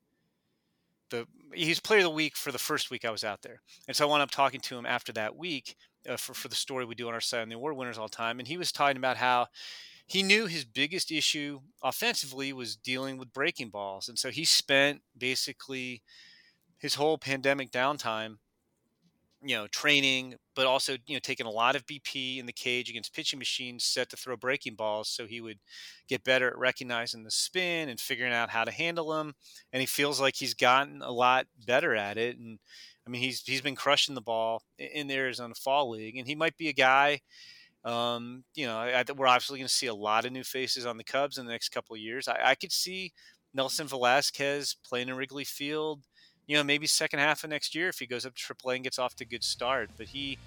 the 1.11 1.27
he's 1.53 1.79
player 1.79 1.99
of 1.99 2.05
the 2.05 2.09
week 2.09 2.35
for 2.35 2.51
the 2.51 2.57
first 2.57 2.89
week 2.89 3.05
I 3.05 3.11
was 3.11 3.23
out 3.23 3.43
there, 3.43 3.61
and 3.87 3.95
so 3.95 4.05
I 4.05 4.09
wound 4.09 4.23
up 4.23 4.31
talking 4.31 4.59
to 4.61 4.77
him 4.77 4.85
after 4.85 5.13
that 5.13 5.35
week 5.35 5.75
uh, 6.09 6.17
for 6.17 6.33
for 6.33 6.47
the 6.47 6.55
story 6.55 6.85
we 6.85 6.95
do 6.95 7.07
on 7.07 7.13
our 7.13 7.21
site 7.21 7.41
on 7.41 7.49
the 7.49 7.55
award 7.55 7.77
winners 7.77 7.97
all 7.97 8.09
time, 8.09 8.39
and 8.39 8.47
he 8.47 8.57
was 8.57 8.71
talking 8.71 8.97
about 8.97 9.17
how 9.17 9.47
he 10.07 10.23
knew 10.23 10.47
his 10.47 10.65
biggest 10.65 11.11
issue 11.11 11.59
offensively 11.83 12.51
was 12.51 12.75
dealing 12.75 13.17
with 13.17 13.31
breaking 13.33 13.69
balls, 13.69 14.09
and 14.09 14.17
so 14.17 14.31
he 14.31 14.43
spent 14.43 15.01
basically 15.17 16.01
his 16.79 16.95
whole 16.95 17.17
pandemic 17.17 17.71
downtime 17.71 18.37
you 19.43 19.55
know, 19.55 19.67
training, 19.67 20.35
but 20.55 20.67
also, 20.67 20.93
you 21.07 21.15
know, 21.15 21.19
taking 21.21 21.47
a 21.47 21.51
lot 21.51 21.75
of 21.75 21.85
BP 21.85 22.37
in 22.37 22.45
the 22.45 22.53
cage 22.53 22.89
against 22.89 23.13
pitching 23.13 23.39
machines 23.39 23.83
set 23.83 24.09
to 24.09 24.17
throw 24.17 24.37
breaking 24.37 24.75
balls. 24.75 25.09
So 25.09 25.25
he 25.25 25.41
would 25.41 25.59
get 26.07 26.23
better 26.23 26.47
at 26.47 26.57
recognizing 26.57 27.23
the 27.23 27.31
spin 27.31 27.89
and 27.89 27.99
figuring 27.99 28.33
out 28.33 28.51
how 28.51 28.63
to 28.63 28.71
handle 28.71 29.09
them. 29.09 29.33
And 29.73 29.79
he 29.81 29.87
feels 29.87 30.21
like 30.21 30.35
he's 30.35 30.53
gotten 30.53 31.01
a 31.01 31.11
lot 31.11 31.47
better 31.65 31.95
at 31.95 32.17
it. 32.17 32.37
And 32.37 32.59
I 33.07 33.09
mean, 33.09 33.21
he's, 33.21 33.41
he's 33.41 33.61
been 33.61 33.75
crushing 33.75 34.13
the 34.13 34.21
ball 34.21 34.63
in 34.77 35.07
the 35.07 35.15
Arizona 35.15 35.55
Fall 35.55 35.89
League. 35.89 36.17
And 36.17 36.27
he 36.27 36.35
might 36.35 36.57
be 36.57 36.69
a 36.69 36.73
guy, 36.73 37.21
um, 37.83 38.43
you 38.53 38.67
know, 38.67 38.77
I, 38.77 39.03
we're 39.15 39.27
obviously 39.27 39.57
going 39.57 39.67
to 39.67 39.73
see 39.73 39.87
a 39.87 39.95
lot 39.95 40.25
of 40.25 40.31
new 40.31 40.43
faces 40.43 40.85
on 40.85 40.97
the 40.97 41.03
Cubs 41.03 41.39
in 41.39 41.45
the 41.47 41.51
next 41.51 41.69
couple 41.69 41.95
of 41.95 42.01
years. 42.01 42.27
I, 42.27 42.39
I 42.43 42.55
could 42.55 42.71
see 42.71 43.11
Nelson 43.53 43.87
Velazquez 43.87 44.75
playing 44.85 45.09
in 45.09 45.15
Wrigley 45.15 45.43
Field 45.43 46.03
you 46.47 46.57
know, 46.57 46.63
maybe 46.63 46.87
second 46.87 47.19
half 47.19 47.43
of 47.43 47.49
next 47.49 47.75
year 47.75 47.89
if 47.89 47.99
he 47.99 48.05
goes 48.05 48.25
up 48.25 48.35
to 48.35 48.53
AAA 48.53 48.75
and 48.75 48.83
gets 48.83 48.99
off 48.99 49.15
to 49.15 49.23
a 49.23 49.27
good 49.27 49.43
start. 49.43 49.89
But 49.97 50.07
he, 50.07 50.37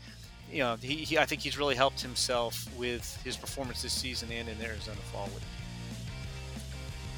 you 0.51 0.59
know, 0.59 0.77
he, 0.81 0.97
he 0.97 1.19
I 1.19 1.25
think 1.25 1.43
he's 1.43 1.59
really 1.59 1.75
helped 1.75 2.01
himself 2.01 2.69
with 2.77 3.21
his 3.25 3.37
performance 3.37 3.83
this 3.83 3.93
season 3.93 4.31
and 4.33 4.49
in 4.49 4.61
Arizona 4.63 4.99
Fall 5.13 5.29
League. 5.35 5.43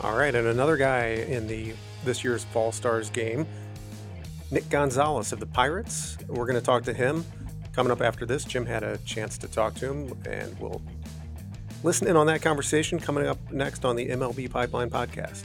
All 0.03 0.15
right, 0.15 0.35
and 0.35 0.49
another 0.49 0.77
guy 0.77 1.07
in 1.07 1.47
the 1.47 1.73
this 2.05 2.23
year's 2.23 2.45
Fall 2.45 2.71
Stars 2.71 3.09
game, 3.09 3.47
Nick 4.51 4.69
Gonzalez 4.69 5.33
of 5.33 5.41
the 5.41 5.47
Pirates. 5.47 6.19
We're 6.29 6.45
going 6.45 6.59
to 6.59 6.65
talk 6.65 6.83
to 6.85 6.93
him 6.93 7.25
coming 7.73 7.91
up 7.91 8.03
after 8.03 8.27
this. 8.27 8.45
Jim 8.45 8.67
had 8.67 8.83
a 8.83 8.99
chance 8.99 9.39
to 9.39 9.49
talk 9.49 9.75
to 9.77 9.91
him, 9.91 10.13
and 10.29 10.59
we'll 10.61 10.83
listen 11.83 12.09
in 12.09 12.17
on 12.17 12.27
that 12.27 12.43
conversation 12.43 12.99
coming 12.99 13.27
up 13.27 13.39
next 13.51 13.85
on 13.85 13.97
the 13.97 14.09
MLB 14.09 14.51
Pipeline 14.51 14.91
podcast. 14.91 15.45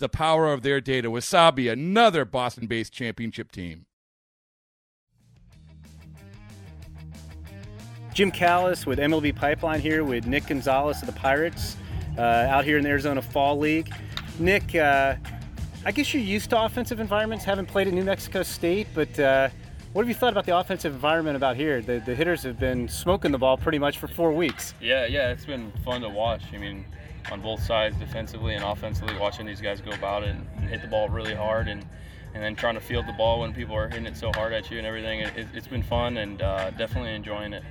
the 0.00 0.08
power 0.08 0.52
of 0.52 0.62
their 0.62 0.80
data. 0.80 1.10
Wasabi, 1.10 1.70
another 1.70 2.24
Boston 2.24 2.66
based 2.66 2.92
championship 2.92 3.52
team. 3.52 3.86
Jim 8.12 8.32
Callis 8.32 8.86
with 8.86 8.98
MLB 8.98 9.34
Pipeline 9.36 9.80
here 9.80 10.02
with 10.02 10.26
Nick 10.26 10.48
Gonzalez 10.48 11.00
of 11.00 11.06
the 11.06 11.12
Pirates 11.12 11.76
uh, 12.18 12.20
out 12.20 12.64
here 12.64 12.76
in 12.76 12.82
the 12.82 12.90
Arizona 12.90 13.22
Fall 13.22 13.56
League. 13.56 13.92
Nick, 14.40 14.74
uh, 14.74 15.14
I 15.86 15.92
guess 15.92 16.12
you're 16.12 16.22
used 16.22 16.50
to 16.50 16.60
offensive 16.60 16.98
environments, 16.98 17.44
haven't 17.44 17.66
played 17.66 17.86
at 17.86 17.94
New 17.94 18.04
Mexico 18.04 18.42
State, 18.42 18.88
but 18.94 19.18
uh, 19.18 19.48
what 19.92 20.02
have 20.02 20.08
you 20.08 20.14
thought 20.14 20.32
about 20.32 20.44
the 20.44 20.56
offensive 20.56 20.92
environment 20.92 21.36
about 21.36 21.56
here? 21.56 21.80
The, 21.80 22.02
the 22.04 22.14
hitters 22.14 22.42
have 22.42 22.58
been 22.58 22.88
smoking 22.88 23.32
the 23.32 23.38
ball 23.38 23.56
pretty 23.56 23.78
much 23.78 23.98
for 23.98 24.08
four 24.08 24.32
weeks. 24.32 24.74
Yeah, 24.80 25.06
yeah, 25.06 25.30
it's 25.30 25.44
been 25.44 25.72
fun 25.84 26.00
to 26.02 26.08
watch. 26.08 26.42
I 26.52 26.58
mean, 26.58 26.84
on 27.30 27.40
both 27.40 27.62
sides, 27.62 27.96
defensively 27.96 28.54
and 28.54 28.64
offensively, 28.64 29.16
watching 29.18 29.46
these 29.46 29.60
guys 29.60 29.80
go 29.80 29.90
about 29.92 30.22
it 30.22 30.30
and, 30.30 30.46
hit 30.70 30.82
the 30.82 30.88
ball 30.88 31.08
really 31.08 31.34
hard 31.34 31.66
and 31.66 31.84
and 32.32 32.40
then 32.40 32.54
trying 32.54 32.74
to 32.74 32.80
field 32.80 33.08
the 33.08 33.12
ball 33.12 33.40
when 33.40 33.52
people 33.52 33.74
are 33.74 33.88
hitting 33.88 34.06
it 34.06 34.16
so 34.16 34.30
hard 34.36 34.52
at 34.52 34.70
you 34.70 34.78
and 34.78 34.86
everything. 34.86 35.18
It, 35.18 35.48
has 35.48 35.66
been 35.66 35.82
fun 35.82 36.18
and 36.18 36.40
uh, 36.40 36.70
definitely 36.70 37.12
enjoying 37.12 37.52
it. 37.52 37.64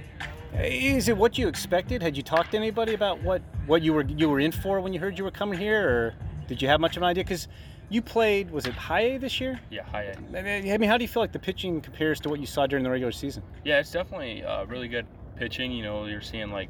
Is 0.54 1.08
it 1.08 1.16
what 1.16 1.38
you 1.38 1.48
expected? 1.48 2.02
Had 2.02 2.18
you 2.18 2.24
talked 2.24 2.52
to 2.52 2.58
anybody 2.58 2.94
about 2.94 3.24
what, 3.24 3.42
what 3.68 3.82
you 3.82 3.94
were 3.94 4.04
you 4.04 4.28
were 4.28 4.42
in 4.42 4.52
for 4.52 4.82
when 4.82 4.92
you 4.92 5.00
heard 5.00 5.18
you 5.18 5.24
were 5.24 5.32
coming 5.32 5.58
here, 5.58 5.88
or 5.88 6.16
did 6.48 6.62
you 6.62 6.68
have 6.68 6.82
much 6.82 6.98
of 6.98 7.04
an 7.04 7.08
idea? 7.08 7.24
Because 7.24 7.48
you 7.90 8.02
played, 8.02 8.52
was 8.52 8.66
it 8.66 8.74
high 8.74 9.02
A 9.02 9.18
this 9.18 9.40
year? 9.40 9.60
Yeah, 9.70 9.84
high 9.84 10.04
A. 10.04 10.38
I 10.38 10.78
mean, 10.78 10.90
how 10.90 10.98
do 10.98 11.04
you 11.04 11.08
feel 11.08 11.24
like 11.24 11.32
the 11.32 11.40
pitching 11.40 11.82
compares 11.82 12.20
to 12.22 12.30
what 12.30 12.40
you 12.40 12.46
saw 12.46 12.68
during 12.68 12.84
the 12.84 12.90
regular 12.90 13.12
season? 13.12 13.44
Yeah, 13.64 13.80
it's 13.80 13.92
definitely 13.92 14.44
uh, 14.44 14.66
really 14.66 14.88
good 14.88 15.06
pitching. 15.38 15.72
You 15.72 15.84
know, 15.84 16.06
you're 16.06 16.22
seeing 16.22 16.52
like 16.52 16.70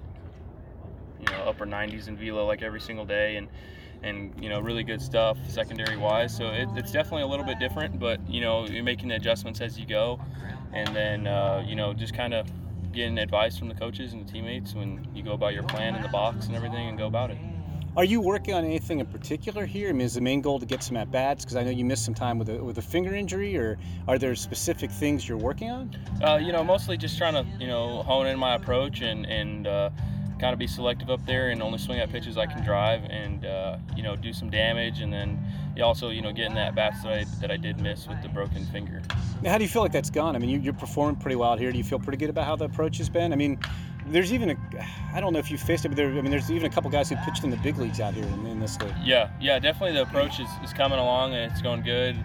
you 1.19 1.25
know 1.27 1.43
upper 1.43 1.65
90s 1.65 2.07
in 2.07 2.17
velo 2.17 2.45
like 2.45 2.61
every 2.61 2.79
single 2.79 3.05
day 3.05 3.35
and 3.37 3.47
and 4.03 4.33
you 4.41 4.49
know 4.49 4.59
really 4.59 4.83
good 4.83 5.01
stuff 5.01 5.37
secondary 5.47 5.97
wise 5.97 6.35
so 6.35 6.47
it, 6.47 6.67
it's 6.75 6.91
definitely 6.91 7.23
a 7.23 7.27
little 7.27 7.45
bit 7.45 7.59
different 7.59 7.99
but 7.99 8.19
you 8.29 8.41
know 8.41 8.65
you're 8.65 8.83
making 8.83 9.09
the 9.09 9.15
adjustments 9.15 9.61
as 9.61 9.77
you 9.77 9.85
go 9.85 10.19
and 10.73 10.95
then 10.95 11.27
uh, 11.27 11.63
you 11.67 11.75
know 11.75 11.93
just 11.93 12.13
kind 12.13 12.33
of 12.33 12.47
getting 12.91 13.17
advice 13.19 13.57
from 13.57 13.67
the 13.67 13.75
coaches 13.75 14.13
and 14.13 14.27
the 14.27 14.31
teammates 14.31 14.73
when 14.73 15.05
you 15.13 15.21
go 15.21 15.33
about 15.33 15.53
your 15.53 15.63
plan 15.63 15.95
in 15.95 16.01
the 16.01 16.07
box 16.09 16.47
and 16.47 16.55
everything 16.55 16.87
and 16.87 16.97
go 16.97 17.07
about 17.07 17.29
it 17.29 17.37
are 17.97 18.05
you 18.05 18.21
working 18.21 18.53
on 18.53 18.63
anything 18.63 18.99
in 18.99 19.07
particular 19.07 19.65
here? 19.65 19.89
I 19.89 19.91
mean, 19.91 20.05
is 20.05 20.13
the 20.13 20.21
main 20.21 20.41
goal 20.41 20.59
to 20.59 20.65
get 20.65 20.83
some 20.83 20.95
at 20.95 21.11
bats? 21.11 21.43
Because 21.43 21.57
I 21.57 21.63
know 21.63 21.71
you 21.71 21.83
missed 21.83 22.05
some 22.05 22.13
time 22.13 22.37
with 22.37 22.47
a 22.49 22.63
with 22.63 22.77
a 22.77 22.81
finger 22.81 23.15
injury, 23.15 23.57
or 23.57 23.77
are 24.07 24.17
there 24.17 24.35
specific 24.35 24.91
things 24.91 25.27
you're 25.27 25.39
working 25.39 25.71
on? 25.71 25.97
Uh, 26.23 26.37
you 26.37 26.51
know, 26.51 26.63
mostly 26.63 26.97
just 26.97 27.17
trying 27.17 27.33
to 27.33 27.45
you 27.59 27.67
know 27.67 28.03
hone 28.03 28.27
in 28.27 28.37
my 28.37 28.55
approach 28.55 29.01
and 29.01 29.25
and 29.25 29.67
uh, 29.67 29.89
kind 30.39 30.53
of 30.53 30.59
be 30.59 30.67
selective 30.67 31.09
up 31.09 31.25
there 31.25 31.49
and 31.49 31.61
only 31.61 31.77
swing 31.77 31.99
at 31.99 32.09
pitches 32.09 32.37
I 32.37 32.45
can 32.45 32.63
drive 32.63 33.03
and 33.05 33.45
uh, 33.45 33.77
you 33.95 34.03
know 34.03 34.15
do 34.15 34.33
some 34.33 34.49
damage 34.49 35.01
and 35.01 35.11
then 35.11 35.39
also 35.81 36.09
you 36.09 36.21
know 36.21 36.31
getting 36.31 36.55
that 36.55 36.75
bats 36.75 37.03
that 37.03 37.13
I, 37.13 37.23
that 37.41 37.51
I 37.51 37.57
did 37.57 37.79
miss 37.79 38.07
with 38.07 38.21
the 38.21 38.29
broken 38.29 38.65
finger. 38.67 39.01
Now, 39.41 39.51
how 39.51 39.57
do 39.57 39.63
you 39.63 39.69
feel 39.69 39.81
like 39.81 39.91
that's 39.91 40.09
gone? 40.09 40.35
I 40.35 40.39
mean, 40.39 40.49
you, 40.49 40.59
you're 40.59 40.73
performing 40.73 41.15
pretty 41.15 41.35
well 41.35 41.51
out 41.51 41.59
here. 41.59 41.71
Do 41.71 41.77
you 41.77 41.83
feel 41.83 41.99
pretty 41.99 42.17
good 42.17 42.29
about 42.29 42.45
how 42.45 42.55
the 42.55 42.65
approach 42.65 42.97
has 42.97 43.09
been? 43.09 43.31
I 43.31 43.37
mean, 43.37 43.59
there's 44.07 44.33
even 44.33 44.49
a 44.51 44.55
I 45.13 45.21
don't 45.21 45.33
know 45.33 45.39
if 45.39 45.49
you 45.49 45.57
faced 45.57 45.85
it, 45.85 45.89
but 45.89 45.97
there, 45.97 46.07
I 46.07 46.21
mean, 46.21 46.31
there's 46.31 46.51
even 46.51 46.69
a 46.69 46.73
couple 46.73 46.89
guys 46.89 47.09
who 47.09 47.15
pitched 47.17 47.43
in 47.43 47.49
the 47.49 47.57
big 47.57 47.77
leagues 47.77 47.99
out 47.99 48.13
here 48.13 48.25
in, 48.25 48.45
in 48.45 48.59
this 48.59 48.79
league. 48.81 48.93
Yeah, 49.03 49.29
yeah, 49.39 49.59
definitely 49.59 49.93
the 49.93 50.03
approach 50.03 50.39
is, 50.39 50.49
is 50.63 50.73
coming 50.73 50.99
along 50.99 51.33
and 51.33 51.51
it's 51.51 51.61
going 51.61 51.81
good. 51.81 52.15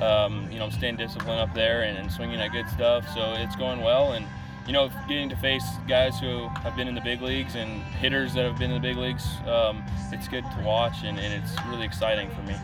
um, 0.00 0.48
you 0.50 0.58
know, 0.58 0.66
I'm 0.66 0.70
staying 0.70 0.96
disciplined 0.96 1.40
up 1.40 1.54
there 1.54 1.82
and, 1.82 1.98
and 1.98 2.10
swinging 2.10 2.40
at 2.40 2.52
good 2.52 2.68
stuff. 2.68 3.08
So 3.14 3.34
it's 3.38 3.56
going 3.56 3.80
well. 3.82 4.12
And, 4.12 4.26
you 4.68 4.74
know, 4.74 4.90
getting 5.08 5.30
to 5.30 5.36
face 5.36 5.64
guys 5.88 6.20
who 6.20 6.46
have 6.48 6.76
been 6.76 6.88
in 6.88 6.94
the 6.94 7.00
big 7.00 7.22
leagues 7.22 7.54
and 7.54 7.82
hitters 7.84 8.34
that 8.34 8.44
have 8.44 8.58
been 8.58 8.70
in 8.70 8.80
the 8.80 8.86
big 8.86 8.98
leagues, 8.98 9.26
um, 9.46 9.82
it's 10.12 10.28
good 10.28 10.44
to 10.44 10.62
watch 10.62 11.04
and, 11.04 11.18
and, 11.18 11.42
it's 11.42 11.56
really 11.68 11.86
exciting 11.86 12.28
for 12.30 12.42
me. 12.42 12.54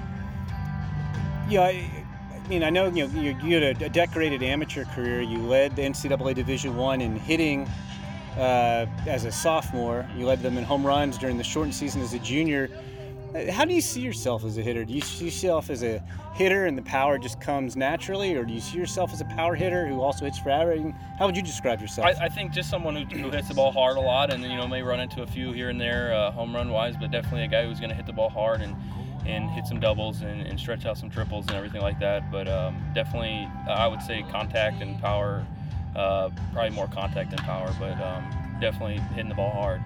Yeah, 1.49 1.63
I, 1.63 1.91
I 2.35 2.49
mean, 2.49 2.63
I 2.63 2.69
know 2.69 2.89
you 2.89 3.09
know 3.09 3.21
you, 3.21 3.35
you 3.43 3.55
had 3.55 3.83
a, 3.83 3.89
decorated 3.89 4.43
amateur 4.43 4.85
career. 4.85 5.23
You 5.23 5.39
led 5.39 5.77
the 5.77 5.83
NCAA 5.83 6.35
Division 6.35 6.77
One 6.77 7.01
in 7.01 7.17
hitting 7.17 7.67
uh, 8.37 8.85
as 9.07 9.25
a 9.25 9.33
sophomore. 9.33 10.07
You 10.15 10.27
led 10.27 10.43
them 10.43 10.59
in 10.59 10.65
home 10.65 10.87
runs 10.87 11.17
during 11.17 11.39
the 11.39 11.45
shortened 11.45 11.75
season 11.75 12.03
as 12.03 12.13
a 12.13 12.19
junior. 12.19 12.69
Uh, 13.35 13.51
how 13.51 13.65
do 13.65 13.75
you 13.75 13.81
see 13.81 14.01
yourself 14.01 14.45
as 14.45 14.59
a 14.59 14.63
hitter? 14.63 14.85
Do 14.85 14.93
you 14.93 15.01
see 15.01 15.25
yourself 15.25 15.69
as 15.69 15.83
a 15.83 16.01
hitter 16.35 16.67
and 16.67 16.79
the 16.79 16.83
power 16.83 17.19
just 17.19 17.41
comes 17.41 17.75
naturally, 17.77 18.37
or 18.37 18.45
do 18.45 18.53
you 18.53 18.61
see 18.61 18.79
yourself 18.79 19.13
as 19.13 19.21
a 19.21 19.25
power 19.25 19.55
hitter 19.55 19.87
who 19.87 20.01
also 20.01 20.25
hits 20.25 20.39
for 20.39 20.51
average? 20.51 20.95
How 21.19 21.27
would 21.27 21.37
you 21.37 21.43
describe 21.43 21.81
yourself? 21.81 22.07
I, 22.07 22.27
I 22.27 22.29
think 22.29 22.53
just 22.53 22.71
someone 22.71 22.95
who, 22.95 23.05
who, 23.05 23.31
hits 23.31 23.49
the 23.49 23.55
ball 23.55 23.73
hard 23.73 23.97
a 23.97 24.01
lot, 24.01 24.33
and 24.33 24.43
you 24.43 24.57
know 24.57 24.69
may 24.69 24.83
run 24.83 25.01
into 25.01 25.23
a 25.23 25.27
few 25.27 25.53
here 25.53 25.69
and 25.69 25.81
there 25.81 26.15
uh, 26.15 26.31
home 26.31 26.55
run 26.55 26.71
wise, 26.71 26.97
but 26.97 27.11
definitely 27.11 27.43
a 27.43 27.49
guy 27.49 27.67
who's 27.67 27.81
going 27.81 27.91
to 27.91 27.97
hit 27.97 28.07
the 28.07 28.13
ball 28.13 28.31
hard 28.31 28.61
and 28.61 28.77
and 29.27 29.51
hit 29.51 29.67
some 29.67 29.81
doubles 29.81 30.21
and, 30.21 30.43
and, 30.43 30.61
stretch 30.61 30.85
out 30.85 30.99
some 30.99 31.09
triples 31.09 31.47
and 31.47 31.57
everything 31.57 31.81
like 31.81 31.99
that. 31.99 32.31
But 32.31 32.47
um, 32.47 32.77
definitely, 32.95 33.49
I 33.67 33.89
would 33.89 34.03
say 34.03 34.23
contact 34.31 34.83
and 34.83 35.01
power. 35.01 35.47
Uh, 35.97 36.29
probably 36.53 36.71
more 36.71 36.89
contact 36.89 37.31
than 37.31 37.39
power, 37.39 37.73
but 37.79 37.99
um, 38.03 38.59
definitely 38.61 38.99
hitting 39.15 39.29
the 39.29 39.35
ball 39.35 39.51
hard. 39.51 39.81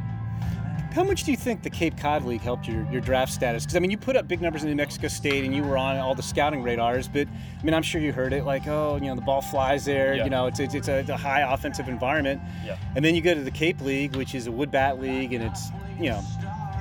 How 0.92 1.04
much 1.04 1.24
do 1.24 1.30
you 1.30 1.36
think 1.36 1.62
the 1.62 1.70
Cape 1.70 1.96
Cod 1.98 2.24
League 2.24 2.40
helped 2.40 2.66
your, 2.66 2.86
your 2.90 3.00
draft 3.00 3.32
status? 3.32 3.64
Because 3.64 3.76
I 3.76 3.80
mean, 3.80 3.90
you 3.90 3.98
put 3.98 4.16
up 4.16 4.26
big 4.26 4.40
numbers 4.40 4.62
in 4.62 4.70
New 4.70 4.76
Mexico 4.76 5.08
State, 5.08 5.44
and 5.44 5.54
you 5.54 5.62
were 5.62 5.76
on 5.76 5.96
all 5.98 6.14
the 6.14 6.22
scouting 6.22 6.62
radars. 6.62 7.08
But 7.08 7.28
I 7.28 7.62
mean, 7.62 7.74
I'm 7.74 7.82
sure 7.82 8.00
you 8.00 8.12
heard 8.12 8.32
it, 8.32 8.44
like, 8.44 8.66
oh, 8.66 8.96
you 8.96 9.08
know, 9.08 9.14
the 9.14 9.20
ball 9.20 9.42
flies 9.42 9.84
there. 9.84 10.14
Yeah. 10.14 10.24
You 10.24 10.30
know, 10.30 10.46
it's 10.46 10.60
it's, 10.60 10.74
it's 10.74 10.88
a, 10.88 11.16
high 11.16 11.42
offensive 11.52 11.88
environment. 11.88 12.40
Yeah. 12.64 12.78
And 12.96 13.04
then 13.04 13.14
you 13.14 13.20
go 13.20 13.34
to 13.34 13.42
the 13.42 13.50
Cape 13.50 13.80
League, 13.80 14.16
which 14.16 14.34
is 14.34 14.46
a 14.46 14.52
wood 14.52 14.70
bat 14.70 14.98
league, 15.00 15.32
and 15.32 15.44
it's 15.44 15.70
you 16.00 16.10
know, 16.10 16.22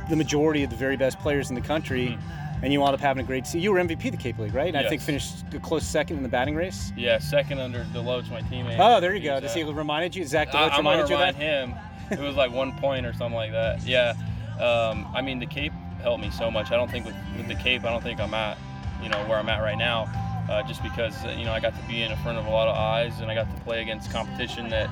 the 0.10 0.16
majority 0.16 0.64
of 0.64 0.70
the 0.70 0.76
very 0.76 0.97
best 0.97 1.20
players 1.20 1.49
in 1.49 1.55
the 1.55 1.62
country. 1.62 2.10
Mm. 2.10 2.20
And 2.64 2.74
you 2.74 2.80
wound 2.80 2.95
up 2.95 2.99
having 2.99 3.24
a 3.24 3.28
great 3.28 3.45
season. 3.45 3.62
You 3.62 3.72
were 3.72 3.80
MVP 3.80 4.05
of 4.05 4.12
the 4.14 4.18
Cape 4.18 4.39
League, 4.39 4.55
right? 4.55 4.74
And 4.74 4.78
yes. 4.78 4.86
I 4.86 4.89
think 4.89 5.03
finished 5.03 5.45
a 5.53 5.60
close 5.60 5.86
second 5.86 6.18
in 6.18 6.24
the 6.24 6.30
batting 6.30 6.55
race. 6.55 6.91
Yeah, 6.97 7.20
second 7.20 7.60
under 7.60 7.84
Deloach, 7.93 8.32
my 8.32 8.41
teammate. 8.41 8.78
Oh, 8.80 8.99
there 8.99 9.14
you 9.14 9.24
go. 9.24 9.39
Does 9.39 9.53
he 9.53 9.64
reminded 9.64 10.16
you? 10.16 10.26
Zach 10.26 10.49
Deloach 10.49 10.72
I, 10.72 10.78
reminded 10.78 11.08
you 11.10 11.16
of 11.18 11.20
that? 11.20 11.36
him. 11.36 11.76
It 12.12 12.20
was 12.20 12.36
like 12.36 12.51
one 12.51 12.78
point 12.78 13.05
or 13.05 13.14
something 13.14 13.36
like 13.36 13.51
that. 13.51 13.86
Yeah. 13.86 14.14
Um, 14.60 15.08
I 15.16 15.22
mean, 15.22 15.39
the 15.39 15.45
Cape 15.45 15.74
helped 16.01 16.22
me 16.22 16.30
so 16.32 16.49
much. 16.49 16.72
I 16.72 16.76
don't 16.76 16.89
think 16.89 17.05
with, 17.05 17.16
with 17.38 17.47
the 17.47 17.55
Cape, 17.55 17.84
I 17.84 17.91
don't 17.91 18.03
think 18.03 18.20
I'm 18.20 18.34
at, 18.34 18.58
you 19.03 19.10
know, 19.10 19.18
where 19.26 19.38
I'm 19.38 19.49
at 19.49 19.62
right 19.62 19.78
now. 19.78 20.08
Uh, 20.49 20.64
just 20.64 20.82
because 20.82 21.26
you 21.38 21.43
know 21.43 21.51
I 21.51 21.60
got 21.60 21.76
to 21.76 21.88
be 21.89 22.03
in 22.03 22.16
front 22.18 22.38
of 22.38 22.45
a 22.45 22.49
lot 22.49 22.70
of 22.70 22.76
eyes 22.78 23.20
and 23.20 23.30
I 23.30 23.36
got 23.36 23.53
to 23.53 23.64
play 23.64 23.82
against 23.82 24.10
competition 24.12 24.70
that 24.70 24.89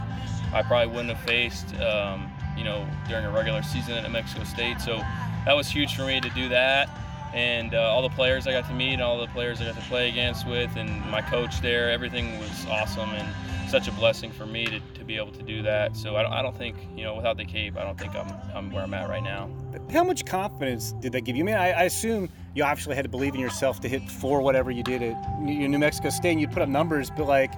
I 0.54 0.62
probably 0.62 0.94
wouldn't 0.94 1.16
have 1.16 1.26
faced, 1.26 1.74
um, 1.80 2.30
you 2.58 2.66
know, 2.66 2.86
during 3.08 3.24
a 3.24 3.32
regular 3.32 3.64
season 3.64 3.94
at 3.94 4.12
Mexico 4.12 4.44
State. 4.44 4.82
So 4.82 4.98
that 5.46 5.54
was 5.56 5.70
huge 5.70 5.96
for 5.96 6.06
me 6.06 6.20
to 6.20 6.30
do 6.32 6.50
that, 6.50 6.90
and 7.34 7.74
uh, 7.74 7.84
all 7.84 8.02
the 8.02 8.10
players 8.10 8.48
I 8.48 8.52
got 8.52 8.68
to 8.68 8.74
meet, 8.74 9.00
all 9.00 9.18
the 9.18 9.28
players 9.28 9.62
I 9.62 9.66
got 9.66 9.76
to 9.76 9.82
play 9.84 10.10
against 10.10 10.46
with, 10.46 10.76
and 10.76 11.06
my 11.10 11.22
coach 11.22 11.62
there, 11.62 11.90
everything 11.90 12.38
was 12.38 12.66
awesome 12.66 13.12
and 13.12 13.34
such 13.70 13.88
a 13.88 13.92
blessing 13.92 14.32
for 14.32 14.46
me 14.46 14.66
to, 14.66 14.80
to 14.80 15.04
be 15.04 15.18
able 15.18 15.32
to 15.32 15.44
do 15.44 15.62
that. 15.64 15.96
So 15.96 16.16
I 16.16 16.24
don't, 16.24 16.34
I 16.34 16.42
don't 16.42 16.56
think, 16.58 16.76
you 16.96 17.04
know, 17.04 17.16
without 17.16 17.38
the 17.38 17.46
Cape, 17.46 17.78
I 17.78 17.84
don't 17.84 18.00
think 18.00 18.16
I'm, 18.16 18.32
I'm 18.54 18.72
where 18.72 18.84
I'm 18.84 18.94
at 18.94 19.10
right 19.10 19.24
now. 19.24 19.50
How 19.92 20.04
much 20.04 20.26
confidence 20.26 20.94
did 20.94 21.12
that 21.14 21.22
give 21.22 21.36
you? 21.36 21.44
I 21.44 21.46
mean, 21.46 21.56
I, 21.56 21.72
I 21.72 21.84
assume 21.84 22.30
you 22.54 22.64
obviously 22.64 22.96
had 22.96 23.04
to 23.04 23.10
believe 23.10 23.34
in 23.36 23.40
yourself 23.40 23.80
to 23.82 23.90
hit 23.90 24.10
for 24.10 24.42
whatever 24.42 24.72
you 24.72 24.84
did 24.84 25.02
at 25.02 25.42
New 25.42 25.80
Mexico 25.80 26.10
State 26.10 26.32
and 26.32 26.42
you'd 26.42 26.52
put 26.52 26.62
up 26.62 26.70
numbers, 26.70 27.10
but 27.10 27.28
like, 27.28 27.54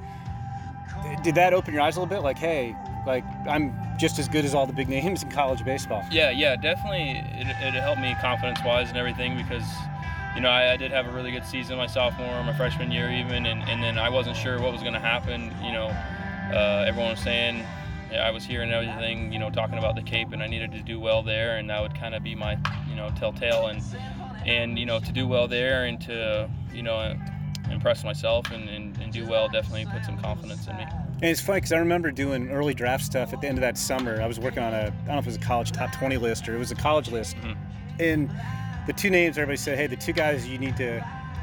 did 1.23 1.35
that 1.35 1.53
open 1.53 1.73
your 1.73 1.83
eyes 1.83 1.95
a 1.95 2.01
little 2.01 2.15
bit? 2.15 2.23
Like, 2.23 2.37
hey, 2.37 2.75
like 3.05 3.23
I'm 3.47 3.73
just 3.97 4.19
as 4.19 4.27
good 4.27 4.45
as 4.45 4.53
all 4.53 4.67
the 4.67 4.73
big 4.73 4.89
names 4.89 5.23
in 5.23 5.31
college 5.31 5.63
baseball. 5.63 6.03
Yeah, 6.11 6.29
yeah, 6.29 6.55
definitely. 6.55 7.11
It, 7.11 7.47
it 7.47 7.73
helped 7.73 8.01
me 8.01 8.15
confidence 8.21 8.59
wise 8.65 8.89
and 8.89 8.97
everything 8.97 9.37
because 9.37 9.63
you 10.37 10.43
know, 10.43 10.49
I, 10.49 10.73
I, 10.73 10.77
did 10.77 10.91
have 10.91 11.07
a 11.07 11.11
really 11.11 11.31
good 11.31 11.45
season 11.45 11.77
my 11.77 11.87
sophomore, 11.87 12.43
my 12.43 12.53
freshman 12.53 12.91
year 12.91 13.11
even, 13.11 13.47
and, 13.47 13.63
and 13.63 13.81
then 13.81 13.97
I 13.97 14.07
wasn't 14.07 14.37
sure 14.37 14.61
what 14.61 14.71
was 14.71 14.81
going 14.81 14.93
to 14.93 14.99
happen. 14.99 15.51
You 15.63 15.71
know, 15.71 15.87
uh, 15.87 16.85
everyone 16.87 17.09
was 17.09 17.19
saying 17.19 17.65
yeah, 18.11 18.27
I 18.27 18.29
was 18.29 18.45
hearing 18.45 18.71
everything, 18.71 19.33
you 19.33 19.39
know, 19.39 19.49
talking 19.49 19.79
about 19.79 19.95
the 19.95 20.03
Cape, 20.03 20.31
and 20.33 20.43
I 20.43 20.47
needed 20.47 20.71
to 20.73 20.81
do 20.81 20.99
well 20.99 21.23
there, 21.23 21.57
and 21.57 21.67
that 21.71 21.81
would 21.81 21.95
kind 21.95 22.13
of 22.13 22.21
be 22.21 22.35
my, 22.35 22.55
you 22.87 22.95
know, 22.95 23.09
telltale, 23.17 23.65
and 23.65 23.81
and 24.45 24.77
you 24.77 24.85
know, 24.85 24.99
to 24.99 25.11
do 25.11 25.27
well 25.27 25.47
there 25.47 25.85
and 25.85 25.99
to, 26.01 26.47
you 26.71 26.83
know, 26.83 27.15
impress 27.71 28.03
myself 28.03 28.49
and, 28.51 28.69
and, 28.69 28.95
and 28.99 29.11
do 29.11 29.25
well 29.25 29.49
definitely 29.49 29.85
put 29.91 30.05
some 30.05 30.17
confidence 30.19 30.67
in 30.67 30.77
me. 30.77 30.83
And 30.83 31.25
it's 31.31 31.41
funny 31.41 31.57
because 31.57 31.73
I 31.73 31.79
remember 31.79 32.11
doing 32.11 32.49
early 32.49 32.75
draft 32.75 33.03
stuff 33.03 33.33
at 33.33 33.41
the 33.41 33.47
end 33.47 33.57
of 33.57 33.61
that 33.61 33.77
summer. 33.77 34.21
I 34.21 34.27
was 34.27 34.39
working 34.39 34.63
on 34.63 34.73
a, 34.73 34.77
I 34.77 34.89
don't 34.89 35.07
know 35.07 35.17
if 35.17 35.25
it 35.25 35.29
was 35.29 35.35
a 35.35 35.39
college 35.39 35.71
top 35.71 35.91
20 35.91 36.15
list 36.17 36.47
or 36.47 36.55
it 36.55 36.59
was 36.59 36.71
a 36.71 36.75
college 36.75 37.11
list, 37.11 37.35
mm-hmm. 37.37 37.59
and 37.99 38.31
the 38.87 38.93
two 38.93 39.09
names 39.09 39.37
everybody 39.37 39.57
said, 39.57 39.77
hey, 39.77 39.85
the 39.85 39.95
two 39.95 40.13
guys 40.13 40.47
you 40.47 40.57
need 40.57 40.77
to 40.77 41.01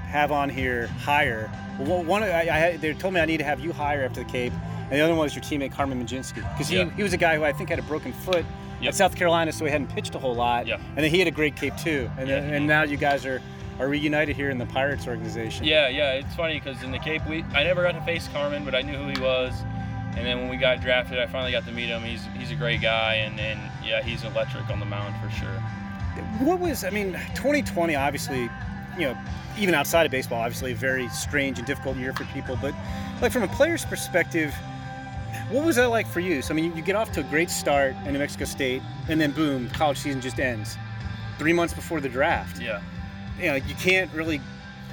have 0.08 0.32
on 0.32 0.48
here 0.48 0.86
higher. 0.86 1.50
Well, 1.78 2.02
one, 2.02 2.22
I, 2.22 2.68
I, 2.72 2.76
they 2.76 2.94
told 2.94 3.14
me 3.14 3.20
I 3.20 3.26
need 3.26 3.38
to 3.38 3.44
have 3.44 3.60
you 3.60 3.72
higher 3.72 4.04
after 4.04 4.24
the 4.24 4.30
Cape, 4.30 4.52
and 4.82 4.92
the 4.92 5.00
other 5.00 5.14
one 5.14 5.24
was 5.24 5.34
your 5.34 5.44
teammate 5.44 5.72
Carmen 5.72 6.04
Mlodzinski 6.04 6.36
because 6.52 6.68
he, 6.68 6.82
he 6.90 7.02
was 7.02 7.12
a 7.12 7.16
guy 7.16 7.36
who 7.36 7.44
I 7.44 7.52
think 7.52 7.68
had 7.68 7.78
a 7.78 7.82
broken 7.82 8.12
foot 8.12 8.44
yep. 8.80 8.88
at 8.88 8.94
South 8.94 9.14
Carolina, 9.14 9.52
so 9.52 9.64
he 9.64 9.70
hadn't 9.70 9.88
pitched 9.88 10.14
a 10.14 10.18
whole 10.18 10.34
lot. 10.34 10.66
Yeah. 10.66 10.76
And 10.76 10.98
then 10.98 11.10
he 11.10 11.18
had 11.18 11.28
a 11.28 11.32
great 11.32 11.56
Cape 11.56 11.76
too, 11.76 12.10
and 12.16 12.28
yeah, 12.28 12.40
then, 12.40 12.54
and 12.54 12.66
now 12.66 12.82
you 12.82 12.96
guys 12.96 13.26
are 13.26 13.42
are 13.80 13.88
reunited 13.88 14.36
here 14.36 14.50
in 14.50 14.58
the 14.58 14.66
Pirates 14.66 15.08
organization. 15.08 15.66
Yeah, 15.66 15.88
yeah, 15.88 16.12
it's 16.12 16.34
funny 16.36 16.60
because 16.60 16.80
in 16.84 16.92
the 16.92 16.98
Cape, 16.98 17.26
we 17.28 17.42
I 17.52 17.64
never 17.64 17.82
got 17.82 17.92
to 17.92 18.00
face 18.02 18.28
Carmen, 18.28 18.64
but 18.64 18.74
I 18.74 18.82
knew 18.82 18.96
who 18.96 19.08
he 19.08 19.20
was. 19.20 19.52
And 20.16 20.24
then 20.24 20.38
when 20.38 20.48
we 20.48 20.56
got 20.56 20.80
drafted, 20.80 21.18
I 21.18 21.26
finally 21.26 21.50
got 21.50 21.66
to 21.66 21.72
meet 21.72 21.88
him. 21.88 22.02
He's 22.02 22.24
he's 22.38 22.52
a 22.52 22.54
great 22.54 22.80
guy, 22.80 23.14
and, 23.14 23.38
and 23.40 23.60
yeah, 23.84 24.00
he's 24.00 24.22
electric 24.22 24.70
on 24.70 24.78
the 24.78 24.86
mound 24.86 25.12
for 25.20 25.28
sure 25.36 25.60
what 26.40 26.60
was 26.60 26.84
I 26.84 26.90
mean, 26.90 27.12
2020 27.34 27.94
obviously, 27.94 28.50
you 28.98 29.06
know, 29.06 29.18
even 29.58 29.74
outside 29.74 30.06
of 30.06 30.12
baseball, 30.12 30.40
obviously 30.40 30.72
a 30.72 30.74
very 30.74 31.08
strange 31.08 31.58
and 31.58 31.66
difficult 31.66 31.96
year 31.96 32.12
for 32.12 32.24
people. 32.26 32.58
But 32.60 32.74
like 33.20 33.32
from 33.32 33.42
a 33.42 33.48
player's 33.48 33.84
perspective, 33.84 34.54
what 35.50 35.64
was 35.64 35.76
that 35.76 35.86
like 35.86 36.06
for 36.06 36.20
you? 36.20 36.42
So 36.42 36.52
I 36.52 36.56
mean, 36.56 36.74
you 36.76 36.82
get 36.82 36.96
off 36.96 37.12
to 37.12 37.20
a 37.20 37.24
great 37.24 37.50
start 37.50 37.94
in 38.04 38.12
New 38.12 38.18
Mexico 38.18 38.44
State, 38.44 38.82
and 39.08 39.20
then 39.20 39.32
boom, 39.32 39.68
college 39.70 39.98
season 39.98 40.20
just 40.20 40.38
ends. 40.38 40.76
Three 41.38 41.52
months 41.52 41.74
before 41.74 42.00
the 42.00 42.08
draft. 42.08 42.60
Yeah. 42.60 42.80
You 43.38 43.46
know, 43.48 43.54
you 43.54 43.74
can't 43.74 44.12
really 44.12 44.40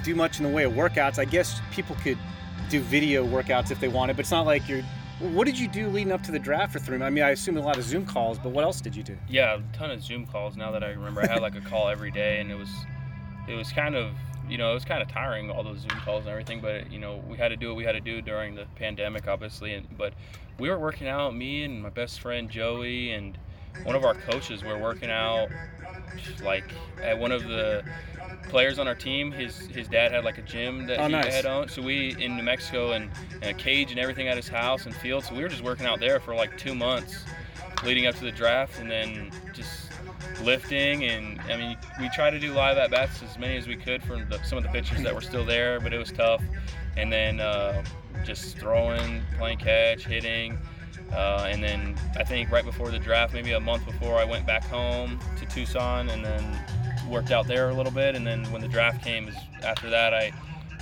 do 0.02 0.14
much 0.14 0.38
in 0.38 0.44
the 0.44 0.50
way 0.50 0.64
of 0.64 0.72
workouts. 0.72 1.18
I 1.18 1.24
guess 1.24 1.60
people 1.70 1.96
could 2.02 2.18
do 2.68 2.80
video 2.80 3.24
workouts 3.26 3.70
if 3.70 3.80
they 3.80 3.88
wanted, 3.88 4.16
but 4.16 4.20
it's 4.20 4.30
not 4.30 4.46
like 4.46 4.68
you're 4.68 4.82
what 5.30 5.46
did 5.46 5.58
you 5.58 5.68
do 5.68 5.88
leading 5.88 6.12
up 6.12 6.22
to 6.24 6.32
the 6.32 6.38
draft 6.38 6.72
for 6.72 6.78
three? 6.78 7.00
I 7.00 7.10
mean, 7.10 7.22
I 7.22 7.30
assume 7.30 7.56
a 7.56 7.60
lot 7.60 7.78
of 7.78 7.84
Zoom 7.84 8.04
calls, 8.04 8.38
but 8.38 8.50
what 8.50 8.64
else 8.64 8.80
did 8.80 8.96
you 8.96 9.02
do? 9.02 9.16
Yeah, 9.28 9.58
a 9.58 9.76
ton 9.76 9.90
of 9.90 10.02
Zoom 10.02 10.26
calls. 10.26 10.56
Now 10.56 10.72
that 10.72 10.82
I 10.82 10.88
remember, 10.90 11.22
I 11.22 11.26
had 11.26 11.40
like 11.40 11.54
a 11.54 11.60
call 11.60 11.88
every 11.88 12.10
day, 12.10 12.40
and 12.40 12.50
it 12.50 12.56
was, 12.56 12.70
it 13.48 13.54
was 13.54 13.72
kind 13.72 13.94
of, 13.94 14.12
you 14.48 14.58
know, 14.58 14.72
it 14.72 14.74
was 14.74 14.84
kind 14.84 15.00
of 15.00 15.08
tiring 15.08 15.50
all 15.50 15.62
those 15.62 15.80
Zoom 15.80 15.98
calls 16.04 16.22
and 16.22 16.30
everything. 16.30 16.60
But 16.60 16.90
you 16.90 16.98
know, 16.98 17.22
we 17.28 17.36
had 17.36 17.48
to 17.48 17.56
do 17.56 17.68
what 17.68 17.76
we 17.76 17.84
had 17.84 17.92
to 17.92 18.00
do 18.00 18.20
during 18.20 18.54
the 18.54 18.66
pandemic, 18.74 19.28
obviously. 19.28 19.74
And 19.74 19.86
but 19.96 20.14
we 20.58 20.68
were 20.68 20.78
working 20.78 21.08
out, 21.08 21.34
me 21.34 21.64
and 21.64 21.82
my 21.82 21.90
best 21.90 22.20
friend 22.20 22.50
Joey, 22.50 23.12
and 23.12 23.38
one 23.84 23.96
of 23.96 24.04
our 24.04 24.14
coaches 24.14 24.62
were 24.62 24.78
working 24.78 25.10
out, 25.10 25.48
like 26.42 26.64
at 27.02 27.18
one 27.18 27.32
of 27.32 27.44
the 27.44 27.84
players 28.48 28.78
on 28.78 28.86
our 28.86 28.94
team, 28.94 29.32
his 29.32 29.58
his 29.58 29.88
dad 29.88 30.12
had 30.12 30.24
like 30.24 30.38
a 30.38 30.42
gym 30.42 30.86
that 30.86 30.98
oh, 30.98 31.06
he 31.06 31.12
nice. 31.12 31.34
had 31.34 31.46
owned. 31.46 31.70
So 31.70 31.82
we 31.82 32.14
in 32.22 32.36
New 32.36 32.42
Mexico 32.42 32.92
and, 32.92 33.10
and, 33.34 33.44
a 33.44 33.54
cage 33.54 33.90
and 33.90 34.00
everything 34.00 34.28
at 34.28 34.36
his 34.36 34.48
house 34.48 34.86
and 34.86 34.94
field. 34.94 35.24
So 35.24 35.34
we 35.34 35.42
were 35.42 35.48
just 35.48 35.62
working 35.62 35.86
out 35.86 36.00
there 36.00 36.20
for 36.20 36.34
like 36.34 36.56
two 36.58 36.74
months, 36.74 37.24
leading 37.84 38.06
up 38.06 38.14
to 38.16 38.24
the 38.24 38.32
draft, 38.32 38.78
and 38.80 38.90
then 38.90 39.30
just 39.52 39.90
lifting. 40.42 41.04
And 41.04 41.40
I 41.42 41.56
mean, 41.56 41.76
we 42.00 42.08
tried 42.10 42.30
to 42.30 42.38
do 42.38 42.52
live 42.52 42.78
at 42.78 42.90
bats 42.90 43.22
as 43.22 43.38
many 43.38 43.56
as 43.56 43.66
we 43.66 43.76
could 43.76 44.02
from 44.02 44.28
the, 44.28 44.42
some 44.42 44.58
of 44.58 44.64
the 44.64 44.70
pitchers 44.70 45.02
that 45.02 45.14
were 45.14 45.20
still 45.20 45.44
there, 45.44 45.80
but 45.80 45.92
it 45.92 45.98
was 45.98 46.12
tough. 46.12 46.42
And 46.96 47.12
then 47.12 47.40
uh, 47.40 47.82
just 48.24 48.58
throwing, 48.58 49.22
playing 49.38 49.58
catch, 49.58 50.04
hitting. 50.04 50.58
Uh, 51.12 51.48
and 51.50 51.62
then 51.62 51.94
I 52.16 52.24
think 52.24 52.50
right 52.50 52.64
before 52.64 52.90
the 52.90 52.98
draft, 52.98 53.34
maybe 53.34 53.52
a 53.52 53.60
month 53.60 53.84
before, 53.84 54.16
I 54.16 54.24
went 54.24 54.46
back 54.46 54.64
home 54.64 55.18
to 55.38 55.46
Tucson 55.46 56.08
and 56.08 56.24
then 56.24 56.64
worked 57.08 57.30
out 57.30 57.46
there 57.46 57.68
a 57.68 57.74
little 57.74 57.92
bit, 57.92 58.14
and 58.14 58.26
then 58.26 58.44
when 58.52 58.62
the 58.62 58.68
draft 58.68 59.04
came, 59.04 59.30
after 59.62 59.90
that 59.90 60.14
I 60.14 60.32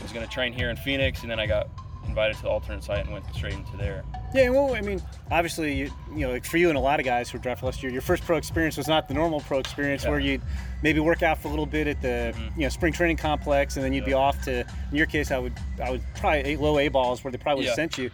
was 0.01 0.13
going 0.13 0.27
to 0.27 0.33
train 0.33 0.53
here 0.53 0.71
in 0.71 0.77
Phoenix, 0.77 1.23
and 1.23 1.31
then 1.31 1.41
I 1.41 1.47
got 1.47 1.69
invited 2.07 2.37
to 2.37 2.43
the 2.43 2.49
alternate 2.49 2.83
site 2.83 3.01
and 3.01 3.13
went 3.13 3.25
straight 3.35 3.55
into 3.55 3.77
there. 3.77 4.05
Yeah, 4.35 4.51
well, 4.51 4.75
I 4.75 4.81
mean, 4.81 5.01
obviously, 5.31 5.75
you, 5.75 5.91
you 6.15 6.27
know, 6.27 6.33
like 6.33 6.45
for 6.45 6.57
you 6.57 6.69
and 6.69 6.77
a 6.77 6.81
lot 6.81 7.01
of 7.01 7.07
guys 7.07 7.31
who 7.31 7.39
were 7.39 7.43
drafted 7.43 7.65
last 7.65 7.83
year, 7.83 7.91
your 7.91 8.03
first 8.03 8.25
pro 8.25 8.37
experience 8.37 8.77
was 8.77 8.89
not 8.89 9.09
the 9.09 9.15
normal 9.15 9.41
pro 9.41 9.59
experience 9.59 10.05
yeah. 10.05 10.11
where 10.11 10.21
you'd 10.21 10.43
maybe 10.83 11.01
work 11.01 11.23
out 11.23 11.39
for 11.39 11.49
a 11.49 11.51
little 11.51 11.67
bit 11.67 11.87
at 11.87 12.01
the 12.03 12.35
mm-hmm. 12.35 12.61
you 12.61 12.67
know 12.67 12.69
spring 12.69 12.93
training 12.93 13.17
complex, 13.17 13.77
and 13.77 13.85
then 13.85 13.93
you'd 13.93 14.03
yeah. 14.03 14.07
be 14.07 14.13
off 14.15 14.43
to. 14.45 14.61
In 14.91 14.97
your 14.97 15.07
case, 15.07 15.31
I 15.31 15.39
would 15.39 15.55
I 15.83 15.91
would 15.91 16.03
probably 16.17 16.41
eight 16.41 16.61
low 16.61 16.79
A 16.79 16.89
balls 16.89 17.25
where 17.25 17.31
they 17.31 17.39
probably 17.39 17.67
yeah. 17.67 17.75
sent 17.75 17.99
you. 17.99 18.11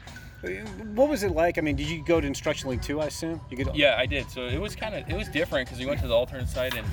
What 0.94 1.08
was 1.08 1.22
it 1.22 1.32
like? 1.32 1.58
I 1.58 1.60
mean, 1.60 1.76
did 1.76 1.88
you 1.88 2.02
go 2.04 2.20
to 2.20 2.26
instruction 2.26 2.70
league 2.70 2.82
too? 2.82 3.00
I 3.00 3.06
assume 3.06 3.40
you 3.50 3.56
could. 3.56 3.74
Yeah, 3.74 3.96
I 3.98 4.06
did. 4.06 4.30
So 4.30 4.46
it 4.46 4.60
was 4.60 4.76
kind 4.76 4.94
of 4.94 5.08
it 5.08 5.16
was 5.16 5.28
different 5.28 5.66
because 5.66 5.80
we 5.80 5.86
went 5.86 6.00
to 6.00 6.08
the 6.08 6.14
alternate 6.14 6.48
site 6.48 6.76
and 6.76 6.86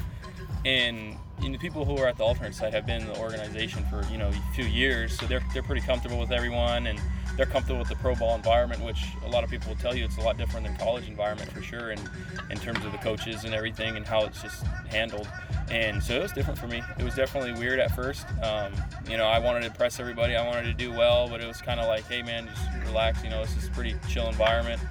and 0.66 1.18
you 1.42 1.50
know, 1.50 1.58
people 1.58 1.84
who 1.84 1.98
are 1.98 2.08
at 2.08 2.18
the 2.18 2.24
alternate 2.24 2.56
site 2.56 2.74
have 2.74 2.86
been 2.86 3.02
in 3.02 3.08
the 3.08 3.20
organization 3.20 3.86
for 3.90 4.06
you 4.12 4.18
know 4.18 4.30
a 4.30 4.54
few 4.56 4.66
years, 4.66 5.18
so 5.18 5.26
they're 5.26 5.44
they're 5.54 5.64
pretty 5.64 5.82
comfortable 5.82 6.20
with 6.20 6.32
everyone 6.32 6.88
and 6.88 7.00
they're 7.36 7.46
comfortable 7.46 7.80
with 7.80 7.90
the 7.90 7.96
pro 7.96 8.16
ball 8.16 8.36
environment, 8.36 8.84
which 8.84 9.04
a 9.26 9.30
lot 9.30 9.44
of 9.44 9.50
people 9.50 9.70
will 9.70 9.80
tell 9.80 9.96
you 9.96 10.06
it's 10.06 10.18
a 10.18 10.22
lot 10.22 10.38
different 10.38 10.66
than 10.66 10.76
college 10.78 11.08
environment 11.08 11.52
for 11.52 11.62
sure, 11.62 11.90
and 11.92 12.02
in 12.50 12.58
terms 12.58 12.86
of 12.86 12.92
the 12.92 12.98
coaches 13.00 13.44
and 13.44 13.54
everything 13.54 13.98
and 13.98 14.06
how 14.06 14.24
it's 14.24 14.42
just 14.42 14.64
handled. 14.88 15.28
And 15.72 16.02
so 16.04 16.16
it 16.16 16.22
was 16.22 16.32
different 16.32 16.60
for 16.60 16.68
me. 16.68 16.84
It 17.00 17.04
was 17.04 17.16
definitely 17.16 17.54
weird 17.54 17.80
at 17.80 17.96
first. 17.96 18.28
Um, 18.44 18.74
you 19.10 19.18
know, 19.18 19.26
I 19.26 19.40
wanted 19.40 19.62
to 19.62 19.68
impress 19.68 20.00
everybody. 20.00 20.36
I 20.36 20.46
wanted 20.46 20.64
to 20.64 20.74
do 20.74 20.92
well, 20.92 21.28
but 21.28 21.42
it 21.42 21.48
was 21.48 21.62
kind 21.62 21.80
of 21.80 21.88
like, 21.88 22.08
hey 22.08 22.22
man, 22.22 22.48
just 22.48 22.86
relax. 22.86 23.24
You 23.24 23.30
know, 23.32 23.42
this 23.42 23.56
is 23.58 23.68
a 23.68 23.72
pretty 23.72 23.96
chill 24.10 24.28
environment. 24.28 24.82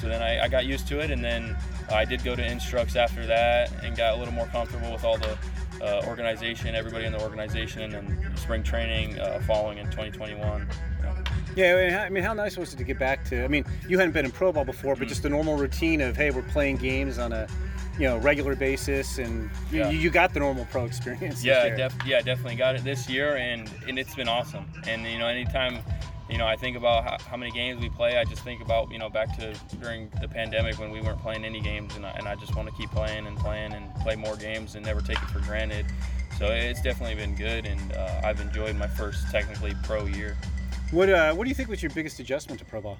So 0.00 0.08
then 0.08 0.22
I, 0.22 0.44
I 0.44 0.48
got 0.48 0.66
used 0.66 0.86
to 0.88 1.00
it, 1.00 1.10
and 1.10 1.24
then 1.24 1.56
I 1.90 2.04
did 2.04 2.22
go 2.22 2.36
to 2.36 2.42
Instructs 2.42 2.96
after 2.96 3.26
that 3.26 3.72
and 3.82 3.96
got 3.96 4.14
a 4.14 4.16
little 4.18 4.34
more 4.34 4.46
comfortable 4.46 4.92
with 4.92 5.04
all 5.04 5.16
the 5.16 5.38
uh, 5.80 6.02
organization, 6.06 6.74
everybody 6.74 7.04
in 7.06 7.12
the 7.12 7.22
organization, 7.22 7.82
and 7.82 7.92
then 7.92 8.36
spring 8.36 8.62
training 8.62 9.18
uh, 9.18 9.40
following 9.46 9.78
in 9.78 9.86
2021. 9.86 10.68
Yeah, 11.56 12.04
I 12.06 12.10
mean, 12.10 12.22
how 12.22 12.34
nice 12.34 12.58
was 12.58 12.74
it 12.74 12.76
to 12.76 12.84
get 12.84 12.98
back 12.98 13.24
to? 13.30 13.42
I 13.42 13.48
mean, 13.48 13.64
you 13.88 13.98
hadn't 13.98 14.12
been 14.12 14.26
in 14.26 14.30
pro 14.30 14.52
ball 14.52 14.64
before, 14.64 14.94
but 14.94 15.00
mm-hmm. 15.00 15.08
just 15.08 15.22
the 15.22 15.30
normal 15.30 15.56
routine 15.56 16.02
of 16.02 16.14
hey, 16.14 16.30
we're 16.30 16.42
playing 16.42 16.76
games 16.76 17.18
on 17.18 17.32
a 17.32 17.48
you 17.98 18.06
know 18.06 18.18
regular 18.18 18.54
basis, 18.54 19.18
and 19.18 19.50
you, 19.72 19.88
you 19.88 20.10
got 20.10 20.34
the 20.34 20.40
normal 20.40 20.66
pro 20.66 20.84
experience. 20.84 21.42
Yeah, 21.42 21.74
def- 21.74 21.96
yeah, 22.06 22.20
definitely 22.20 22.56
got 22.56 22.76
it 22.76 22.84
this 22.84 23.08
year, 23.08 23.36
and 23.36 23.70
and 23.88 23.98
it's 23.98 24.14
been 24.14 24.28
awesome. 24.28 24.66
And 24.86 25.06
you 25.06 25.18
know, 25.18 25.26
anytime 25.26 25.82
you 26.28 26.38
know, 26.38 26.46
I 26.46 26.56
think 26.56 26.76
about 26.76 27.04
how, 27.04 27.18
how, 27.30 27.36
many 27.36 27.52
games 27.52 27.80
we 27.80 27.88
play. 27.88 28.18
I 28.18 28.24
just 28.24 28.42
think 28.42 28.60
about, 28.60 28.90
you 28.90 28.98
know, 28.98 29.08
back 29.08 29.38
to 29.38 29.54
during 29.80 30.10
the 30.20 30.26
pandemic 30.26 30.76
when 30.78 30.90
we 30.90 31.00
weren't 31.00 31.20
playing 31.20 31.44
any 31.44 31.60
games, 31.60 31.94
and 31.94 32.04
I, 32.04 32.10
and 32.10 32.26
I 32.26 32.34
just 32.34 32.56
want 32.56 32.68
to 32.68 32.74
keep 32.74 32.90
playing 32.90 33.26
and 33.28 33.36
playing 33.38 33.72
and 33.72 33.94
play 33.96 34.16
more 34.16 34.36
games 34.36 34.74
and 34.74 34.84
never 34.84 35.00
take 35.00 35.22
it 35.22 35.28
for 35.28 35.38
granted. 35.40 35.86
So 36.36 36.46
it's 36.46 36.82
definitely 36.82 37.14
been 37.14 37.36
good, 37.36 37.64
and 37.64 37.92
uh, 37.92 38.22
I've 38.24 38.40
enjoyed 38.40 38.76
my 38.76 38.88
first 38.88 39.30
technically 39.30 39.74
pro 39.84 40.06
year. 40.06 40.36
What 40.90 41.08
uh, 41.08 41.34
What 41.34 41.44
do 41.44 41.48
you 41.48 41.54
think 41.54 41.68
was 41.68 41.82
your 41.82 41.90
biggest 41.90 42.20
adjustment 42.20 42.60
to 42.60 42.64
pro 42.64 42.80
ball? 42.80 42.98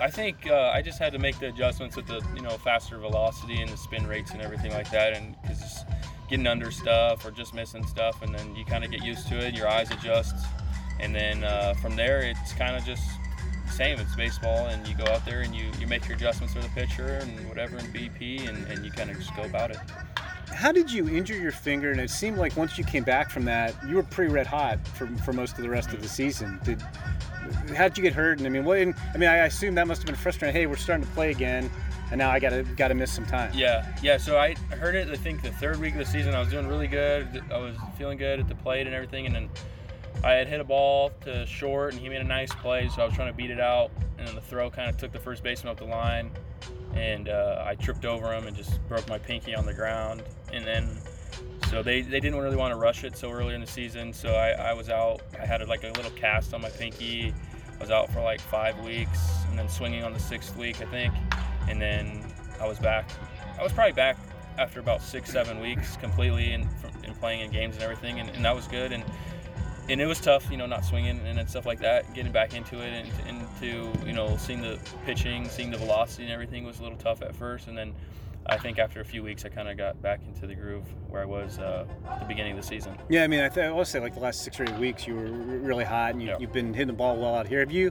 I 0.00 0.10
think 0.10 0.46
uh, 0.48 0.72
I 0.74 0.82
just 0.82 0.98
had 0.98 1.12
to 1.12 1.18
make 1.18 1.38
the 1.38 1.48
adjustments 1.48 1.96
with 1.96 2.06
the 2.06 2.24
you 2.34 2.42
know 2.42 2.56
faster 2.58 2.98
velocity 2.98 3.60
and 3.60 3.70
the 3.70 3.76
spin 3.76 4.06
rates 4.06 4.32
and 4.32 4.40
everything 4.40 4.72
like 4.72 4.90
that, 4.90 5.14
and 5.16 5.36
because 5.42 5.84
getting 6.28 6.46
under 6.46 6.70
stuff 6.70 7.24
or 7.24 7.30
just 7.30 7.54
missing 7.54 7.86
stuff, 7.86 8.22
and 8.22 8.34
then 8.34 8.54
you 8.56 8.64
kind 8.64 8.84
of 8.84 8.90
get 8.90 9.04
used 9.04 9.28
to 9.28 9.38
it. 9.38 9.54
Your 9.54 9.68
eyes 9.68 9.90
adjust, 9.90 10.34
and 11.00 11.14
then 11.14 11.44
uh, 11.44 11.74
from 11.74 11.96
there 11.96 12.20
it's 12.20 12.52
kind 12.52 12.76
of 12.76 12.84
just 12.84 13.04
same. 13.70 13.98
It's 13.98 14.14
baseball, 14.14 14.66
and 14.66 14.86
you 14.86 14.96
go 14.96 15.04
out 15.06 15.24
there 15.24 15.40
and 15.40 15.54
you, 15.54 15.70
you 15.80 15.86
make 15.86 16.06
your 16.06 16.16
adjustments 16.16 16.54
for 16.54 16.60
the 16.60 16.68
pitcher 16.68 17.18
and 17.20 17.48
whatever 17.48 17.78
in 17.78 17.86
BP, 17.86 18.48
and, 18.48 18.66
and 18.68 18.84
you 18.84 18.92
kind 18.92 19.10
of 19.10 19.18
just 19.18 19.34
go 19.34 19.42
about 19.42 19.70
it. 19.70 19.78
How 20.48 20.72
did 20.72 20.90
you 20.90 21.08
injure 21.08 21.36
your 21.36 21.52
finger? 21.52 21.90
And 21.90 22.00
it 22.00 22.10
seemed 22.10 22.38
like 22.38 22.56
once 22.56 22.78
you 22.78 22.84
came 22.84 23.04
back 23.04 23.30
from 23.30 23.44
that, 23.44 23.74
you 23.86 23.96
were 23.96 24.02
pretty 24.02 24.32
red 24.32 24.46
hot 24.46 24.86
for, 24.88 25.06
for 25.18 25.32
most 25.32 25.56
of 25.56 25.62
the 25.62 25.70
rest 25.70 25.92
of 25.92 26.02
the 26.02 26.08
season. 26.08 26.60
Did 26.64 26.82
how 27.74 27.88
did 27.88 27.98
you 27.98 28.02
get 28.02 28.14
hurt? 28.14 28.38
And 28.38 28.46
I 28.46 28.50
mean, 28.50 28.64
what? 28.64 28.78
I 28.78 28.84
mean, 29.18 29.28
I 29.28 29.46
assume 29.46 29.74
that 29.74 29.86
must 29.86 30.02
have 30.02 30.06
been 30.06 30.16
frustrating. 30.16 30.54
Hey, 30.54 30.66
we're 30.66 30.76
starting 30.76 31.06
to 31.06 31.12
play 31.12 31.30
again, 31.30 31.70
and 32.10 32.18
now 32.18 32.30
I 32.30 32.38
gotta 32.38 32.62
gotta 32.76 32.94
miss 32.94 33.12
some 33.12 33.26
time. 33.26 33.50
Yeah, 33.54 33.86
yeah. 34.02 34.16
So 34.16 34.38
I 34.38 34.54
heard 34.70 34.94
it. 34.94 35.08
I 35.10 35.16
think 35.16 35.42
the 35.42 35.50
third 35.52 35.78
week 35.80 35.92
of 35.92 35.98
the 35.98 36.06
season, 36.06 36.34
I 36.34 36.40
was 36.40 36.48
doing 36.48 36.66
really 36.66 36.86
good. 36.86 37.42
I 37.50 37.58
was 37.58 37.76
feeling 37.98 38.18
good 38.18 38.40
at 38.40 38.48
the 38.48 38.54
plate 38.54 38.86
and 38.86 38.94
everything, 38.94 39.26
and 39.26 39.34
then 39.34 39.50
I 40.22 40.32
had 40.32 40.48
hit 40.48 40.60
a 40.60 40.64
ball 40.64 41.10
to 41.22 41.44
short, 41.46 41.92
and 41.92 42.00
he 42.00 42.08
made 42.08 42.20
a 42.20 42.24
nice 42.24 42.52
play. 42.54 42.88
So 42.88 43.02
I 43.02 43.06
was 43.06 43.14
trying 43.14 43.30
to 43.30 43.36
beat 43.36 43.50
it 43.50 43.60
out, 43.60 43.90
and 44.18 44.26
then 44.26 44.34
the 44.34 44.40
throw 44.40 44.70
kind 44.70 44.88
of 44.88 44.96
took 44.96 45.12
the 45.12 45.20
first 45.20 45.42
baseman 45.42 45.70
up 45.70 45.78
the 45.78 45.84
line, 45.84 46.30
and 46.94 47.28
uh, 47.28 47.64
I 47.66 47.74
tripped 47.74 48.04
over 48.04 48.32
him 48.32 48.46
and 48.46 48.56
just 48.56 48.86
broke 48.88 49.08
my 49.08 49.18
pinky 49.18 49.54
on 49.54 49.66
the 49.66 49.74
ground, 49.74 50.22
and 50.52 50.64
then 50.64 50.88
so 51.70 51.82
they, 51.82 52.02
they 52.02 52.20
didn't 52.20 52.38
really 52.38 52.56
want 52.56 52.72
to 52.72 52.76
rush 52.76 53.04
it 53.04 53.16
so 53.16 53.30
early 53.30 53.54
in 53.54 53.60
the 53.60 53.66
season. 53.66 54.12
So 54.12 54.34
I, 54.34 54.50
I 54.50 54.72
was 54.74 54.90
out. 54.90 55.22
I 55.40 55.44
had 55.46 55.66
like 55.68 55.82
a 55.82 55.88
little 55.88 56.10
cast 56.12 56.54
on 56.54 56.60
my 56.60 56.68
pinky. 56.70 57.34
I 57.72 57.80
was 57.80 57.90
out 57.90 58.12
for 58.12 58.20
like 58.20 58.40
five 58.40 58.78
weeks 58.84 59.18
and 59.48 59.58
then 59.58 59.68
swinging 59.68 60.04
on 60.04 60.12
the 60.12 60.20
sixth 60.20 60.56
week, 60.56 60.80
I 60.80 60.84
think. 60.84 61.12
And 61.68 61.80
then 61.80 62.24
I 62.60 62.68
was 62.68 62.78
back. 62.78 63.10
I 63.58 63.62
was 63.62 63.72
probably 63.72 63.92
back 63.92 64.16
after 64.58 64.78
about 64.78 65.02
six, 65.02 65.30
seven 65.30 65.60
weeks 65.60 65.96
completely 65.96 66.52
and, 66.52 66.68
and 67.02 67.18
playing 67.18 67.40
in 67.40 67.50
games 67.50 67.74
and 67.74 67.82
everything. 67.82 68.20
And, 68.20 68.30
and 68.30 68.44
that 68.44 68.54
was 68.54 68.68
good. 68.68 68.92
And 68.92 69.02
and 69.88 70.00
it 70.00 70.06
was 70.06 70.20
tough, 70.20 70.50
you 70.50 70.56
know, 70.56 70.66
not 70.66 70.84
swinging 70.84 71.20
and 71.20 71.48
stuff 71.48 71.66
like 71.66 71.80
that. 71.80 72.12
Getting 72.14 72.32
back 72.32 72.54
into 72.54 72.80
it 72.80 73.06
and 73.28 73.28
into, 73.28 73.90
you 74.06 74.12
know, 74.12 74.36
seeing 74.36 74.62
the 74.62 74.78
pitching, 75.04 75.48
seeing 75.48 75.70
the 75.70 75.76
velocity 75.76 76.24
and 76.24 76.32
everything 76.32 76.64
was 76.64 76.80
a 76.80 76.82
little 76.82 76.98
tough 76.98 77.22
at 77.22 77.34
first. 77.34 77.68
And 77.68 77.76
then 77.76 77.94
I 78.46 78.56
think 78.56 78.78
after 78.78 79.00
a 79.00 79.04
few 79.04 79.22
weeks, 79.22 79.44
I 79.44 79.48
kind 79.48 79.68
of 79.68 79.76
got 79.76 80.00
back 80.02 80.20
into 80.26 80.46
the 80.46 80.54
groove 80.54 80.84
where 81.08 81.22
I 81.22 81.26
was 81.26 81.58
uh, 81.58 81.86
at 82.10 82.20
the 82.20 82.26
beginning 82.26 82.52
of 82.52 82.62
the 82.62 82.66
season. 82.66 82.96
Yeah, 83.08 83.24
I 83.24 83.26
mean, 83.26 83.40
I, 83.40 83.48
th- 83.48 83.66
I 83.66 83.70
will 83.70 83.84
say 83.84 84.00
like 84.00 84.14
the 84.14 84.20
last 84.20 84.42
six 84.42 84.58
or 84.58 84.64
eight 84.64 84.78
weeks, 84.78 85.06
you 85.06 85.14
were 85.14 85.26
really 85.26 85.84
hot 85.84 86.12
and 86.12 86.22
you, 86.22 86.30
have 86.30 86.52
been 86.52 86.72
hitting 86.72 86.88
the 86.88 86.92
ball 86.92 87.16
well 87.16 87.34
out 87.34 87.46
here. 87.46 87.60
Have 87.60 87.72
you 87.72 87.90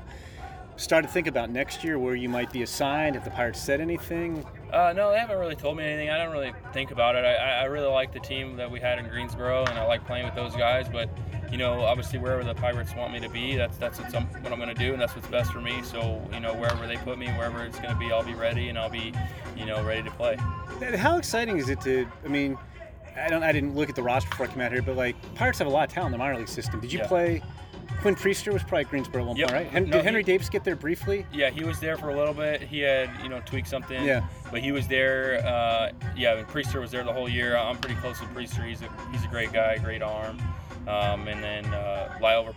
started 0.75 1.07
to 1.07 1.13
think 1.13 1.27
about 1.27 1.49
next 1.49 1.83
year 1.83 1.99
where 1.99 2.15
you 2.15 2.29
might 2.29 2.51
be 2.51 2.63
assigned? 2.63 3.15
Have 3.15 3.23
the 3.23 3.31
Pirates 3.31 3.61
said 3.61 3.81
anything? 3.81 4.45
Uh, 4.71 4.93
no, 4.95 5.11
they 5.11 5.19
haven't 5.19 5.37
really 5.37 5.55
told 5.55 5.77
me 5.77 5.83
anything. 5.83 6.09
I 6.09 6.17
don't 6.17 6.31
really 6.31 6.53
think 6.73 6.91
about 6.91 7.15
it. 7.15 7.23
I, 7.23 7.61
I 7.61 7.63
really 7.65 7.87
like 7.87 8.11
the 8.11 8.19
team 8.19 8.55
that 8.57 8.69
we 8.69 8.79
had 8.79 8.97
in 8.97 9.07
Greensboro, 9.07 9.65
and 9.65 9.77
I 9.77 9.85
like 9.85 10.05
playing 10.05 10.25
with 10.25 10.35
those 10.35 10.55
guys. 10.55 10.87
But 10.89 11.09
you 11.53 11.59
know, 11.59 11.81
obviously 11.81 12.17
wherever 12.17 12.43
the 12.43 12.55
Pirates 12.55 12.95
want 12.95 13.13
me 13.13 13.19
to 13.19 13.29
be, 13.29 13.55
that's 13.55 13.77
that's 13.77 13.99
what 13.99 14.15
I'm, 14.15 14.25
what 14.41 14.51
I'm 14.51 14.57
going 14.57 14.69
to 14.69 14.73
do, 14.73 14.91
and 14.91 14.99
that's 14.99 15.15
what's 15.15 15.27
best 15.27 15.51
for 15.51 15.61
me. 15.61 15.83
So 15.83 16.19
you 16.33 16.39
know, 16.39 16.51
wherever 16.55 16.87
they 16.87 16.97
put 16.97 17.19
me, 17.19 17.27
wherever 17.27 17.63
it's 17.63 17.79
going 17.79 17.93
to 17.93 17.99
be, 17.99 18.11
I'll 18.11 18.23
be 18.23 18.33
ready, 18.33 18.69
and 18.69 18.77
I'll 18.77 18.89
be, 18.89 19.13
you 19.55 19.67
know, 19.67 19.83
ready 19.83 20.01
to 20.01 20.09
play. 20.09 20.35
How 20.97 21.19
exciting 21.19 21.59
is 21.59 21.69
it 21.69 21.79
to? 21.81 22.07
I 22.25 22.27
mean, 22.27 22.57
I 23.15 23.29
don't. 23.29 23.43
I 23.43 23.51
didn't 23.51 23.75
look 23.75 23.87
at 23.87 23.95
the 23.95 24.01
roster 24.01 24.31
before 24.31 24.47
I 24.47 24.49
came 24.49 24.61
out 24.61 24.71
here, 24.71 24.81
but 24.81 24.97
like 24.97 25.15
Pirates 25.35 25.59
have 25.59 25.67
a 25.67 25.69
lot 25.69 25.87
of 25.87 25.93
talent 25.93 26.07
in 26.07 26.11
the 26.13 26.17
minor 26.17 26.39
league 26.39 26.47
system. 26.47 26.79
Did 26.79 26.91
you 26.91 26.99
yeah. 26.99 27.07
play? 27.07 27.43
Quinn 28.01 28.15
Priester 28.15 28.51
was 28.51 28.63
probably 28.63 28.85
Greensboro 28.85 29.21
at 29.21 29.27
one 29.27 29.37
yep. 29.37 29.49
point, 29.49 29.63
right? 29.63 29.71
Hen- 29.71 29.85
no, 29.85 29.97
did 29.97 30.03
Henry 30.03 30.23
he, 30.23 30.25
Davis 30.25 30.49
get 30.49 30.63
there 30.63 30.75
briefly? 30.75 31.25
Yeah, 31.31 31.51
he 31.51 31.63
was 31.63 31.79
there 31.79 31.97
for 31.97 32.09
a 32.09 32.17
little 32.17 32.33
bit. 32.33 32.61
He 32.61 32.79
had, 32.79 33.09
you 33.21 33.29
know, 33.29 33.41
tweaked 33.45 33.67
something. 33.67 34.03
Yeah. 34.03 34.25
But 34.51 34.59
he 34.61 34.73
was 34.73 34.87
there. 34.87 35.45
Uh, 35.45 35.91
yeah, 36.17 36.35
and 36.35 36.45
Priester 36.47 36.81
was 36.81 36.91
there 36.91 37.03
the 37.03 37.13
whole 37.13 37.29
year. 37.29 37.55
I'm 37.55 37.77
pretty 37.77 37.95
close 38.01 38.19
with 38.19 38.29
Priester. 38.31 38.67
He's 38.67 38.81
a 38.81 38.89
he's 39.11 39.23
a 39.23 39.27
great 39.27 39.53
guy, 39.53 39.77
great 39.77 40.01
arm. 40.01 40.37
Um, 40.87 41.27
and 41.27 41.41
then 41.41 41.65
uh, 41.73 42.17
Lyle 42.21 42.53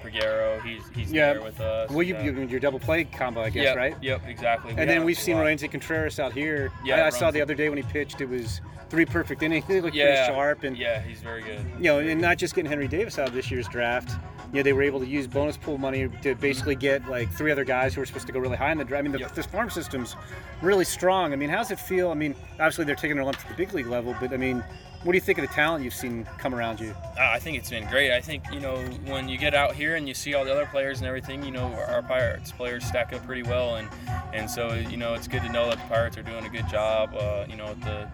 he's 0.64 0.82
he's 0.94 1.12
yeah. 1.12 1.34
there 1.34 1.42
with 1.42 1.60
us. 1.60 1.90
Well, 1.90 2.02
you, 2.02 2.16
you, 2.18 2.46
your 2.46 2.60
double 2.60 2.80
play 2.80 3.04
combo, 3.04 3.40
I 3.40 3.50
guess, 3.50 3.64
yep, 3.64 3.76
right? 3.76 3.96
Yep, 4.02 4.22
exactly. 4.26 4.70
And 4.70 4.80
we 4.80 4.86
then 4.86 5.04
we've 5.04 5.18
seen 5.18 5.36
Roansy 5.36 5.70
Contreras 5.70 6.18
out 6.18 6.32
here. 6.32 6.72
Yeah, 6.84 7.02
I, 7.02 7.06
I 7.06 7.10
saw 7.10 7.30
the 7.30 7.40
other 7.40 7.54
day 7.54 7.68
when 7.68 7.78
he 7.78 7.84
pitched, 7.84 8.20
it 8.20 8.28
was 8.28 8.60
three 8.88 9.04
perfect 9.04 9.42
innings. 9.42 9.64
He 9.68 9.80
looked 9.80 9.94
yeah, 9.94 10.26
pretty 10.26 10.32
sharp, 10.32 10.64
and 10.64 10.76
yeah, 10.76 11.00
he's 11.02 11.20
very 11.20 11.42
good. 11.42 11.64
You 11.78 11.84
know, 11.84 11.98
and 12.00 12.20
not 12.20 12.38
just 12.38 12.54
getting 12.54 12.68
Henry 12.68 12.88
Davis 12.88 13.18
out 13.18 13.28
of 13.28 13.34
this 13.34 13.50
year's 13.50 13.68
draft. 13.68 14.10
You 14.52 14.58
know, 14.58 14.62
they 14.62 14.72
were 14.72 14.82
able 14.82 15.00
to 15.00 15.06
use 15.06 15.26
bonus 15.26 15.56
pool 15.56 15.78
money 15.78 16.08
to 16.22 16.34
basically 16.36 16.76
get 16.76 17.08
like 17.08 17.32
three 17.32 17.50
other 17.50 17.64
guys 17.64 17.94
who 17.94 18.00
were 18.00 18.06
supposed 18.06 18.26
to 18.26 18.32
go 18.32 18.38
really 18.38 18.56
high 18.56 18.72
in 18.72 18.78
the 18.78 18.84
draft. 18.84 19.00
I 19.00 19.02
mean, 19.02 19.12
the, 19.12 19.18
yep. 19.18 19.34
this 19.34 19.46
farm 19.46 19.70
system's 19.70 20.16
really 20.62 20.84
strong. 20.84 21.32
I 21.32 21.36
mean, 21.36 21.50
how's 21.50 21.70
it 21.70 21.80
feel? 21.80 22.10
I 22.10 22.14
mean, 22.14 22.34
obviously 22.52 22.84
they're 22.84 22.94
taking 22.94 23.16
their 23.16 23.24
lumps 23.24 23.42
to 23.42 23.48
the 23.48 23.54
big 23.54 23.74
league 23.74 23.86
level, 23.86 24.14
but 24.20 24.32
I 24.32 24.36
mean, 24.36 24.62
what 25.02 25.12
do 25.12 25.16
you 25.16 25.22
think 25.22 25.38
of 25.38 25.46
the 25.46 25.54
talent 25.54 25.84
you've 25.84 25.94
seen 25.94 26.26
come 26.38 26.54
around 26.54 26.80
you? 26.80 26.90
Uh, 27.16 27.30
I 27.30 27.38
think 27.38 27.56
it's 27.56 27.70
been 27.70 27.88
great. 27.88 28.12
I 28.12 28.20
think 28.20 28.42
you 28.52 28.58
know 28.58 28.76
when 29.04 29.28
you 29.28 29.38
get 29.38 29.54
out 29.54 29.74
here 29.74 29.94
and 29.94 30.08
you 30.08 30.14
see 30.14 30.34
all 30.34 30.44
the 30.44 30.52
other 30.52 30.66
players 30.66 30.98
and 30.98 31.06
everything, 31.06 31.44
you 31.44 31.52
know 31.52 31.72
our 31.88 32.02
Pirates 32.02 32.50
players 32.50 32.84
stack 32.84 33.12
up 33.12 33.24
pretty 33.24 33.44
well, 33.44 33.76
and 33.76 33.88
and 34.32 34.50
so 34.50 34.74
you 34.74 34.96
know 34.96 35.14
it's 35.14 35.28
good 35.28 35.42
to 35.42 35.48
know 35.52 35.68
that 35.68 35.78
the 35.78 35.84
Pirates 35.84 36.18
are 36.18 36.22
doing 36.22 36.44
a 36.44 36.48
good 36.48 36.68
job. 36.68 37.14
Uh, 37.14 37.46
you 37.48 37.56
know 37.56 37.66
at 37.66 37.80
the 37.82 38.08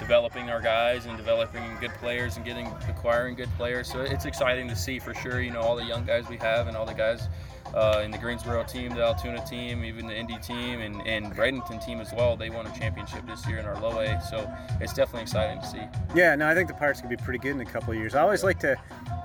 developing 0.00 0.50
our 0.50 0.60
guys 0.60 1.06
and 1.06 1.16
developing 1.16 1.62
good 1.80 1.92
players 1.94 2.36
and 2.36 2.44
getting 2.44 2.66
acquiring 2.88 3.36
good 3.36 3.50
players. 3.56 3.90
So 3.90 4.00
it's 4.00 4.24
exciting 4.24 4.66
to 4.68 4.74
see 4.76 4.98
for 4.98 5.14
sure. 5.14 5.40
You 5.40 5.52
know 5.52 5.60
all 5.60 5.76
the 5.76 5.84
young 5.84 6.04
guys 6.04 6.28
we 6.28 6.36
have 6.38 6.66
and 6.66 6.76
all 6.76 6.86
the 6.86 6.94
guys 6.94 7.28
uh, 7.74 8.00
in 8.04 8.10
the 8.10 8.18
Greensboro 8.18 8.64
team, 8.64 8.90
the 8.94 9.02
Altoona 9.02 9.44
team, 9.46 9.84
even 9.84 10.06
the 10.06 10.16
Indy 10.16 10.38
team, 10.38 10.80
and, 10.80 11.06
and 11.06 11.32
Bradenton 11.32 11.84
team 11.84 12.00
as 12.00 12.12
well. 12.12 12.36
They 12.36 12.50
won 12.50 12.66
a 12.66 12.78
championship 12.78 13.26
this 13.26 13.46
year 13.46 13.58
in 13.58 13.66
our 13.66 13.80
low 13.80 14.00
A, 14.00 14.20
so 14.28 14.50
it's 14.80 14.92
definitely 14.92 15.22
exciting 15.22 15.60
to 15.60 15.66
see. 15.66 15.82
Yeah, 16.14 16.34
no, 16.34 16.48
I 16.48 16.54
think 16.54 16.68
the 16.68 16.74
Pirates 16.74 17.00
could 17.00 17.10
be 17.10 17.16
pretty 17.16 17.38
good 17.38 17.52
in 17.52 17.60
a 17.60 17.64
couple 17.64 17.92
of 17.92 17.98
years. 17.98 18.14
I 18.14 18.22
always 18.22 18.42
like 18.42 18.58
to 18.60 18.76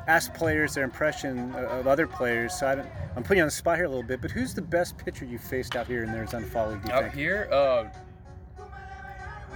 ask 0.07 0.33
players 0.33 0.75
their 0.75 0.83
impression 0.83 1.53
of 1.55 1.87
other 1.87 2.05
players. 2.05 2.53
So 2.53 2.67
I 2.67 2.73
am 3.17 3.23
putting 3.23 3.37
you 3.37 3.43
on 3.43 3.47
the 3.47 3.51
spot 3.51 3.77
here 3.77 3.85
a 3.85 3.89
little 3.89 4.03
bit, 4.03 4.21
but 4.21 4.31
who's 4.31 4.53
the 4.53 4.61
best 4.61 4.97
pitcher 4.97 5.25
you 5.25 5.39
faced 5.39 5.75
out 5.75 5.87
here 5.87 6.03
in 6.03 6.09
Arizona 6.09 6.45
Fall 6.45 6.69
League? 6.69 6.89
out 6.91 7.03
think? 7.03 7.15
here, 7.15 7.49
uh, 7.51 7.85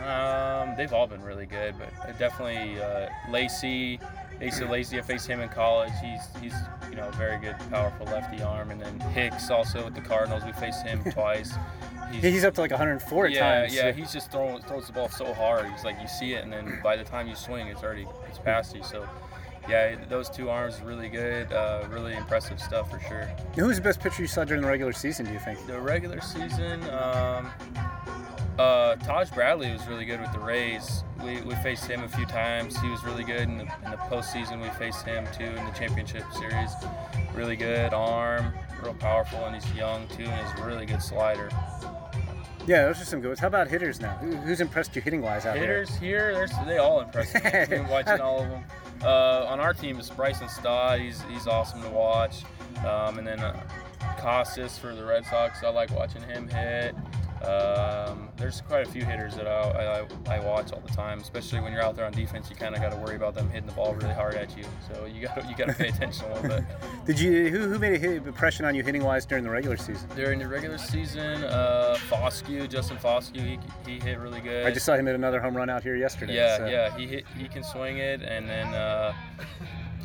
um, 0.03 0.75
they've 0.75 0.93
all 0.93 1.07
been 1.07 1.21
really 1.21 1.45
good, 1.45 1.75
but 1.77 2.17
definitely 2.17 2.81
uh, 2.81 3.09
Lacy. 3.29 3.99
Asa 4.45 4.65
Lacy, 4.65 4.97
I 4.97 5.01
faced 5.01 5.27
him 5.27 5.41
in 5.41 5.49
college. 5.49 5.91
He's 6.01 6.21
he's 6.41 6.53
you 6.89 6.95
know 6.95 7.09
very 7.11 7.37
good, 7.39 7.57
powerful 7.69 8.05
lefty 8.05 8.41
arm, 8.41 8.71
and 8.71 8.81
then 8.81 8.99
Hicks 9.11 9.49
also 9.49 9.83
with 9.83 9.95
the 9.95 10.01
Cardinals. 10.01 10.43
We 10.45 10.53
faced 10.53 10.85
him 10.85 11.03
twice. 11.11 11.53
He's, 12.11 12.23
he's 12.23 12.45
up 12.45 12.55
to 12.55 12.61
like 12.61 12.71
104 12.71 13.27
yeah, 13.27 13.39
times. 13.39 13.75
Yeah, 13.75 13.91
he's 13.91 14.11
just 14.13 14.31
throwing 14.31 14.61
throws 14.63 14.87
the 14.87 14.93
ball 14.93 15.09
so 15.09 15.33
hard. 15.33 15.69
He's 15.69 15.83
like 15.83 15.99
you 16.01 16.07
see 16.07 16.33
it, 16.33 16.43
and 16.43 16.51
then 16.51 16.79
by 16.81 16.95
the 16.95 17.03
time 17.03 17.27
you 17.27 17.35
swing, 17.35 17.67
it's 17.67 17.83
already 17.83 18.07
it's 18.27 18.39
past 18.39 18.75
you. 18.75 18.83
So. 18.83 19.07
Yeah, 19.67 19.97
those 20.07 20.31
two 20.31 20.49
arms 20.49 20.81
really 20.81 21.09
good, 21.09 21.53
uh, 21.53 21.85
really 21.91 22.15
impressive 22.15 22.59
stuff 22.59 22.89
for 22.89 22.99
sure. 23.01 23.29
Who's 23.53 23.75
the 23.75 23.83
best 23.83 23.99
pitcher 23.99 24.23
you 24.23 24.27
saw 24.27 24.43
during 24.43 24.63
the 24.63 24.67
regular 24.67 24.93
season? 24.93 25.27
Do 25.27 25.33
you 25.33 25.37
think? 25.37 25.63
The 25.67 25.79
regular 25.79 26.21
season, 26.21 26.81
um, 26.89 27.51
uh, 28.59 28.95
Taj 28.97 29.29
Bradley 29.31 29.71
was 29.71 29.87
really 29.87 30.05
good 30.05 30.19
with 30.19 30.31
the 30.33 30.39
Rays. 30.39 31.03
we, 31.23 31.41
we 31.41 31.55
faced 31.55 31.85
him 31.85 32.03
a 32.03 32.09
few 32.09 32.25
times. 32.25 32.77
He 32.79 32.89
was 32.89 33.03
really 33.03 33.23
good 33.23 33.41
in 33.41 33.57
the, 33.57 33.63
in 33.63 33.91
the 33.91 33.97
postseason. 34.09 34.61
We 34.61 34.69
faced 34.71 35.05
him 35.05 35.25
too 35.37 35.45
in 35.45 35.65
the 35.65 35.71
championship 35.71 36.23
series. 36.33 36.71
Really 37.33 37.55
good 37.55 37.93
arm, 37.93 38.53
real 38.83 38.93
powerful, 38.95 39.45
and 39.45 39.55
he's 39.55 39.73
young 39.73 40.07
too, 40.09 40.23
and 40.23 40.47
he's 40.47 40.59
a 40.59 40.67
really 40.67 40.85
good 40.85 41.01
slider. 41.01 41.49
Yeah, 42.67 42.83
those 42.83 43.01
are 43.01 43.05
some 43.05 43.21
good 43.21 43.29
ones. 43.29 43.39
How 43.39 43.47
about 43.47 43.69
hitters 43.69 44.01
now? 44.01 44.15
Who, 44.17 44.35
who's 44.35 44.59
impressed 44.59 44.95
you 44.95 45.01
hitting 45.01 45.21
wise 45.21 45.45
out 45.45 45.55
there? 45.55 45.61
Hitters 45.63 45.95
here, 45.95 46.47
they 46.67 46.77
all 46.77 46.99
impress 46.99 47.33
me. 47.33 47.41
I've 47.41 47.69
been 47.69 47.87
watching 47.89 48.19
all 48.19 48.41
of 48.43 48.49
them. 48.49 48.63
Uh, 49.01 49.45
on 49.47 49.61
our 49.61 49.73
team 49.73 49.97
is 49.99 50.09
Bryson 50.09 50.49
Stott. 50.49 50.99
He's, 50.99 51.21
he's 51.31 51.47
awesome 51.47 51.81
to 51.81 51.89
watch. 51.89 52.43
Um, 52.85 53.17
and 53.17 53.25
then 53.25 53.39
uh, 53.39 53.59
Casas 54.19 54.77
for 54.77 54.93
the 54.93 55.03
Red 55.03 55.25
Sox. 55.25 55.63
I 55.63 55.69
like 55.69 55.91
watching 55.91 56.21
him 56.23 56.49
hit. 56.49 56.93
Um, 57.43 58.29
there's 58.35 58.61
quite 58.61 58.85
a 58.85 58.91
few 58.91 59.05
hitters 59.05 59.35
that 59.35 59.47
I, 59.47 60.05
I, 60.27 60.35
I, 60.35 60.39
watch 60.39 60.73
all 60.73 60.81
the 60.81 60.93
time, 60.93 61.19
especially 61.19 61.61
when 61.61 61.71
you're 61.71 61.81
out 61.81 61.95
there 61.95 62.05
on 62.05 62.11
defense. 62.11 62.49
You 62.49 62.55
kind 62.57 62.75
of 62.75 62.81
got 62.81 62.91
to 62.91 62.97
worry 62.97 63.15
about 63.15 63.33
them 63.33 63.49
hitting 63.49 63.67
the 63.67 63.73
ball 63.73 63.93
really 63.93 64.13
hard 64.13 64.35
at 64.35 64.57
you, 64.57 64.65
so 64.91 65.05
you 65.05 65.21
got 65.21 65.49
you 65.49 65.55
got 65.55 65.67
to 65.67 65.73
pay 65.73 65.87
attention 65.87 66.25
a 66.25 66.33
little 66.33 66.49
bit. 66.49 66.63
Did 67.05 67.19
you 67.19 67.49
who, 67.49 67.69
who 67.69 67.79
made 67.79 67.93
a 67.93 67.97
hit 67.97 68.27
impression 68.27 68.65
on 68.65 68.75
you 68.75 68.83
hitting 68.83 69.03
wise 69.03 69.25
during 69.25 69.45
the 69.45 69.49
regular 69.49 69.77
season? 69.77 70.09
During 70.15 70.39
the 70.39 70.49
regular 70.49 70.77
season, 70.77 71.45
uh, 71.45 71.97
Foscue, 72.09 72.69
Justin 72.69 72.97
Foscue, 72.97 73.57
he, 73.85 73.89
he 73.89 73.99
hit 73.99 74.19
really 74.19 74.41
good. 74.41 74.65
I 74.65 74.71
just 74.71 74.85
saw 74.85 74.95
him 74.95 75.05
hit 75.05 75.15
another 75.15 75.39
home 75.39 75.55
run 75.55 75.69
out 75.69 75.81
here 75.81 75.95
yesterday. 75.95 76.35
Yeah, 76.35 76.57
so. 76.57 76.65
yeah, 76.65 76.97
he 76.97 77.07
hit 77.07 77.25
he 77.37 77.47
can 77.47 77.63
swing 77.63 77.99
it, 77.99 78.21
and 78.21 78.49
then 78.49 78.67
uh, 78.73 79.13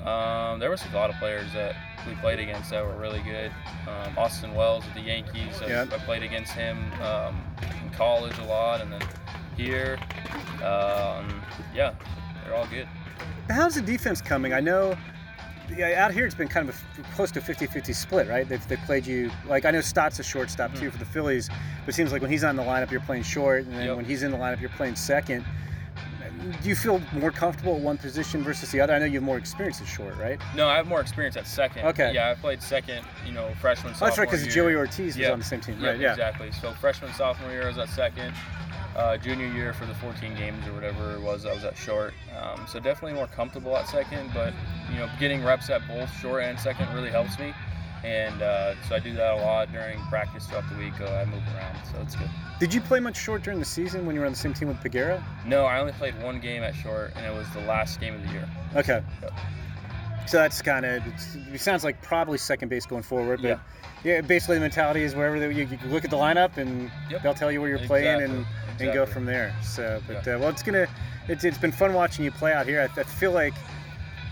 um, 0.05 0.59
there 0.59 0.71
was 0.71 0.85
a 0.85 0.95
lot 0.95 1.11
of 1.11 1.17
players 1.17 1.53
that 1.55 1.75
we 2.07 2.15
played 2.17 2.39
against 2.39 2.71
that 2.71 2.85
were 2.85 2.97
really 2.97 3.21
good. 3.21 3.51
Um, 3.89 4.19
Austin 4.19 4.55
Wells 4.55 4.85
with 4.85 4.95
the 4.95 5.01
Yankees, 5.01 5.63
I, 5.63 5.83
I 5.83 5.87
played 5.87 6.23
against 6.23 6.53
him 6.53 6.79
um, 7.03 7.43
in 7.83 7.91
college 7.91 8.37
a 8.39 8.45
lot, 8.45 8.81
and 8.81 8.93
then 8.93 9.03
here, 9.57 9.99
um, 10.59 11.43
yeah, 11.75 11.95
they're 12.45 12.55
all 12.55 12.67
good. 12.67 12.87
How's 13.49 13.77
the 13.77 13.83
defense 13.83 14.21
coming? 14.21 14.53
I 14.53 14.61
know 14.61 14.97
yeah, 15.75 16.05
out 16.05 16.13
here 16.13 16.27
it's 16.27 16.35
been 16.35 16.49
kind 16.49 16.69
of 16.69 16.83
a, 16.99 17.03
close 17.15 17.31
to 17.33 17.41
50-50 17.41 17.95
split, 17.95 18.29
right? 18.29 18.49
They've, 18.49 18.67
they 18.69 18.77
played 18.77 19.07
you 19.07 19.31
like 19.47 19.65
I 19.65 19.71
know 19.71 19.81
Stott's 19.81 20.19
a 20.19 20.23
shortstop 20.23 20.71
mm-hmm. 20.71 20.81
too 20.81 20.91
for 20.91 20.99
the 20.99 21.05
Phillies, 21.05 21.49
but 21.49 21.89
it 21.89 21.95
seems 21.95 22.13
like 22.13 22.23
when 22.23 22.31
he's 22.31 22.45
on 22.45 22.57
the 22.57 22.63
lineup 22.63 22.91
you're 22.91 23.01
playing 23.01 23.23
short, 23.23 23.65
and 23.65 23.73
then 23.75 23.87
yep. 23.87 23.97
when 23.97 24.05
he's 24.05 24.23
in 24.23 24.31
the 24.31 24.37
lineup 24.37 24.61
you're 24.61 24.71
playing 24.71 24.97
second 24.97 25.45
do 26.63 26.69
you 26.69 26.77
feel 26.77 27.01
more 27.13 27.31
comfortable 27.31 27.77
at 27.77 27.81
one 27.81 27.97
position 27.97 28.43
versus 28.43 28.71
the 28.71 28.81
other? 28.81 28.93
I 28.93 28.99
know 28.99 29.07
you 29.07 29.15
have 29.15 29.23
more 29.23 29.39
experience 29.39 29.81
at 29.81 29.87
short, 29.87 30.17
right? 30.17 30.41
No, 30.55 30.69
I 30.69 30.77
have 30.77 30.87
more 30.87 31.01
experience 31.01 31.37
at 31.37 31.47
second. 31.47 31.87
Okay. 31.87 32.13
Yeah, 32.15 32.31
I 32.31 32.35
played 32.35 32.63
second, 32.63 33.05
you 33.27 33.33
know, 33.33 33.53
freshman, 33.61 33.95
sophomore 33.95 34.09
That's 34.09 34.19
right, 34.19 34.31
because 34.31 34.55
Joey 34.55 34.75
Ortiz 34.75 35.17
was 35.17 35.29
on 35.29 35.39
the 35.39 35.45
same 35.45 35.61
team, 35.61 35.83
right? 35.83 35.99
Yeah, 35.99 36.13
exactly. 36.13 36.53
So 36.53 36.73
freshman, 36.75 37.13
sophomore 37.15 37.51
year, 37.51 37.65
I 37.65 37.69
was 37.69 37.79
at 37.79 37.89
second. 37.89 38.35
Uh, 38.97 39.17
junior 39.17 39.49
year 39.49 39.73
for 39.73 39.87
the 39.87 39.95
14 39.95 40.37
games 40.37 40.65
or 40.69 40.73
whatever 40.73 41.15
it 41.15 41.21
was, 41.21 41.45
I 41.47 41.53
was 41.53 41.65
at 41.65 41.77
short. 41.77 42.15
Um, 42.41 42.65
so 42.69 42.79
definitely 42.79 43.15
more 43.15 43.27
comfortable 43.27 43.77
at 43.77 43.89
second, 43.89 44.31
but 44.33 44.55
you 44.89 44.99
know, 44.99 45.11
getting 45.19 45.43
reps 45.45 45.69
at 45.69 45.87
both 45.89 46.13
short 46.21 46.45
and 46.45 46.59
second 46.61 46.95
really 46.95 47.11
helps 47.11 47.37
me 47.39 47.53
and 48.05 48.43
uh, 48.43 48.75
so 48.87 48.97
I 48.97 48.99
do 48.99 49.15
that 49.15 49.35
a 49.35 49.37
lot 49.37 49.73
during 49.73 49.99
practice 50.07 50.47
throughout 50.47 50.69
the 50.69 50.77
week. 50.77 50.93
Uh, 51.01 51.07
I 51.07 51.25
move 51.25 51.43
around, 51.55 51.77
so 51.87 51.99
it's 52.03 52.15
good. 52.15 52.29
Did 52.61 52.75
you 52.75 52.81
play 52.81 53.01
much 53.01 53.17
short 53.17 53.43
during 53.43 53.59
the 53.59 53.65
season 53.65 54.05
when 54.05 54.15
you 54.15 54.21
were 54.21 54.27
on 54.27 54.33
the 54.33 54.39
same 54.39 54.53
team 54.53 54.69
with 54.69 54.77
Peguero? 54.79 55.23
No, 55.47 55.65
I 55.65 55.81
only 55.81 55.93
played 55.95 56.21
one 56.23 56.39
game 56.39 56.63
at 56.63 56.75
short, 56.75 57.13
and 57.17 57.25
it 57.25 57.33
was 57.37 57.49
the 57.51 57.61
last 57.61 58.01
game 58.01 58.15
of 58.15 58.23
the 58.23 58.29
year. 58.29 58.49
Okay. 58.77 59.03
Yep. 59.23 59.33
So 60.27 60.39
that's 60.39 60.63
kind 60.63 60.87
of 60.87 61.03
it 61.53 61.61
sounds 61.61 61.85
like 61.85 62.01
probably 62.03 62.39
second 62.39 62.69
base 62.69 62.87
going 62.87 63.03
forward, 63.03 63.43
but 63.43 63.61
yeah, 64.05 64.15
yeah 64.15 64.21
basically 64.21 64.57
the 64.57 64.63
mentality 64.63 65.03
is 65.03 65.15
wherever 65.15 65.39
they, 65.39 65.53
you, 65.55 65.67
you, 65.67 65.79
look 65.89 66.05
at 66.05 66.11
the 66.11 66.17
lineup 66.17 66.57
and 66.57 66.91
yep. 67.11 67.23
they'll 67.23 67.35
tell 67.35 67.53
you 67.53 67.61
where 67.61 67.69
you're 67.69 67.79
exactly. 67.79 68.03
playing 68.03 68.23
and, 68.23 68.33
exactly. 68.41 68.87
and 68.87 68.95
go 68.95 69.07
from 69.07 69.27
there. 69.27 69.55
So, 69.63 70.01
but 70.07 70.27
yeah. 70.27 70.37
uh, 70.37 70.39
well, 70.39 70.49
it's 70.49 70.63
gonna 70.63 70.87
it's, 71.29 71.45
it's 71.45 71.59
been 71.59 71.73
fun 71.73 71.93
watching 71.93 72.25
you 72.25 72.31
play 72.31 72.53
out 72.53 72.67
here. 72.67 72.81
I, 72.81 73.01
I 73.01 73.05
feel 73.05 73.33
like 73.33 73.55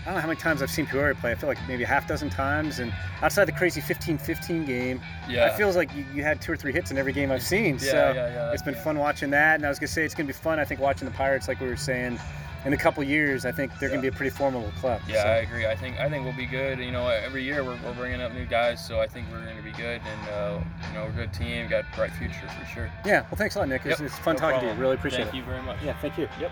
I 0.03 0.07
don't 0.07 0.15
know 0.15 0.21
how 0.21 0.27
many 0.27 0.39
times 0.39 0.61
I've 0.61 0.69
seen 0.69 0.85
Peoria 0.85 1.15
play. 1.15 1.31
I 1.31 1.35
feel 1.35 1.47
like 1.47 1.57
maybe 1.65 1.83
a 1.83 1.87
half 1.87 2.05
dozen 2.07 2.29
times. 2.29 2.79
And 2.79 2.93
outside 3.21 3.45
the 3.45 3.53
crazy 3.53 3.79
15-15 3.79 4.67
game, 4.67 5.01
yeah. 5.29 5.47
it 5.47 5.55
feels 5.55 5.77
like 5.77 5.95
you, 5.95 6.05
you, 6.13 6.23
had 6.23 6.41
two 6.41 6.51
or 6.51 6.57
three 6.57 6.73
hits 6.73 6.91
in 6.91 6.97
every 6.97 7.13
game 7.13 7.31
I've 7.31 7.41
seen. 7.41 7.75
Yeah, 7.75 7.79
so 7.79 7.95
yeah, 7.95 8.13
yeah, 8.13 8.51
it's 8.51 8.61
been 8.61 8.75
fun 8.75 8.99
watching 8.99 9.29
that. 9.29 9.55
And 9.55 9.65
I 9.65 9.69
was 9.69 9.79
gonna 9.79 9.87
say 9.87 10.03
it's 10.03 10.13
gonna 10.13 10.27
be 10.27 10.33
fun. 10.33 10.59
I 10.59 10.65
think 10.65 10.81
watching 10.81 11.07
the 11.07 11.13
Pirates, 11.13 11.47
like 11.47 11.61
we 11.61 11.67
were 11.67 11.77
saying, 11.77 12.19
in 12.65 12.73
a 12.73 12.77
couple 12.77 13.03
years, 13.03 13.45
I 13.45 13.51
think 13.51 13.77
they're 13.79 13.89
gonna 13.89 14.01
be 14.01 14.07
a 14.07 14.11
pretty 14.11 14.29
formidable 14.29 14.71
club. 14.79 15.01
Yeah, 15.07 15.23
so. 15.23 15.29
I 15.29 15.35
agree. 15.37 15.65
I 15.65 15.75
think 15.75 15.99
I 15.99 16.09
think 16.09 16.25
we'll 16.25 16.35
be 16.35 16.45
good. 16.45 16.79
You 16.79 16.91
know, 16.91 17.07
every 17.07 17.43
year 17.43 17.63
we're, 17.63 17.77
we're 17.83 17.93
bringing 17.93 18.21
up 18.21 18.33
new 18.33 18.45
guys, 18.45 18.85
so 18.85 18.99
I 18.99 19.07
think 19.07 19.27
we're 19.31 19.45
gonna 19.45 19.61
be 19.61 19.71
good. 19.71 20.01
And 20.01 20.29
uh, 20.29 20.59
you 20.87 20.93
know, 20.93 21.05
we're 21.05 21.23
a 21.23 21.25
good 21.25 21.33
team, 21.33 21.69
got 21.69 21.85
a 21.91 21.95
bright 21.95 22.11
future 22.11 22.47
for 22.59 22.65
sure. 22.65 22.91
Yeah. 23.05 23.21
Well, 23.21 23.35
thanks 23.35 23.55
a 23.55 23.59
lot, 23.59 23.69
Nick. 23.69 23.83
Yep. 23.83 23.93
It's, 23.93 24.01
it's 24.01 24.17
fun 24.19 24.35
no 24.35 24.39
talking 24.39 24.59
problem. 24.59 24.69
to 24.69 24.75
you. 24.75 24.81
Really 24.81 24.95
appreciate 24.95 25.25
thank 25.25 25.35
it. 25.35 25.45
Thank 25.45 25.45
you 25.45 25.51
very 25.51 25.63
much. 25.63 25.83
Yeah. 25.83 25.93
Thank 25.99 26.17
you. 26.17 26.27
Yep. 26.39 26.51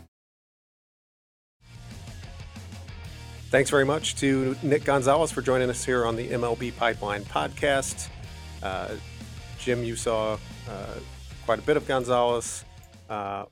Thanks 3.51 3.69
very 3.69 3.83
much 3.83 4.15
to 4.15 4.55
Nick 4.63 4.85
Gonzalez 4.85 5.29
for 5.29 5.41
joining 5.41 5.69
us 5.69 5.83
here 5.83 6.05
on 6.05 6.15
the 6.15 6.29
MLB 6.29 6.73
Pipeline 6.77 7.25
podcast. 7.25 8.07
Uh, 8.63 8.95
Jim, 9.59 9.83
you 9.83 9.97
saw 9.97 10.37
uh, 10.69 10.93
quite 11.43 11.59
a 11.59 11.61
bit 11.61 11.75
of 11.75 11.85
Gonzalez. 11.85 12.63
Uh, 13.09 13.43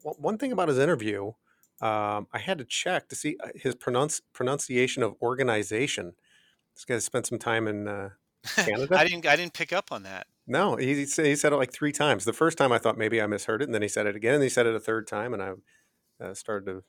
one 0.00 0.38
thing 0.38 0.52
about 0.52 0.68
his 0.68 0.78
interview, 0.78 1.32
um, 1.82 2.28
I 2.32 2.38
had 2.38 2.56
to 2.56 2.64
check 2.64 3.10
to 3.10 3.14
see 3.14 3.36
uh, 3.44 3.48
his 3.54 3.74
pronounce, 3.74 4.22
pronunciation 4.32 5.02
of 5.02 5.14
organization. 5.20 6.14
This 6.74 6.86
guy 6.86 6.98
spent 7.00 7.26
some 7.26 7.38
time 7.38 7.68
in 7.68 7.86
uh, 7.86 8.08
Canada. 8.56 8.96
I 8.98 9.06
didn't. 9.06 9.26
I 9.26 9.36
didn't 9.36 9.52
pick 9.52 9.70
up 9.70 9.92
on 9.92 10.04
that. 10.04 10.28
No, 10.46 10.76
he, 10.76 10.94
he 10.94 11.04
said 11.36 11.52
it 11.52 11.56
like 11.56 11.74
three 11.74 11.92
times. 11.92 12.24
The 12.24 12.32
first 12.32 12.56
time 12.56 12.72
I 12.72 12.78
thought 12.78 12.96
maybe 12.96 13.20
I 13.20 13.26
misheard 13.26 13.60
it, 13.60 13.66
and 13.66 13.74
then 13.74 13.82
he 13.82 13.88
said 13.88 14.06
it 14.06 14.16
again, 14.16 14.36
and 14.36 14.42
he 14.42 14.48
said 14.48 14.64
it 14.64 14.74
a 14.74 14.80
third 14.80 15.06
time, 15.06 15.34
and 15.34 15.42
I 15.42 15.52
uh, 16.24 16.32
started 16.32 16.64
to 16.72 16.84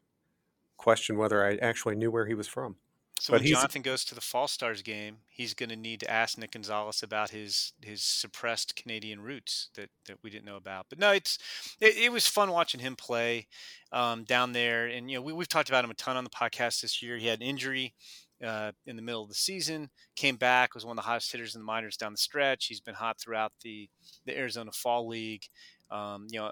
question 0.78 1.18
whether 1.18 1.46
I 1.46 1.56
actually 1.58 1.96
knew 1.96 2.12
where 2.12 2.28
he 2.28 2.34
was 2.34 2.48
from. 2.48 2.78
So 3.20 3.34
but 3.34 3.42
when 3.42 3.50
Jonathan 3.50 3.82
goes 3.82 4.06
to 4.06 4.16
the 4.16 4.22
Fall 4.22 4.48
Stars 4.48 4.84
game, 4.84 5.18
he's 5.28 5.56
going 5.56 5.70
to 5.70 5.76
need 5.76 6.00
to 6.02 6.12
ask 6.12 6.38
Nick 6.38 6.52
Gonzalez 6.52 7.02
about 7.02 7.32
his 7.32 7.74
his 7.82 8.04
suppressed 8.04 8.76
Canadian 8.76 9.22
roots 9.22 9.70
that, 9.76 9.90
that 10.06 10.18
we 10.22 10.30
didn't 10.30 10.46
know 10.46 10.56
about. 10.56 10.86
But 10.90 11.00
no, 11.00 11.12
it's 11.12 11.40
it, 11.82 11.98
it 11.98 12.12
was 12.12 12.28
fun 12.28 12.52
watching 12.52 12.80
him 12.80 12.96
play 12.96 13.48
um, 13.92 14.24
down 14.24 14.54
there, 14.54 14.86
and 14.86 15.10
you 15.10 15.18
know 15.18 15.24
we, 15.24 15.34
we've 15.34 15.50
talked 15.50 15.70
about 15.70 15.84
him 15.84 15.90
a 15.90 15.96
ton 15.96 16.16
on 16.16 16.24
the 16.24 16.30
podcast 16.30 16.82
this 16.82 17.02
year. 17.02 17.18
He 17.18 17.28
had 17.28 17.42
an 17.42 17.48
injury 17.48 17.96
uh, 18.44 18.72
in 18.86 18.96
the 18.96 19.02
middle 19.02 19.24
of 19.24 19.30
the 19.30 19.36
season, 19.36 19.90
came 20.16 20.36
back, 20.36 20.76
was 20.76 20.86
one 20.86 20.98
of 20.98 21.04
the 21.04 21.10
hottest 21.10 21.32
hitters 21.32 21.56
in 21.56 21.62
the 21.62 21.66
minors 21.66 21.98
down 21.98 22.12
the 22.12 22.20
stretch. 22.20 22.68
He's 22.68 22.82
been 22.82 22.96
hot 22.96 23.20
throughout 23.20 23.52
the 23.64 23.90
the 24.26 24.38
Arizona 24.38 24.72
Fall 24.72 25.08
League. 25.08 25.46
Um, 25.90 26.28
you 26.30 26.40
know, 26.40 26.52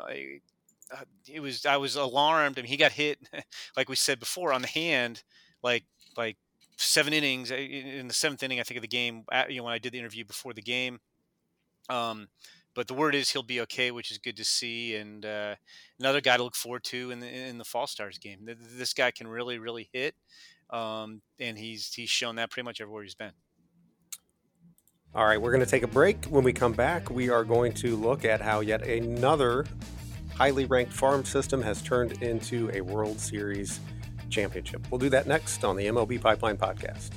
uh, 0.91 1.03
it 1.31 1.39
was 1.39 1.65
I 1.65 1.77
was 1.77 1.95
alarmed. 1.95 2.57
I 2.57 2.61
mean, 2.61 2.69
he 2.69 2.77
got 2.77 2.91
hit, 2.91 3.19
like 3.77 3.89
we 3.89 3.95
said 3.95 4.19
before, 4.19 4.53
on 4.53 4.61
the 4.61 4.67
hand, 4.67 5.23
like 5.63 5.83
like 6.17 6.37
seven 6.77 7.13
innings 7.13 7.51
uh, 7.51 7.55
in 7.55 8.07
the 8.07 8.13
seventh 8.13 8.43
inning, 8.43 8.59
I 8.59 8.63
think 8.63 8.77
of 8.77 8.81
the 8.81 8.87
game. 8.87 9.23
You 9.49 9.57
know, 9.57 9.63
when 9.63 9.73
I 9.73 9.79
did 9.79 9.93
the 9.93 9.99
interview 9.99 10.25
before 10.25 10.53
the 10.53 10.61
game. 10.61 10.99
Um, 11.89 12.27
but 12.73 12.87
the 12.87 12.93
word 12.93 13.15
is 13.15 13.29
he'll 13.29 13.43
be 13.43 13.61
okay, 13.61 13.91
which 13.91 14.11
is 14.11 14.17
good 14.17 14.35
to 14.37 14.43
see, 14.43 14.95
and 14.95 15.25
uh, 15.25 15.55
another 15.99 16.19
guy 16.19 16.35
to 16.35 16.43
look 16.43 16.55
forward 16.55 16.83
to 16.85 17.09
in 17.11 17.21
the 17.21 17.27
in 17.27 17.57
the 17.57 17.63
Fall 17.63 17.87
Stars 17.87 18.17
game. 18.17 18.47
This 18.77 18.93
guy 18.93 19.11
can 19.11 19.27
really 19.27 19.57
really 19.57 19.89
hit, 19.93 20.13
um, 20.69 21.21
and 21.39 21.57
he's 21.57 21.93
he's 21.93 22.09
shown 22.09 22.35
that 22.35 22.51
pretty 22.51 22.65
much 22.65 22.81
everywhere 22.81 23.03
he's 23.03 23.15
been. 23.15 23.31
All 25.15 25.25
right, 25.25 25.41
we're 25.41 25.51
going 25.51 25.63
to 25.63 25.69
take 25.69 25.83
a 25.83 25.87
break. 25.87 26.25
When 26.25 26.43
we 26.43 26.51
come 26.51 26.73
back, 26.73 27.09
we 27.09 27.29
are 27.29 27.45
going 27.45 27.71
to 27.75 27.95
look 27.95 28.25
at 28.25 28.41
how 28.41 28.59
yet 28.59 28.85
another 28.85 29.65
highly 30.35 30.65
ranked 30.65 30.93
farm 30.93 31.25
system 31.25 31.61
has 31.61 31.81
turned 31.81 32.21
into 32.21 32.69
a 32.73 32.81
World 32.81 33.19
Series 33.19 33.79
championship. 34.29 34.85
We'll 34.91 34.99
do 34.99 35.09
that 35.09 35.27
next 35.27 35.63
on 35.63 35.75
the 35.75 35.87
MLB 35.87 36.21
Pipeline 36.21 36.57
Podcast. 36.57 37.11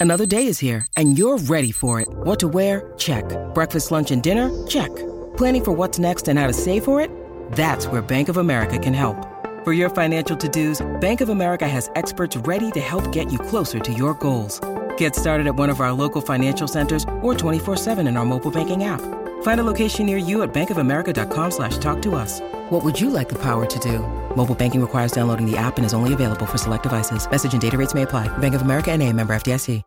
Another 0.00 0.26
day 0.26 0.48
is 0.48 0.58
here, 0.58 0.84
and 0.96 1.16
you're 1.16 1.38
ready 1.38 1.70
for 1.70 2.00
it. 2.00 2.08
What 2.10 2.40
to 2.40 2.48
wear? 2.48 2.92
Check. 2.98 3.24
Breakfast, 3.54 3.92
lunch, 3.92 4.10
and 4.10 4.20
dinner? 4.20 4.50
Check. 4.66 4.90
Planning 5.36 5.64
for 5.64 5.70
what's 5.70 6.00
next 6.00 6.26
and 6.26 6.40
how 6.40 6.48
to 6.48 6.52
save 6.52 6.84
for 6.84 7.00
it? 7.00 7.08
That's 7.52 7.86
where 7.86 8.02
Bank 8.02 8.28
of 8.28 8.36
America 8.36 8.80
can 8.80 8.94
help. 8.94 9.16
For 9.62 9.72
your 9.72 9.90
financial 9.90 10.36
to 10.36 10.48
dos, 10.48 10.84
Bank 11.00 11.20
of 11.20 11.28
America 11.28 11.68
has 11.68 11.88
experts 11.94 12.36
ready 12.38 12.72
to 12.72 12.80
help 12.80 13.12
get 13.12 13.30
you 13.30 13.38
closer 13.38 13.78
to 13.78 13.92
your 13.92 14.14
goals. 14.14 14.60
Get 15.02 15.16
started 15.16 15.48
at 15.48 15.56
one 15.56 15.68
of 15.68 15.80
our 15.80 15.92
local 15.92 16.22
financial 16.22 16.68
centers 16.68 17.02
or 17.22 17.34
24-7 17.34 18.06
in 18.06 18.16
our 18.16 18.24
mobile 18.24 18.52
banking 18.52 18.84
app. 18.84 19.00
Find 19.42 19.58
a 19.58 19.64
location 19.64 20.06
near 20.06 20.16
you 20.16 20.44
at 20.44 20.54
bankofamerica.com 20.54 21.50
slash 21.50 21.78
talk 21.78 22.00
to 22.02 22.14
us. 22.14 22.38
What 22.70 22.84
would 22.84 23.00
you 23.00 23.10
like 23.10 23.28
the 23.28 23.34
power 23.34 23.66
to 23.66 23.78
do? 23.80 23.98
Mobile 24.36 24.54
banking 24.54 24.80
requires 24.80 25.10
downloading 25.10 25.50
the 25.50 25.56
app 25.56 25.76
and 25.76 25.84
is 25.84 25.92
only 25.92 26.14
available 26.14 26.46
for 26.46 26.56
select 26.56 26.84
devices. 26.84 27.28
Message 27.28 27.52
and 27.52 27.60
data 27.60 27.76
rates 27.76 27.94
may 27.94 28.02
apply. 28.02 28.28
Bank 28.38 28.54
of 28.54 28.62
America 28.62 28.92
and 28.92 29.02
a 29.02 29.12
member 29.12 29.34
FDIC. 29.34 29.82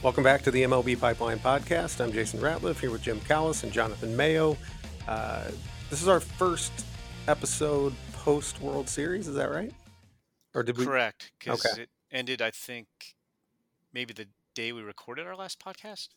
Welcome 0.00 0.22
back 0.22 0.42
to 0.42 0.52
the 0.52 0.62
MLB 0.62 1.00
Pipeline 1.00 1.40
Podcast. 1.40 2.00
I'm 2.00 2.12
Jason 2.12 2.38
Ratliff 2.38 2.78
here 2.78 2.92
with 2.92 3.02
Jim 3.02 3.18
Callis 3.26 3.64
and 3.64 3.72
Jonathan 3.72 4.16
Mayo. 4.16 4.56
Uh, 5.08 5.50
this 5.90 6.00
is 6.00 6.06
our 6.06 6.20
first 6.20 6.86
episode 7.26 7.92
post 8.12 8.60
World 8.60 8.88
Series. 8.88 9.26
Is 9.26 9.34
that 9.34 9.50
right? 9.50 9.72
Or 10.54 10.62
did 10.62 10.78
we? 10.78 10.84
Correct. 10.84 11.32
Because 11.40 11.66
okay. 11.66 11.82
it 11.82 11.88
ended, 12.14 12.40
I 12.40 12.50
think, 12.50 12.86
maybe 13.92 14.14
the 14.14 14.28
day 14.54 14.72
we 14.72 14.82
recorded 14.82 15.26
our 15.26 15.36
last 15.36 15.62
podcast. 15.62 16.08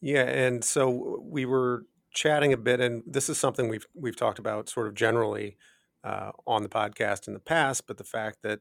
Yeah, 0.00 0.22
and 0.22 0.64
so 0.64 1.20
we 1.22 1.44
were 1.44 1.84
chatting 2.12 2.52
a 2.52 2.56
bit, 2.56 2.80
and 2.80 3.02
this 3.06 3.28
is 3.28 3.38
something 3.38 3.68
we've 3.68 3.86
we've 3.94 4.16
talked 4.16 4.38
about 4.38 4.68
sort 4.68 4.86
of 4.86 4.94
generally 4.94 5.56
uh, 6.02 6.32
on 6.46 6.62
the 6.62 6.68
podcast 6.68 7.28
in 7.28 7.34
the 7.34 7.40
past. 7.40 7.86
But 7.86 7.98
the 7.98 8.04
fact 8.04 8.38
that 8.42 8.60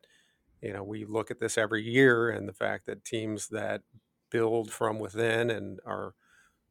you 0.61 0.73
know 0.73 0.83
we 0.83 1.05
look 1.05 1.31
at 1.31 1.39
this 1.39 1.57
every 1.57 1.83
year, 1.83 2.29
and 2.29 2.47
the 2.47 2.53
fact 2.53 2.87
that 2.87 3.05
teams 3.05 3.47
that 3.49 3.81
build 4.29 4.71
from 4.71 4.99
within 4.99 5.49
and 5.49 5.79
are 5.85 6.15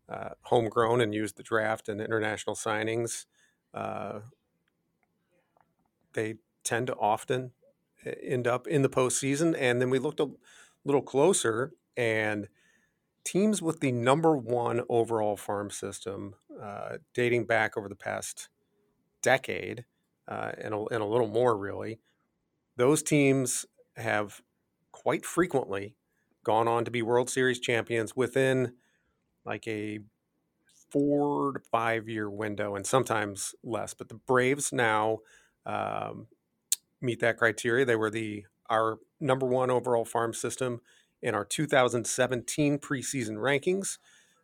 uh, 0.09 0.31
homegrown 0.43 1.01
and 1.01 1.15
use 1.15 1.33
the 1.33 1.43
draft 1.43 1.89
and 1.89 2.01
international 2.01 2.57
signings, 2.57 3.27
uh, 3.73 4.21
they 6.13 6.35
tend 6.65 6.89
to 6.89 6.95
often 6.97 7.53
end 8.23 8.47
up 8.47 8.67
in 8.67 8.83
the 8.83 8.89
postseason. 8.89 9.57
And 9.59 9.81
then 9.81 9.91
we 9.91 9.99
looked 9.99 10.21
a 10.21 10.31
little 10.85 11.03
closer, 11.03 11.73
and 11.97 12.49
teams 13.25 13.61
with 13.61 13.81
the 13.81 13.93
number 13.93 14.37
one 14.37 14.83
overall 14.89 15.37
farm 15.37 15.71
system, 15.71 16.35
uh, 16.63 16.99
dating 17.13 17.45
back 17.45 17.77
over 17.77 17.89
the 17.89 17.97
past 17.97 18.49
decade 19.23 19.85
uh, 20.29 20.53
and, 20.59 20.73
a, 20.73 20.85
and 20.93 21.03
a 21.03 21.07
little 21.07 21.27
more, 21.27 21.57
really, 21.57 21.99
those 22.77 23.03
teams 23.03 23.67
have 23.97 24.43
quite 24.93 25.25
frequently 25.25 25.97
gone 26.45 26.69
on 26.69 26.85
to 26.85 26.91
be 26.91 27.03
World 27.03 27.29
Series 27.29 27.59
champions 27.59 28.15
within 28.15 28.75
like 29.45 29.67
a 29.67 29.99
four 30.91 31.53
to 31.53 31.61
five 31.61 32.09
year 32.09 32.31
window 32.31 32.77
and 32.77 32.87
sometimes 32.87 33.55
less. 33.65 33.95
But 33.95 34.09
the 34.09 34.15
Braves 34.15 34.73
now 34.73 35.19
um, 35.65 36.29
meet 37.01 37.21
that 37.21 37.39
criteria. 37.39 37.85
They 37.85 37.97
were 37.97 38.11
the 38.11 38.47
our 38.69 38.99
number 39.21 39.47
one 39.47 39.71
overall 39.71 40.05
farm 40.05 40.35
system 40.35 40.81
in 41.23 41.35
our 41.35 41.45
2017 41.45 42.79
preseason 42.79 43.37
rankings, 43.37 43.99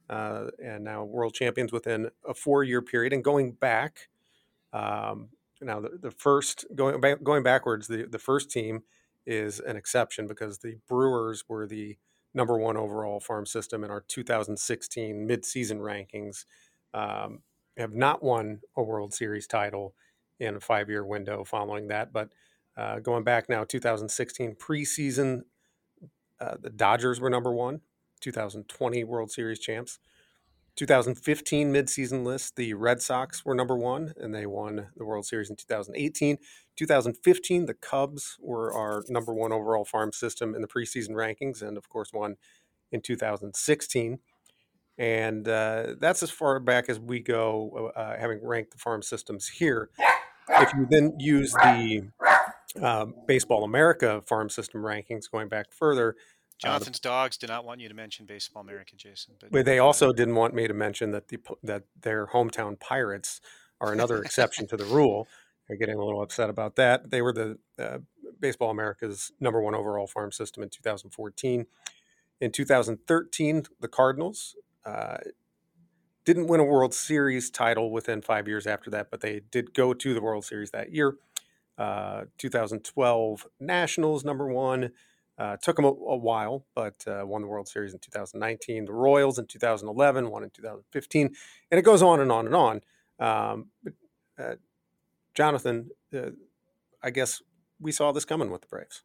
uh, 0.09 0.47
and 0.63 0.85
now 0.85 1.05
world 1.05 1.35
champions 1.35 1.73
within 1.73 2.11
a 2.27 2.35
four-year 2.35 2.83
period. 2.83 3.13
And 3.13 3.25
going 3.25 3.53
back, 3.53 4.09
um, 4.73 5.31
now 5.61 5.81
the, 5.81 5.91
the 6.01 6.11
first 6.11 6.67
going 6.75 7.01
back, 7.01 7.23
going 7.23 7.43
backwards, 7.43 7.89
the 7.89 8.05
the 8.05 8.19
first 8.19 8.51
team 8.51 8.83
is 9.27 9.61
an 9.61 9.77
exception 9.77 10.27
because 10.27 10.59
the 10.59 10.79
Brewers 10.89 11.45
were 11.49 11.67
the 11.67 11.97
number 12.35 12.59
one 12.59 12.77
overall 12.77 13.21
farm 13.21 13.47
system 13.47 13.85
in 13.85 13.91
our 13.91 14.01
2016 14.01 15.29
midseason 15.29 15.79
rankings. 15.79 16.45
Um, 16.95 17.41
have 17.77 17.95
not 17.95 18.23
won 18.23 18.61
a 18.77 18.83
World 18.83 19.15
Series 19.15 19.47
title 19.47 19.95
in 20.43 20.57
a 20.57 20.61
five-year 20.61 21.05
window 21.05 21.45
following 21.45 21.89
that, 21.89 22.13
but 22.13 22.31
uh, 22.77 22.99
going 23.01 23.25
back 23.25 23.49
now, 23.49 23.65
2016 23.65 24.55
preseason, 24.57 25.43
uh, 26.41 26.57
the 26.61 26.71
Dodgers 26.71 27.21
were 27.21 27.31
number 27.31 27.53
one. 27.53 27.81
2020 28.21 29.05
World 29.05 29.31
Series 29.31 29.59
champs. 29.59 29.99
2015 30.77 31.71
midseason 31.71 32.25
list, 32.25 32.57
the 32.57 32.73
Red 32.73 33.03
Sox 33.03 33.45
were 33.45 33.55
number 33.55 33.77
one, 33.77 34.15
and 34.17 34.35
they 34.35 34.47
won 34.47 34.87
the 34.97 35.05
World 35.05 35.27
Series 35.27 35.51
in 35.51 35.57
2018. 35.57 36.39
2015, 36.77 37.67
the 37.67 37.75
Cubs 37.75 38.39
were 38.41 38.73
our 38.73 39.05
number 39.09 39.35
one 39.35 39.53
overall 39.53 39.85
farm 39.85 40.13
system 40.13 40.55
in 40.55 40.63
the 40.63 40.69
preseason 40.69 41.11
rankings, 41.11 41.61
and 41.61 41.77
of 41.77 41.91
course, 41.91 42.11
won 42.15 42.37
in 42.91 43.03
2016. 43.03 44.19
And 44.97 45.49
uh, 45.49 45.95
that's 45.99 46.23
as 46.23 46.31
far 46.31 46.59
back 46.59 46.89
as 46.89 46.99
we 46.99 47.21
go, 47.21 47.93
uh, 47.95 48.17
having 48.17 48.43
ranked 48.43 48.73
the 48.73 48.79
farm 48.79 49.03
systems 49.03 49.49
here. 49.49 49.91
If 50.49 50.73
you 50.75 50.87
then 50.91 51.15
use 51.19 51.53
the 51.53 52.09
um, 52.81 53.15
Baseball 53.27 53.65
America 53.65 54.23
farm 54.23 54.49
system 54.49 54.83
rankings 54.83 55.31
going 55.31 55.49
back 55.49 55.73
further. 55.73 56.17
Jonathan's 56.59 56.99
uh, 56.99 57.09
dogs 57.09 57.37
did 57.37 57.49
not 57.49 57.65
want 57.65 57.81
you 57.81 57.89
to 57.89 57.95
mention 57.95 58.25
Baseball 58.25 58.63
America, 58.63 58.95
Jason. 58.97 59.35
But, 59.41 59.51
but 59.51 59.65
they 59.65 59.79
also 59.79 60.13
didn't 60.13 60.37
want 60.37 60.55
me 60.55 60.69
to 60.69 60.75
mention 60.75 61.11
that 61.11 61.29
the 61.29 61.39
that 61.63 61.85
their 62.01 62.27
hometown 62.29 62.79
Pirates 62.79 63.41
are 63.81 63.93
another 63.93 64.23
exception 64.23 64.67
to 64.69 64.77
the 64.77 64.85
rule. 64.85 65.27
They're 65.67 65.77
getting 65.77 65.97
a 65.97 66.05
little 66.05 66.23
upset 66.23 66.51
about 66.51 66.77
that. 66.77 67.11
They 67.11 67.23
were 67.23 67.33
the 67.33 67.59
uh, 67.79 67.99
Baseball 68.39 68.71
America's 68.71 69.33
number 69.41 69.61
one 69.61 69.75
overall 69.75 70.07
farm 70.07 70.33
system 70.33 70.63
in 70.63 70.69
2014. 70.69 71.67
In 72.41 72.51
2013, 72.51 73.65
the 73.81 73.89
Cardinals 73.89 74.57
uh, 74.85 75.19
didn't 76.25 76.47
win 76.47 76.61
a 76.61 76.65
World 76.65 76.95
Series 76.95 77.51
title 77.51 77.91
within 77.91 78.23
five 78.23 78.47
years 78.47 78.67
after 78.67 78.91
that, 78.91 79.11
but 79.11 79.21
they 79.21 79.41
did 79.51 79.75
go 79.75 79.93
to 79.95 80.15
the 80.15 80.23
World 80.23 80.45
Series 80.45 80.71
that 80.71 80.93
year. 80.93 81.17
Uh, 81.79 82.25
2012 82.39 83.47
Nationals 83.61 84.25
number 84.25 84.47
one. 84.47 84.93
Uh, 85.39 85.57
took 85.57 85.77
them 85.77 85.87
a, 85.87 85.89
a, 85.89 86.17
while, 86.17 86.67
but 86.75 87.03
uh, 87.09 87.23
won 87.27 87.41
the 87.41 87.49
World 87.49 87.67
Series 87.67 87.95
in 87.95 87.99
2019. 87.99 88.85
The 88.85 88.93
Royals 88.93 89.39
in 89.39 89.47
2011, 89.47 90.31
won 90.31 90.45
in 90.45 90.51
2015, 90.51 91.31
and 91.71 91.79
it 91.79 91.83
goes 91.83 92.03
on 92.03 92.21
and 92.21 92.31
on 92.31 92.47
and 92.47 92.55
on. 92.55 92.81
Um, 93.19 93.67
but 93.83 93.95
uh, 94.39 94.55
Jonathan, 95.35 95.91
uh, 96.15 96.31
I 97.03 97.11
guess 97.11 97.43
we 97.81 97.93
saw 97.93 98.13
this 98.13 98.27
coming 98.27 98.51
with 98.51 98.61
the 98.61 98.67
Braves. 98.69 99.03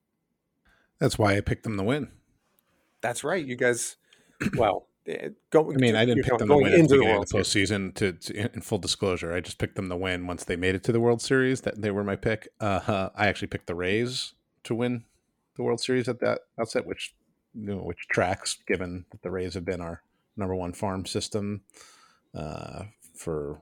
That's 1.00 1.18
why 1.18 1.38
I 1.38 1.42
picked 1.42 1.64
them 1.64 1.78
to 1.78 1.84
win. 1.84 2.10
That's 3.02 3.24
right. 3.24 3.44
You 3.44 3.56
guys, 3.56 3.96
well, 4.58 4.88
I 5.10 5.78
mean, 5.78 5.96
I 5.96 6.06
didn't 6.06 6.24
pick 6.24 6.38
them 6.38 6.50
to 6.50 6.56
win 6.58 6.74
into 6.74 6.98
the, 6.98 7.04
the, 7.04 7.26
the 7.32 7.38
postseason. 7.38 7.94
To, 7.96 8.12
to, 8.14 8.54
in 8.54 8.62
full 8.62 8.78
disclosure, 8.78 9.34
I 9.34 9.40
just 9.40 9.58
picked 9.58 9.76
them 9.76 9.90
to 9.90 9.96
win 9.96 10.28
once 10.28 10.44
they 10.44 10.56
made 10.56 10.76
it 10.76 10.84
to 10.86 10.92
the 10.92 11.00
World 11.00 11.22
Series. 11.22 11.62
That 11.62 11.82
they 11.82 11.92
were 11.92 12.04
my 12.04 12.16
pick. 12.16 12.50
Uh, 12.60 13.10
I 13.16 13.28
actually 13.28 13.48
picked 13.48 13.68
the 13.68 13.76
Rays 13.76 14.34
to 14.64 14.76
win 14.76 15.06
the 15.56 15.64
World 15.64 15.80
Series 15.80 16.08
at 16.08 16.20
that 16.20 16.42
outset, 16.60 16.86
which 16.86 17.16
you 17.54 17.76
know, 17.76 17.78
which 17.78 18.08
tracks 18.10 18.58
given 18.68 19.06
that 19.12 19.22
the 19.22 19.32
Rays 19.32 19.54
have 19.54 19.66
been 19.66 19.82
our 19.82 20.04
number 20.36 20.56
one 20.56 20.74
farm 20.74 21.06
system 21.06 21.62
uh, 22.36 22.84
for 23.16 23.62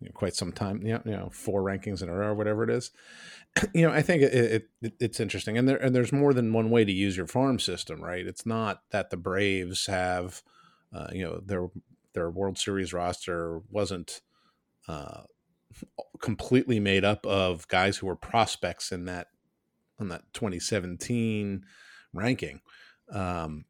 you 0.00 0.06
know, 0.06 0.12
quite 0.12 0.34
some 0.34 0.52
time. 0.52 0.82
You 0.82 0.94
know, 0.94 1.02
you 1.04 1.12
know, 1.12 1.30
four 1.32 1.62
rankings 1.62 2.02
in 2.02 2.08
a 2.08 2.14
row, 2.14 2.28
or 2.28 2.34
whatever 2.34 2.62
it 2.64 2.70
is. 2.70 2.90
you 3.74 3.86
know, 3.86 3.92
I 3.92 4.02
think 4.02 4.22
it, 4.22 4.68
it, 4.82 4.92
it's 5.00 5.20
interesting, 5.20 5.56
and 5.56 5.68
there 5.68 5.76
and 5.76 5.94
there's 5.94 6.12
more 6.12 6.34
than 6.34 6.52
one 6.52 6.70
way 6.70 6.84
to 6.84 6.92
use 6.92 7.16
your 7.16 7.26
farm 7.26 7.58
system, 7.58 8.02
right? 8.02 8.26
It's 8.26 8.44
not 8.44 8.82
that 8.90 9.10
the 9.10 9.16
Braves 9.16 9.86
have 9.86 10.42
uh, 10.94 11.08
you 11.12 11.24
know 11.24 11.40
their 11.44 11.68
their 12.14 12.30
World 12.30 12.58
Series 12.58 12.92
roster 12.92 13.60
wasn't 13.70 14.20
uh, 14.88 15.22
completely 16.20 16.80
made 16.80 17.04
up 17.04 17.26
of 17.26 17.66
guys 17.68 17.96
who 17.96 18.06
were 18.06 18.16
prospects 18.16 18.92
in 18.92 19.04
that 19.06 19.28
on 19.98 20.08
that 20.08 20.22
2017 20.32 21.64
ranking. 22.12 22.60
Um, 23.12 23.64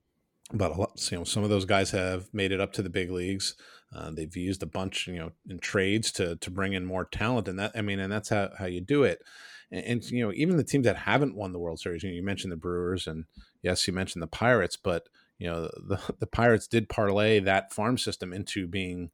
but 0.53 0.73
a 0.73 0.75
lot, 0.75 1.11
you 1.11 1.19
know, 1.19 1.25
some 1.25 1.43
of 1.43 1.51
those 1.51 1.65
guys 1.65 1.91
have 1.93 2.33
made 2.33 2.53
it 2.53 2.61
up 2.61 2.73
to 2.75 2.83
the 2.83 2.91
big 2.91 3.11
leagues. 3.11 3.55
Uh, 3.95 4.11
they've 4.11 4.37
used 4.37 4.63
a 4.63 4.67
bunch, 4.67 5.07
you 5.07 5.19
know, 5.19 5.33
in 5.49 5.59
trades 5.59 6.13
to 6.13 6.37
to 6.37 6.51
bring 6.51 6.73
in 6.73 6.85
more 6.85 7.05
talent, 7.05 7.49
and 7.49 7.59
that 7.59 7.73
I 7.75 7.81
mean, 7.81 7.99
and 7.99 8.13
that's 8.13 8.29
how 8.29 8.51
how 8.59 8.67
you 8.67 8.81
do 8.81 9.05
it. 9.05 9.23
And, 9.71 9.85
and 9.85 10.05
you 10.11 10.25
know, 10.25 10.33
even 10.35 10.57
the 10.57 10.65
teams 10.65 10.85
that 10.85 10.97
haven't 10.97 11.35
won 11.35 11.53
the 11.53 11.59
World 11.59 11.81
Series, 11.81 12.03
you, 12.03 12.11
know, 12.11 12.15
you 12.15 12.23
mentioned 12.23 12.53
the 12.53 12.57
Brewers, 12.57 13.07
and 13.07 13.25
yes, 13.63 13.87
you 13.87 13.93
mentioned 13.93 14.23
the 14.23 14.29
Pirates, 14.29 14.77
but 14.77 15.09
you 15.39 15.49
know 15.49 15.63
the 15.89 16.01
the 16.19 16.27
Pirates 16.27 16.67
did 16.67 16.89
parlay 16.89 17.41
that 17.41 17.73
farm 17.73 17.99
system 17.99 18.33
into 18.33 18.67
being 18.67 19.11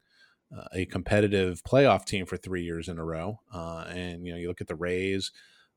uh, 0.56 0.64
a 0.74 0.84
competitive 0.86 1.62
playoff 1.62 2.04
team 2.04 2.26
for 2.26 2.36
three 2.36 2.62
years 2.62 2.88
in 2.88 2.98
a 2.98 3.04
row. 3.04 3.40
Uh, 3.52 3.84
and 3.88 4.26
you 4.26 4.32
know 4.32 4.38
you 4.38 4.48
look 4.48 4.60
at 4.60 4.66
the 4.66 4.74
Rays, 4.74 5.32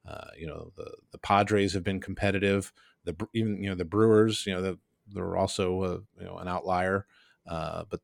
uh, 0.07 0.27
you 0.37 0.47
know 0.47 0.71
the 0.75 0.91
the 1.11 1.17
Padres 1.17 1.73
have 1.73 1.83
been 1.83 2.01
competitive. 2.01 2.71
The 3.05 3.15
even 3.33 3.61
you 3.61 3.69
know 3.69 3.75
the 3.75 3.85
Brewers, 3.85 4.45
you 4.45 4.53
know 4.53 4.61
the, 4.61 4.79
they're 5.13 5.37
also 5.37 5.83
a, 5.83 6.21
you 6.21 6.25
know 6.25 6.37
an 6.37 6.47
outlier, 6.47 7.05
uh, 7.47 7.83
but 7.89 8.01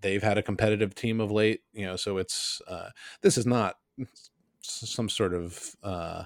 they've 0.00 0.22
had 0.22 0.38
a 0.38 0.42
competitive 0.42 0.94
team 0.94 1.20
of 1.20 1.30
late. 1.30 1.60
You 1.72 1.86
know 1.86 1.96
so 1.96 2.18
it's 2.18 2.62
uh, 2.68 2.90
this 3.20 3.36
is 3.36 3.46
not 3.46 3.76
some 4.62 5.08
sort 5.08 5.34
of 5.34 5.76
uh, 5.82 6.24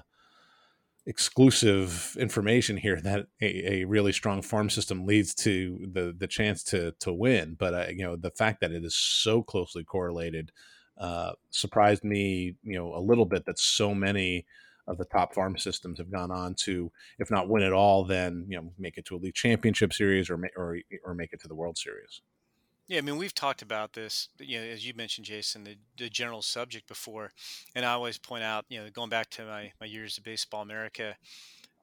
exclusive 1.05 2.15
information 2.19 2.77
here 2.77 2.99
that 3.01 3.27
a, 3.41 3.73
a, 3.73 3.83
really 3.85 4.13
strong 4.13 4.41
farm 4.41 4.69
system 4.69 5.05
leads 5.05 5.35
to 5.35 5.85
the 5.91 6.15
the 6.17 6.27
chance 6.27 6.63
to 6.63 6.93
to 6.99 7.11
win. 7.11 7.55
But 7.59 7.73
uh, 7.73 7.85
you 7.89 8.03
know 8.03 8.15
the 8.15 8.31
fact 8.31 8.61
that 8.61 8.71
it 8.71 8.83
is 8.83 8.95
so 8.95 9.43
closely 9.43 9.83
correlated 9.83 10.51
uh, 10.97 11.33
surprised 11.49 12.03
me. 12.03 12.55
You 12.63 12.77
know 12.77 12.95
a 12.95 12.99
little 12.99 13.25
bit 13.25 13.45
that 13.45 13.59
so 13.59 13.93
many 13.93 14.45
of 14.87 14.97
the 14.97 15.05
top 15.05 15.33
farm 15.33 15.57
systems 15.57 15.97
have 15.97 16.11
gone 16.11 16.31
on 16.31 16.55
to, 16.55 16.91
if 17.17 17.31
not 17.31 17.47
win 17.47 17.63
it 17.63 17.73
all, 17.73 18.03
then 18.03 18.45
you 18.47 18.57
know 18.57 18.71
make 18.77 18.97
it 18.97 19.05
to 19.05 19.15
a 19.15 19.17
league 19.17 19.35
championship 19.35 19.93
series 19.93 20.29
or 20.29 20.39
or 20.55 20.77
or 21.03 21.13
make 21.13 21.33
it 21.33 21.41
to 21.41 21.47
the 21.47 21.55
World 21.55 21.77
Series. 21.77 22.21
Yeah, 22.87 22.97
I 22.97 23.01
mean, 23.01 23.17
we've 23.17 23.33
talked 23.33 23.61
about 23.61 23.93
this, 23.93 24.27
you 24.39 24.59
know, 24.59 24.65
as 24.65 24.85
you 24.85 24.93
mentioned, 24.93 25.25
Jason, 25.25 25.63
the, 25.63 25.77
the 25.97 26.09
general 26.09 26.41
subject 26.41 26.87
before. 26.87 27.31
And 27.75 27.85
I 27.85 27.91
always 27.93 28.17
point 28.17 28.43
out, 28.43 28.65
you 28.69 28.79
know, 28.79 28.89
going 28.89 29.09
back 29.09 29.29
to 29.31 29.45
my, 29.45 29.71
my 29.79 29.87
years 29.87 30.17
of 30.17 30.25
Baseball 30.25 30.61
America, 30.61 31.15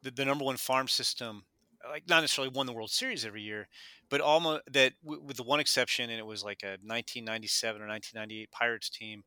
the, 0.03 0.11
the 0.11 0.25
number 0.25 0.45
one 0.45 0.57
farm 0.59 0.89
system, 0.89 1.45
like 1.91 2.09
not 2.09 2.21
necessarily 2.23 2.53
won 2.55 2.67
the 2.67 2.73
World 2.73 2.91
Series 2.91 3.25
every 3.25 3.43
year, 3.43 3.69
but 4.11 4.21
almost 4.21 4.63
that, 4.73 4.95
w- 5.05 5.23
with 5.23 5.37
the 5.39 5.43
one 5.45 5.61
exception, 5.61 6.11
and 6.11 6.19
it 6.19 6.27
was 6.27 6.45
like 6.45 6.63
a 6.65 6.79
1997 6.85 7.83
or 7.83 7.89
1998 7.89 8.51
Pirates 8.53 8.91
team, 8.91 9.25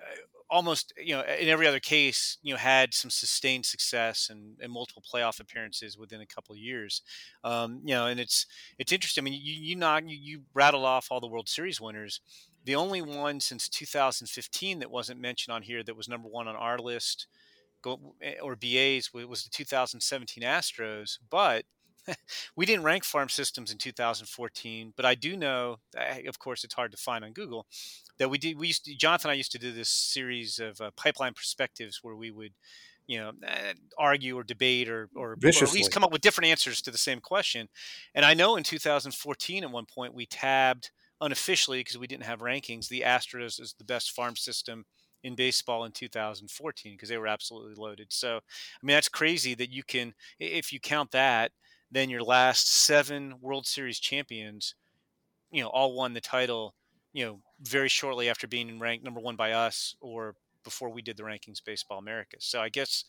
uh, 0.00 0.16
almost 0.48 0.92
you 0.96 1.14
know 1.14 1.22
in 1.22 1.48
every 1.48 1.66
other 1.66 1.80
case 1.80 2.38
you 2.42 2.52
know 2.52 2.58
had 2.58 2.94
some 2.94 3.10
sustained 3.10 3.66
success 3.66 4.28
and, 4.30 4.56
and 4.60 4.72
multiple 4.72 5.02
playoff 5.02 5.40
appearances 5.40 5.98
within 5.98 6.20
a 6.20 6.26
couple 6.26 6.52
of 6.52 6.58
years. 6.58 7.02
Um, 7.44 7.80
you 7.84 7.94
know 7.94 8.06
and 8.06 8.20
it's 8.20 8.46
it's 8.78 8.92
interesting 8.92 9.22
i 9.22 9.24
mean 9.24 9.40
you 9.42 9.54
you 9.54 9.76
knock 9.76 10.04
you, 10.06 10.16
you 10.16 10.42
rattle 10.54 10.84
off 10.84 11.08
all 11.10 11.20
the 11.20 11.26
world 11.26 11.48
series 11.48 11.80
winners. 11.80 12.20
The 12.64 12.74
only 12.74 13.00
one 13.00 13.38
since 13.40 13.68
2015 13.68 14.80
that 14.80 14.90
wasn't 14.90 15.20
mentioned 15.20 15.54
on 15.54 15.62
here 15.62 15.84
that 15.84 15.96
was 15.96 16.08
number 16.08 16.28
one 16.28 16.48
on 16.48 16.56
our 16.56 16.78
list 16.78 17.28
eh, 18.20 18.34
or 18.42 18.56
BA's 18.56 19.12
was 19.12 19.44
the 19.44 19.50
2017 19.50 20.42
Astros, 20.42 21.18
but 21.30 21.64
we 22.56 22.66
didn't 22.66 22.84
rank 22.84 23.04
farm 23.04 23.28
systems 23.28 23.70
in 23.70 23.78
2014. 23.78 24.92
But 24.96 25.04
I 25.04 25.14
do 25.14 25.36
know, 25.36 25.78
of 26.26 26.38
course, 26.38 26.64
it's 26.64 26.74
hard 26.74 26.92
to 26.92 26.96
find 26.96 27.24
on 27.24 27.32
Google 27.32 27.66
that 28.18 28.30
we 28.30 28.38
did. 28.38 28.58
We 28.58 28.68
used 28.68 28.84
to, 28.86 28.94
Jonathan 28.94 29.30
and 29.30 29.34
I 29.34 29.36
used 29.36 29.52
to 29.52 29.58
do 29.58 29.72
this 29.72 29.88
series 29.88 30.58
of 30.58 30.80
uh, 30.80 30.90
pipeline 30.96 31.34
perspectives 31.34 32.00
where 32.02 32.16
we 32.16 32.30
would, 32.30 32.52
you 33.06 33.18
know, 33.18 33.32
uh, 33.46 33.74
argue 33.98 34.36
or 34.36 34.42
debate 34.42 34.88
or, 34.88 35.08
or, 35.14 35.32
or 35.32 35.64
at 35.64 35.72
least 35.72 35.92
come 35.92 36.04
up 36.04 36.12
with 36.12 36.22
different 36.22 36.50
answers 36.50 36.82
to 36.82 36.90
the 36.90 36.98
same 36.98 37.20
question. 37.20 37.68
And 38.14 38.24
I 38.24 38.34
know 38.34 38.56
in 38.56 38.64
2014 38.64 39.64
at 39.64 39.70
one 39.70 39.86
point 39.86 40.14
we 40.14 40.26
tabbed 40.26 40.90
unofficially 41.20 41.80
because 41.80 41.98
we 41.98 42.06
didn't 42.06 42.24
have 42.24 42.40
rankings 42.40 42.88
the 42.88 43.02
Astros 43.06 43.60
as 43.60 43.74
the 43.78 43.84
best 43.84 44.10
farm 44.10 44.36
system 44.36 44.84
in 45.22 45.34
baseball 45.34 45.84
in 45.84 45.92
2014 45.92 46.92
because 46.92 47.08
they 47.08 47.18
were 47.18 47.26
absolutely 47.26 47.74
loaded. 47.74 48.12
So, 48.12 48.36
I 48.36 48.86
mean, 48.86 48.94
that's 48.94 49.08
crazy 49.08 49.54
that 49.54 49.70
you 49.70 49.82
can, 49.82 50.14
if 50.38 50.72
you 50.72 50.80
count 50.80 51.10
that, 51.12 51.52
then 51.96 52.10
your 52.10 52.22
last 52.22 52.70
seven 52.72 53.34
World 53.40 53.66
Series 53.66 53.98
champions, 53.98 54.74
you 55.50 55.62
know, 55.62 55.68
all 55.68 55.94
won 55.94 56.12
the 56.12 56.20
title 56.20 56.74
you 57.16 57.24
know, 57.24 57.40
very 57.62 57.88
shortly 57.88 58.28
after 58.28 58.46
being 58.46 58.78
ranked 58.78 59.02
number 59.02 59.20
one 59.20 59.36
by 59.36 59.52
us 59.52 59.96
or 60.02 60.34
before 60.64 60.90
we 60.90 61.00
did 61.00 61.16
the 61.16 61.22
rankings 61.22 61.64
baseball 61.64 61.98
America. 61.98 62.36
So 62.40 62.60
I 62.60 62.68
guess 62.68 63.04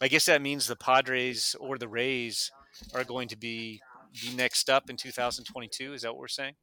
I 0.00 0.08
guess 0.08 0.26
that 0.26 0.42
means 0.42 0.66
the 0.66 0.74
Padres 0.74 1.54
or 1.60 1.78
the 1.78 1.86
Rays 1.86 2.50
are 2.94 3.04
going 3.04 3.28
to 3.28 3.36
be 3.36 3.80
the 4.24 4.34
next 4.34 4.68
up 4.68 4.90
in 4.90 4.96
2022. 4.96 5.92
Is 5.92 6.02
that 6.02 6.08
what 6.08 6.18
we're 6.18 6.26
saying? 6.26 6.54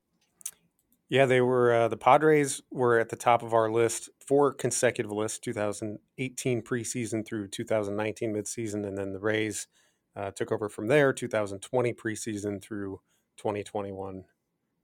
Yeah, 1.08 1.26
they 1.26 1.40
were. 1.40 1.74
Uh, 1.74 1.88
the 1.88 1.96
Padres 1.96 2.62
were 2.72 3.00
at 3.00 3.08
the 3.08 3.16
top 3.16 3.42
of 3.42 3.54
our 3.54 3.72
list, 3.72 4.10
four 4.28 4.54
consecutive 4.54 5.14
lists: 5.14 5.40
2018 5.40 6.62
preseason 6.62 7.26
through 7.26 7.48
2019 7.48 8.34
midseason, 8.34 8.86
and 8.86 8.98
then 8.98 9.14
the 9.14 9.20
Rays 9.20 9.68
uh, 10.16 10.32
took 10.32 10.52
over 10.52 10.70
from 10.70 10.88
there, 10.88 11.14
2020 11.14 11.94
preseason 11.94 12.62
through 12.62 13.00
2021 13.38 14.24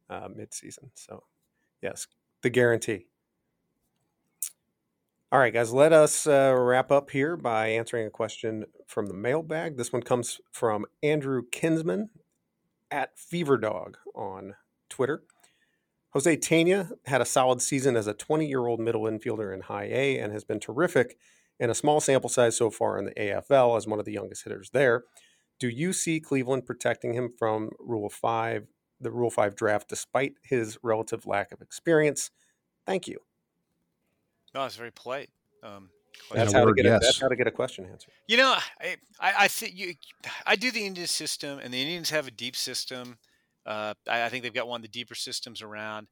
uh, 0.09 0.27
midseason. 0.29 0.89
So 0.95 1.23
Yes, 1.81 2.07
the 2.41 2.49
guarantee. 2.49 3.05
All 5.31 5.39
right, 5.39 5.53
guys, 5.53 5.73
let 5.73 5.91
us 5.91 6.25
uh, 6.25 6.55
wrap 6.57 6.91
up 6.91 7.11
here 7.11 7.35
by 7.35 7.67
answering 7.67 8.07
a 8.07 8.11
question 8.11 8.65
from 8.87 9.07
the 9.07 9.13
mailbag. 9.13 9.75
This 9.75 9.91
one 9.91 10.01
comes 10.01 10.39
from 10.51 10.85
Andrew 11.03 11.43
Kinsman 11.51 12.09
at 12.89 13.17
Feverdog 13.17 13.95
on 14.15 14.55
Twitter. 14.89 15.23
Jose 16.11 16.37
Tena 16.37 16.93
had 17.05 17.19
a 17.19 17.25
solid 17.25 17.61
season 17.61 17.97
as 17.97 18.07
a 18.07 18.13
20 18.13 18.47
year 18.47 18.65
old 18.65 18.79
middle 18.79 19.03
infielder 19.03 19.53
in 19.53 19.61
high 19.61 19.89
A 19.91 20.17
and 20.17 20.31
has 20.31 20.45
been 20.45 20.59
terrific 20.59 21.17
in 21.59 21.69
a 21.69 21.75
small 21.75 21.99
sample 21.99 22.29
size 22.29 22.55
so 22.55 22.69
far 22.69 22.97
in 22.97 23.05
the 23.05 23.13
AFL 23.13 23.77
as 23.77 23.87
one 23.87 23.99
of 23.99 24.05
the 24.05 24.13
youngest 24.13 24.43
hitters 24.43 24.69
there. 24.71 25.03
Do 25.59 25.69
you 25.69 25.91
see 25.93 26.19
Cleveland 26.19 26.65
protecting 26.65 27.13
him 27.13 27.31
from 27.37 27.71
Rule 27.79 28.09
5 28.09 28.67
the 28.99 29.11
Rule 29.11 29.29
5 29.29 29.55
draft 29.55 29.89
despite 29.89 30.33
his 30.41 30.77
relative 30.81 31.25
lack 31.25 31.51
of 31.51 31.61
experience? 31.61 32.31
Thank 32.85 33.07
you. 33.07 33.19
No, 34.55 34.65
it's 34.65 34.75
very 34.75 34.91
polite. 34.91 35.29
Um, 35.61 35.89
that's 36.33 36.53
how, 36.53 36.65
word, 36.65 36.77
to 36.77 36.83
get 36.83 36.89
yes. 36.89 37.03
a, 37.03 37.05
that's 37.05 37.21
how 37.21 37.27
to 37.27 37.35
get 37.35 37.47
a 37.47 37.51
question 37.51 37.85
answered. 37.85 38.11
You 38.27 38.37
know, 38.37 38.57
I 38.81 38.95
I, 39.19 39.33
I 39.39 39.47
think 39.47 39.75
you 39.75 39.93
I 40.45 40.55
do 40.55 40.71
the 40.71 40.85
Indian 40.85 41.07
system, 41.07 41.59
and 41.59 41.73
the 41.73 41.81
Indians 41.81 42.09
have 42.09 42.27
a 42.27 42.31
deep 42.31 42.55
system. 42.55 43.17
Uh, 43.65 43.93
I, 44.09 44.23
I, 44.23 44.29
think 44.29 44.43
they've 44.43 44.53
got 44.53 44.67
one 44.67 44.79
of 44.79 44.81
the 44.81 44.87
deeper 44.87 45.13
systems 45.15 45.61
around. 45.61 46.07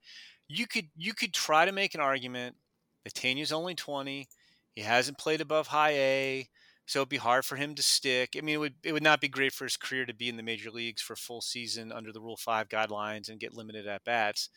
You 0.48 0.68
could 0.68 0.90
you 0.96 1.14
could 1.14 1.34
try 1.34 1.66
to 1.66 1.72
make 1.72 1.96
an 1.96 2.02
argument 2.02 2.56
that 3.04 3.14
Tena's 3.14 3.52
only 3.52 3.76
twenty. 3.76 4.28
He 4.76 4.82
hasn't 4.82 5.18
played 5.18 5.42
above 5.42 5.68
high 5.68 5.94
A 5.94 6.50
so 6.86 7.00
it'd 7.00 7.10
be 7.10 7.18
hard 7.18 7.46
for 7.46 7.56
him 7.56 7.74
to 7.76 7.82
stick. 7.82 8.36
I 8.38 8.42
mean, 8.42 8.56
it 8.56 8.60
would 8.60 8.76
it 8.84 8.94
would 8.94 9.04
not 9.04 9.22
be 9.22 9.28
great 9.28 9.54
for 9.54 9.66
his 9.66 9.78
career 9.78 10.06
to 10.06 10.14
be 10.14 10.30
in 10.30 10.38
the 10.38 10.44
major 10.44 10.70
leagues 10.70 11.02
for 11.02 11.16
full 11.16 11.42
season 11.42 11.92
under 11.92 12.12
the 12.12 12.22
Rule 12.22 12.38
Five 12.38 12.70
guidelines 12.70 13.30
and 13.30 13.40
get 13.40 13.56
limited 13.56 13.88
at 13.88 14.04
bats. 14.04 14.50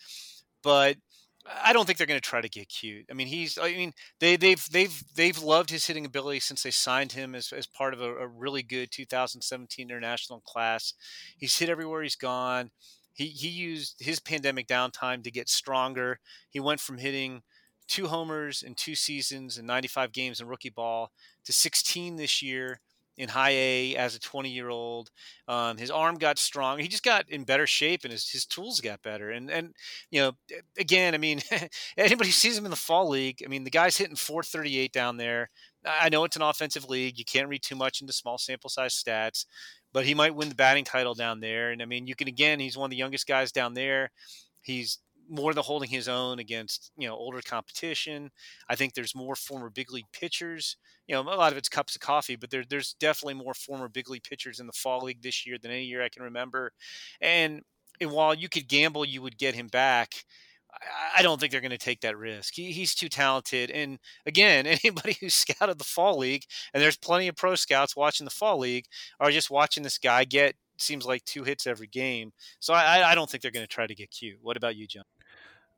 But 0.62 0.96
I 1.64 1.72
don't 1.72 1.86
think 1.86 1.96
they're 1.96 2.06
going 2.06 2.20
to 2.20 2.28
try 2.28 2.42
to 2.42 2.48
get 2.48 2.68
cute. 2.68 3.06
I 3.10 3.14
mean, 3.14 3.28
he's. 3.28 3.56
I 3.56 3.72
mean, 3.72 3.92
they 4.20 4.36
they've 4.36 4.62
they've 4.70 5.02
they've 5.14 5.38
loved 5.38 5.70
his 5.70 5.86
hitting 5.86 6.04
ability 6.04 6.40
since 6.40 6.62
they 6.62 6.70
signed 6.70 7.12
him 7.12 7.34
as 7.34 7.50
as 7.52 7.66
part 7.66 7.94
of 7.94 8.02
a, 8.02 8.14
a 8.16 8.26
really 8.26 8.62
good 8.62 8.90
2017 8.90 9.88
international 9.88 10.40
class. 10.40 10.92
He's 11.38 11.56
hit 11.58 11.70
everywhere 11.70 12.02
he's 12.02 12.16
gone. 12.16 12.70
He 13.14 13.28
he 13.28 13.48
used 13.48 13.96
his 14.00 14.20
pandemic 14.20 14.66
downtime 14.66 15.24
to 15.24 15.30
get 15.30 15.48
stronger. 15.48 16.20
He 16.50 16.60
went 16.60 16.80
from 16.80 16.98
hitting 16.98 17.42
two 17.88 18.06
homers 18.06 18.62
in 18.62 18.74
two 18.74 18.94
seasons 18.94 19.58
and 19.58 19.66
95 19.66 20.12
games 20.12 20.40
in 20.40 20.46
rookie 20.46 20.70
ball 20.70 21.10
to 21.44 21.52
16 21.52 22.16
this 22.16 22.42
year 22.42 22.80
in 23.18 23.28
high 23.28 23.50
A 23.50 23.96
as 23.96 24.14
a 24.14 24.20
20 24.20 24.48
year 24.48 24.68
old. 24.68 25.10
Um, 25.48 25.76
his 25.76 25.90
arm 25.90 26.16
got 26.16 26.38
strong. 26.38 26.78
He 26.78 26.86
just 26.86 27.02
got 27.02 27.28
in 27.28 27.42
better 27.42 27.66
shape 27.66 28.04
and 28.04 28.12
his, 28.12 28.30
his 28.30 28.46
tools 28.46 28.80
got 28.80 29.02
better. 29.02 29.30
And, 29.30 29.50
and, 29.50 29.74
you 30.10 30.20
know, 30.20 30.32
again, 30.78 31.14
I 31.14 31.18
mean, 31.18 31.40
anybody 31.98 32.28
who 32.28 32.32
sees 32.32 32.56
him 32.56 32.64
in 32.64 32.70
the 32.70 32.76
fall 32.76 33.08
league, 33.08 33.42
I 33.44 33.48
mean, 33.48 33.64
the 33.64 33.70
guy's 33.70 33.96
hitting 33.96 34.16
438 34.16 34.92
down 34.92 35.16
there. 35.16 35.50
I 35.84 36.08
know 36.08 36.24
it's 36.24 36.36
an 36.36 36.42
offensive 36.42 36.88
league. 36.88 37.18
You 37.18 37.24
can't 37.24 37.48
read 37.48 37.62
too 37.62 37.76
much 37.76 38.00
into 38.00 38.12
small 38.12 38.38
sample 38.38 38.70
size 38.70 38.94
stats, 38.94 39.46
but 39.92 40.06
he 40.06 40.14
might 40.14 40.34
win 40.34 40.48
the 40.48 40.54
batting 40.54 40.84
title 40.84 41.14
down 41.14 41.40
there. 41.40 41.70
And 41.70 41.82
I 41.82 41.86
mean, 41.86 42.06
you 42.06 42.14
can, 42.14 42.28
again, 42.28 42.60
he's 42.60 42.76
one 42.76 42.86
of 42.86 42.90
the 42.90 42.96
youngest 42.96 43.26
guys 43.26 43.50
down 43.50 43.74
there. 43.74 44.10
He's 44.60 44.98
more 45.28 45.54
than 45.54 45.62
holding 45.62 45.90
his 45.90 46.08
own 46.08 46.38
against 46.38 46.90
you 46.96 47.08
know 47.08 47.14
older 47.14 47.40
competition. 47.42 48.30
I 48.68 48.74
think 48.74 48.94
there's 48.94 49.14
more 49.14 49.34
former 49.34 49.70
big 49.70 49.92
league 49.92 50.10
pitchers. 50.12 50.76
You 51.06 51.14
know, 51.14 51.22
a 51.22 51.36
lot 51.36 51.52
of 51.52 51.58
it's 51.58 51.68
cups 51.68 51.94
of 51.94 52.00
coffee, 52.02 52.36
but 52.36 52.50
there, 52.50 52.64
there's 52.68 52.94
definitely 53.00 53.34
more 53.34 53.54
former 53.54 53.88
big 53.88 54.10
league 54.10 54.24
pitchers 54.24 54.60
in 54.60 54.66
the 54.66 54.72
fall 54.72 55.00
league 55.04 55.22
this 55.22 55.46
year 55.46 55.56
than 55.60 55.70
any 55.70 55.84
year 55.84 56.02
I 56.02 56.10
can 56.10 56.22
remember. 56.22 56.72
And, 57.20 57.62
and 58.00 58.10
while 58.10 58.34
you 58.34 58.48
could 58.50 58.68
gamble 58.68 59.06
you 59.06 59.22
would 59.22 59.38
get 59.38 59.54
him 59.54 59.68
back, 59.68 60.12
I 61.16 61.22
don't 61.22 61.40
think 61.40 61.50
they're 61.50 61.60
going 61.60 61.70
to 61.70 61.78
take 61.78 62.02
that 62.02 62.18
risk. 62.18 62.54
He, 62.54 62.72
he's 62.72 62.94
too 62.94 63.08
talented. 63.08 63.70
And 63.70 63.98
again, 64.26 64.66
anybody 64.84 65.16
who's 65.20 65.34
scouted 65.34 65.78
the 65.78 65.84
fall 65.84 66.18
league, 66.18 66.44
and 66.72 66.82
there's 66.82 66.96
plenty 66.96 67.28
of 67.28 67.36
pro 67.36 67.54
scouts 67.54 67.96
watching 67.96 68.24
the 68.24 68.30
fall 68.30 68.58
league, 68.58 68.84
are 69.18 69.30
just 69.30 69.50
watching 69.50 69.82
this 69.82 69.98
guy 69.98 70.24
get 70.24 70.56
seems 70.80 71.04
like 71.04 71.24
two 71.24 71.44
hits 71.44 71.66
every 71.66 71.88
game. 71.88 72.32
So 72.60 72.72
I, 72.74 73.10
I 73.10 73.14
don't 73.14 73.28
think 73.28 73.42
they're 73.42 73.50
going 73.50 73.66
to 73.66 73.72
try 73.72 73.86
to 73.86 73.94
get 73.94 74.10
cute. 74.10 74.38
What 74.40 74.56
about 74.56 74.76
you, 74.76 74.86
John? 74.86 75.04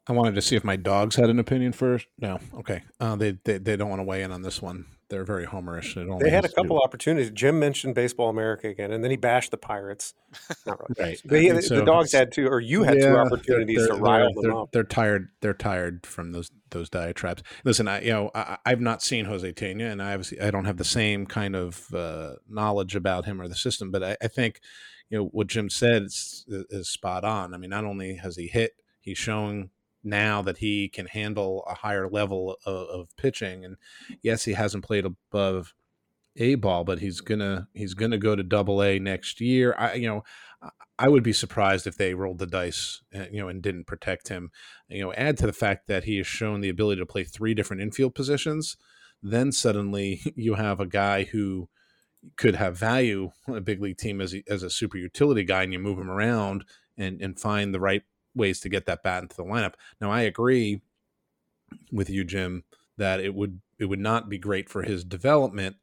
I 0.07 0.13
wanted 0.13 0.35
to 0.35 0.43
see 0.43 0.57
if 0.57 0.65
my 0.65 0.77
dogs 0.77 1.17
had 1.17 1.31
an 1.31 1.39
opinion 1.39 1.73
first. 1.73 2.07
No, 2.19 2.39
okay. 2.55 2.83
Uh, 2.99 3.17
they, 3.17 3.39
they 3.45 3.59
they 3.59 3.77
don't 3.77 3.89
want 3.89 4.01
to 4.01 4.05
weigh 4.05 4.23
in 4.23 4.33
on 4.33 4.43
this 4.43 4.61
one. 4.61 4.87
They're 5.11 5.25
very 5.25 5.45
homerish. 5.45 5.95
They, 5.95 6.25
they 6.25 6.31
had 6.31 6.45
a 6.45 6.49
couple 6.49 6.79
opportunities. 6.79 7.31
Jim 7.33 7.59
mentioned 7.59 7.97
Baseball 7.97 8.29
America 8.29 8.69
again, 8.69 8.93
and 8.93 9.03
then 9.03 9.11
he 9.11 9.17
bashed 9.17 9.51
the 9.51 9.57
Pirates. 9.57 10.15
Not 10.67 10.79
really. 10.81 11.11
right. 11.11 11.23
But 11.25 11.41
he, 11.41 11.63
so, 11.63 11.77
the 11.77 11.85
dogs 11.85 12.13
had 12.13 12.31
two, 12.31 12.47
or 12.47 12.61
you 12.61 12.85
had 12.85 12.97
yeah, 12.97 13.11
two 13.11 13.17
opportunities 13.17 13.89
to 13.89 13.95
rile 13.95 14.33
them 14.33 14.57
up. 14.57 14.71
They're 14.73 14.85
tired. 14.85 15.31
They're 15.41 15.53
tired 15.53 16.07
from 16.07 16.31
those 16.31 16.53
those 16.71 16.89
diatribes. 16.89 17.43
Listen, 17.65 17.89
I 17.89 18.03
you 18.03 18.13
know 18.13 18.31
I, 18.35 18.59
have 18.67 18.81
not 18.81 19.03
seen 19.03 19.25
Jose 19.25 19.53
Tena, 19.53 19.91
and 19.91 20.01
I 20.01 20.13
obviously 20.13 20.41
I 20.41 20.53
don't 20.53 20.65
have 20.65 20.77
the 20.77 20.85
same 20.85 21.27
kind 21.27 21.57
of 21.57 21.93
uh, 21.93 22.35
knowledge 22.49 22.95
about 22.95 23.25
him 23.25 23.41
or 23.41 23.49
the 23.49 23.57
system. 23.57 23.91
But 23.91 24.05
I, 24.05 24.17
I 24.23 24.29
think 24.29 24.61
you 25.09 25.19
know 25.19 25.25
what 25.33 25.49
Jim 25.49 25.69
said 25.71 26.05
is, 26.05 26.45
is 26.49 26.89
spot 26.89 27.25
on. 27.25 27.53
I 27.53 27.59
mean, 27.59 27.71
not 27.71 27.85
only 27.85 28.15
has 28.17 28.37
he 28.37 28.47
hit, 28.47 28.75
he's 29.01 29.19
showing 29.19 29.71
now 30.03 30.43
that 30.43 30.59
he 30.59 30.89
can 30.89 31.07
handle 31.07 31.65
a 31.69 31.75
higher 31.75 32.09
level 32.09 32.57
of, 32.65 32.89
of 32.89 33.17
pitching. 33.17 33.65
And 33.65 33.77
yes, 34.23 34.45
he 34.45 34.53
hasn't 34.53 34.85
played 34.85 35.05
above 35.05 35.75
a 36.37 36.55
ball, 36.55 36.85
but 36.85 37.01
he's 37.01 37.21
gonna 37.21 37.69
he's 37.75 37.95
gonna 37.95 38.19
go 38.19 38.37
to 38.37 38.43
double 38.43 38.83
A 38.83 38.99
next 38.99 39.41
year. 39.41 39.75
I 39.77 39.95
you 39.95 40.09
know 40.09 40.23
I 40.99 41.09
would 41.09 41.23
be 41.23 41.33
surprised 41.33 41.87
if 41.87 41.97
they 41.97 42.15
rolled 42.15 42.39
the 42.39 42.47
dice, 42.47 43.01
uh, 43.15 43.25
you 43.33 43.41
know, 43.41 43.49
and 43.49 43.63
didn't 43.63 43.87
protect 43.87 44.29
him. 44.29 44.51
You 44.89 45.03
know, 45.03 45.13
add 45.15 45.39
to 45.39 45.47
the 45.47 45.53
fact 45.53 45.87
that 45.87 46.05
he 46.05 46.19
has 46.19 46.27
shown 46.27 46.61
the 46.61 46.69
ability 46.69 47.01
to 47.01 47.07
play 47.07 47.25
three 47.25 47.55
different 47.55 47.83
infield 47.83 48.15
positions. 48.15 48.77
then 49.23 49.53
suddenly 49.53 50.21
you 50.37 50.55
have 50.55 50.81
a 50.81 50.87
guy 50.87 51.25
who 51.25 51.69
could 52.37 52.57
have 52.57 52.77
value 52.77 53.31
on 53.49 53.57
a 53.57 53.61
big 53.63 53.81
league 53.81 53.97
team 53.97 54.21
as 54.21 54.35
as 54.49 54.63
a 54.63 54.71
super 54.71 54.99
utility 54.99 55.45
guy, 55.45 55.63
and 55.63 55.73
you 55.73 55.79
move 55.79 55.99
him 55.99 56.11
around 56.11 56.65
and 56.97 57.21
and 57.21 57.41
find 57.41 57.75
the 57.75 57.81
right 57.81 58.03
ways 58.41 58.61
to 58.61 58.69
get 58.69 58.87
that 58.87 59.03
bat 59.03 59.23
into 59.23 59.37
the 59.37 59.45
lineup. 59.45 59.75
Now, 60.01 60.11
I 60.11 60.23
agree 60.23 60.83
with 61.93 62.11
you, 62.11 62.25
Jim, 62.25 62.65
that 62.97 63.21
it 63.21 63.35
would 63.35 63.61
it 63.79 63.85
would 63.87 64.01
not 64.01 64.29
be 64.29 64.39
great 64.39 64.69
for 64.69 64.83
his 64.83 65.05
development. 65.05 65.77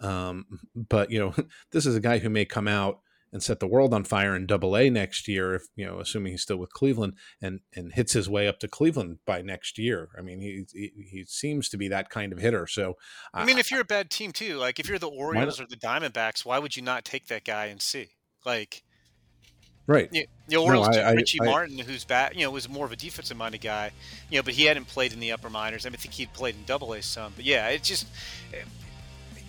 Um, 0.00 0.46
but 0.74 1.10
you 1.10 1.18
know, 1.18 1.34
this 1.72 1.86
is 1.86 1.96
a 1.96 2.00
guy 2.00 2.18
who 2.18 2.28
may 2.28 2.44
come 2.44 2.68
out 2.68 3.00
and 3.32 3.42
set 3.42 3.60
the 3.60 3.66
world 3.66 3.94
on 3.94 4.02
fire 4.02 4.34
in 4.34 4.44
double 4.44 4.76
A 4.76 4.90
next 4.90 5.28
year, 5.28 5.54
if 5.54 5.68
you 5.76 5.86
know, 5.86 6.00
assuming 6.00 6.32
he's 6.32 6.42
still 6.42 6.56
with 6.56 6.72
Cleveland 6.72 7.14
and 7.40 7.60
and 7.74 7.92
hits 7.92 8.12
his 8.12 8.28
way 8.28 8.48
up 8.48 8.58
to 8.60 8.68
Cleveland 8.68 9.18
by 9.24 9.40
next 9.40 9.78
year. 9.78 10.08
I 10.18 10.22
mean, 10.22 10.40
he 10.40 10.64
he, 10.72 10.90
he 11.10 11.24
seems 11.24 11.68
to 11.70 11.76
be 11.76 11.88
that 11.88 12.10
kind 12.10 12.32
of 12.32 12.38
hitter. 12.38 12.66
So, 12.66 12.96
I 13.32 13.44
mean, 13.44 13.58
if 13.58 13.70
you're 13.70 13.80
a 13.80 13.84
bad 13.84 14.10
team 14.10 14.32
too, 14.32 14.56
like 14.56 14.80
if 14.80 14.88
you're 14.88 14.98
the 14.98 15.08
Orioles 15.08 15.60
or 15.60 15.66
the 15.66 15.76
Diamondbacks, 15.76 16.44
why 16.44 16.58
would 16.58 16.76
you 16.76 16.82
not 16.82 17.04
take 17.04 17.28
that 17.28 17.44
guy 17.44 17.66
and 17.66 17.80
see? 17.80 18.08
Like, 18.44 18.82
right? 19.90 20.08
You, 20.12 20.24
the 20.46 20.56
Orioles 20.56 20.88
no, 20.88 21.02
I, 21.02 21.12
Richie 21.12 21.40
I, 21.40 21.44
Martin, 21.44 21.78
who's 21.78 22.04
back, 22.04 22.34
you 22.34 22.44
know, 22.44 22.50
was 22.50 22.68
more 22.68 22.86
of 22.86 22.92
a 22.92 22.96
defensive 22.96 23.36
minded 23.36 23.60
guy, 23.60 23.90
you 24.30 24.38
know, 24.38 24.42
but 24.42 24.54
he 24.54 24.64
hadn't 24.64 24.86
played 24.86 25.12
in 25.12 25.20
the 25.20 25.32
upper 25.32 25.50
minors. 25.50 25.84
I, 25.84 25.90
mean, 25.90 25.96
I 25.96 25.98
think 25.98 26.14
he'd 26.14 26.32
played 26.32 26.54
in 26.54 26.64
Double 26.64 26.92
A 26.92 27.02
some, 27.02 27.32
but 27.34 27.44
yeah, 27.44 27.68
it's 27.68 27.88
just 27.88 28.06
eh, 28.54 28.62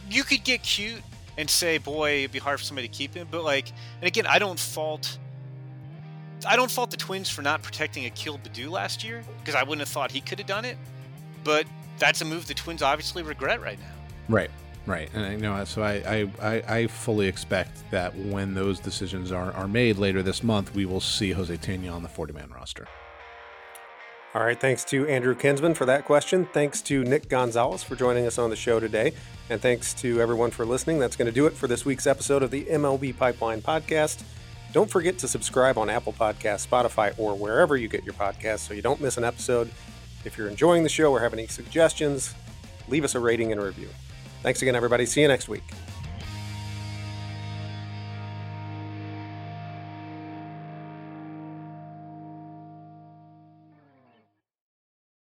you 0.10 0.24
could 0.24 0.44
get 0.44 0.64
cute 0.64 1.02
and 1.38 1.50
say, 1.50 1.78
boy, 1.78 2.20
it'd 2.20 2.32
be 2.32 2.39
hard 2.39 2.60
for 2.60 2.66
somebody 2.66 2.88
to 2.88 2.94
keep 2.94 3.14
him. 3.14 3.28
But 3.30 3.44
like, 3.44 3.70
and 4.00 4.08
again, 4.08 4.26
I 4.28 4.39
don't 4.39 4.60
fault. 4.60 5.18
I 6.48 6.56
don't 6.56 6.72
fault 6.72 6.89
the 6.89 6.98
Twins 6.98 7.30
for 7.30 7.44
not 7.44 7.62
protecting 7.62 8.06
Akil 8.06 8.39
Baddoo 8.39 8.72
last 8.72 9.04
year 9.04 9.24
because 9.39 9.54
I 9.54 9.62
wouldn't 9.62 9.82
have 9.82 9.89
thought 9.89 10.12
he 10.12 10.22
could 10.22 10.39
have 10.39 10.48
done 10.48 10.66
it. 10.66 10.78
But 11.44 11.68
that's 12.00 12.22
a 12.22 12.26
move 12.26 12.48
the 12.48 12.56
Twins 12.56 12.82
obviously 12.82 13.22
regret 13.22 13.62
right 13.62 13.80
now. 13.80 13.94
Right, 14.28 14.50
right, 14.86 15.10
and 15.14 15.26
I 15.26 15.36
know 15.36 15.64
so 15.66 15.84
I, 15.84 16.30
I 16.42 16.64
I 16.68 16.88
fully 16.88 17.28
expect 17.28 17.90
that 17.92 18.16
when 18.16 18.54
those 18.54 18.80
decisions 18.80 19.32
are 19.32 19.52
are 19.54 19.68
made 19.68 19.98
later 19.98 20.24
this 20.24 20.44
month, 20.44 20.74
we 20.74 20.86
will 20.86 21.02
see 21.02 21.32
Jose 21.32 21.56
Tena 21.58 21.94
on 21.94 22.04
the 22.04 22.10
forty 22.10 22.34
man 22.34 22.50
roster. 22.50 22.88
All 24.34 24.42
right, 24.42 24.58
thanks 24.58 24.86
to 24.86 25.06
Andrew 25.08 25.36
Kinsman 25.36 25.74
for 25.74 25.86
that 25.86 26.06
question. 26.06 26.48
Thanks 26.54 26.82
to 26.84 27.04
Nick 27.04 27.28
Gonzalez 27.28 27.84
for 27.84 27.98
joining 27.98 28.26
us 28.26 28.38
on 28.38 28.50
the 28.50 28.56
show 28.56 28.80
today. 28.80 29.14
And 29.50 29.62
thanks 29.62 29.94
to 29.96 30.22
everyone 30.22 30.52
for 30.52 30.66
listening. 30.66 31.00
That's 31.00 31.18
going 31.18 31.26
to 31.26 31.34
do 31.34 31.48
it 31.48 31.54
for 31.54 31.68
this 31.68 31.84
week's 31.84 32.08
episode 32.08 32.42
of 32.42 32.50
the 32.50 32.64
MLB 32.64 33.18
Pipeline 33.18 33.62
Podcast. 33.62 34.24
Don't 34.72 34.90
forget 34.90 35.18
to 35.18 35.28
subscribe 35.28 35.78
on 35.78 35.90
Apple 35.90 36.14
Podcasts, 36.14 36.66
Spotify, 36.66 37.14
or 37.20 37.36
wherever 37.36 37.76
you 37.76 37.90
get 37.90 38.06
your 38.06 38.14
podcasts 38.14 38.60
so 38.60 38.74
you 38.74 38.82
don't 38.82 39.02
miss 39.02 39.18
an 39.18 39.26
episode. 39.26 39.70
If 40.24 40.38
you're 40.38 40.48
enjoying 40.48 40.84
the 40.84 40.90
show 40.90 41.12
or 41.12 41.20
have 41.20 41.34
any 41.34 41.48
suggestions, 41.48 42.34
leave 42.88 43.04
us 43.04 43.16
a 43.16 43.20
rating 43.20 43.52
and 43.52 43.62
review. 43.62 43.90
Thanks 44.42 44.62
again, 44.62 44.76
everybody. 44.76 45.06
See 45.06 45.22
you 45.22 45.28
next 45.28 45.48
week. 45.48 45.64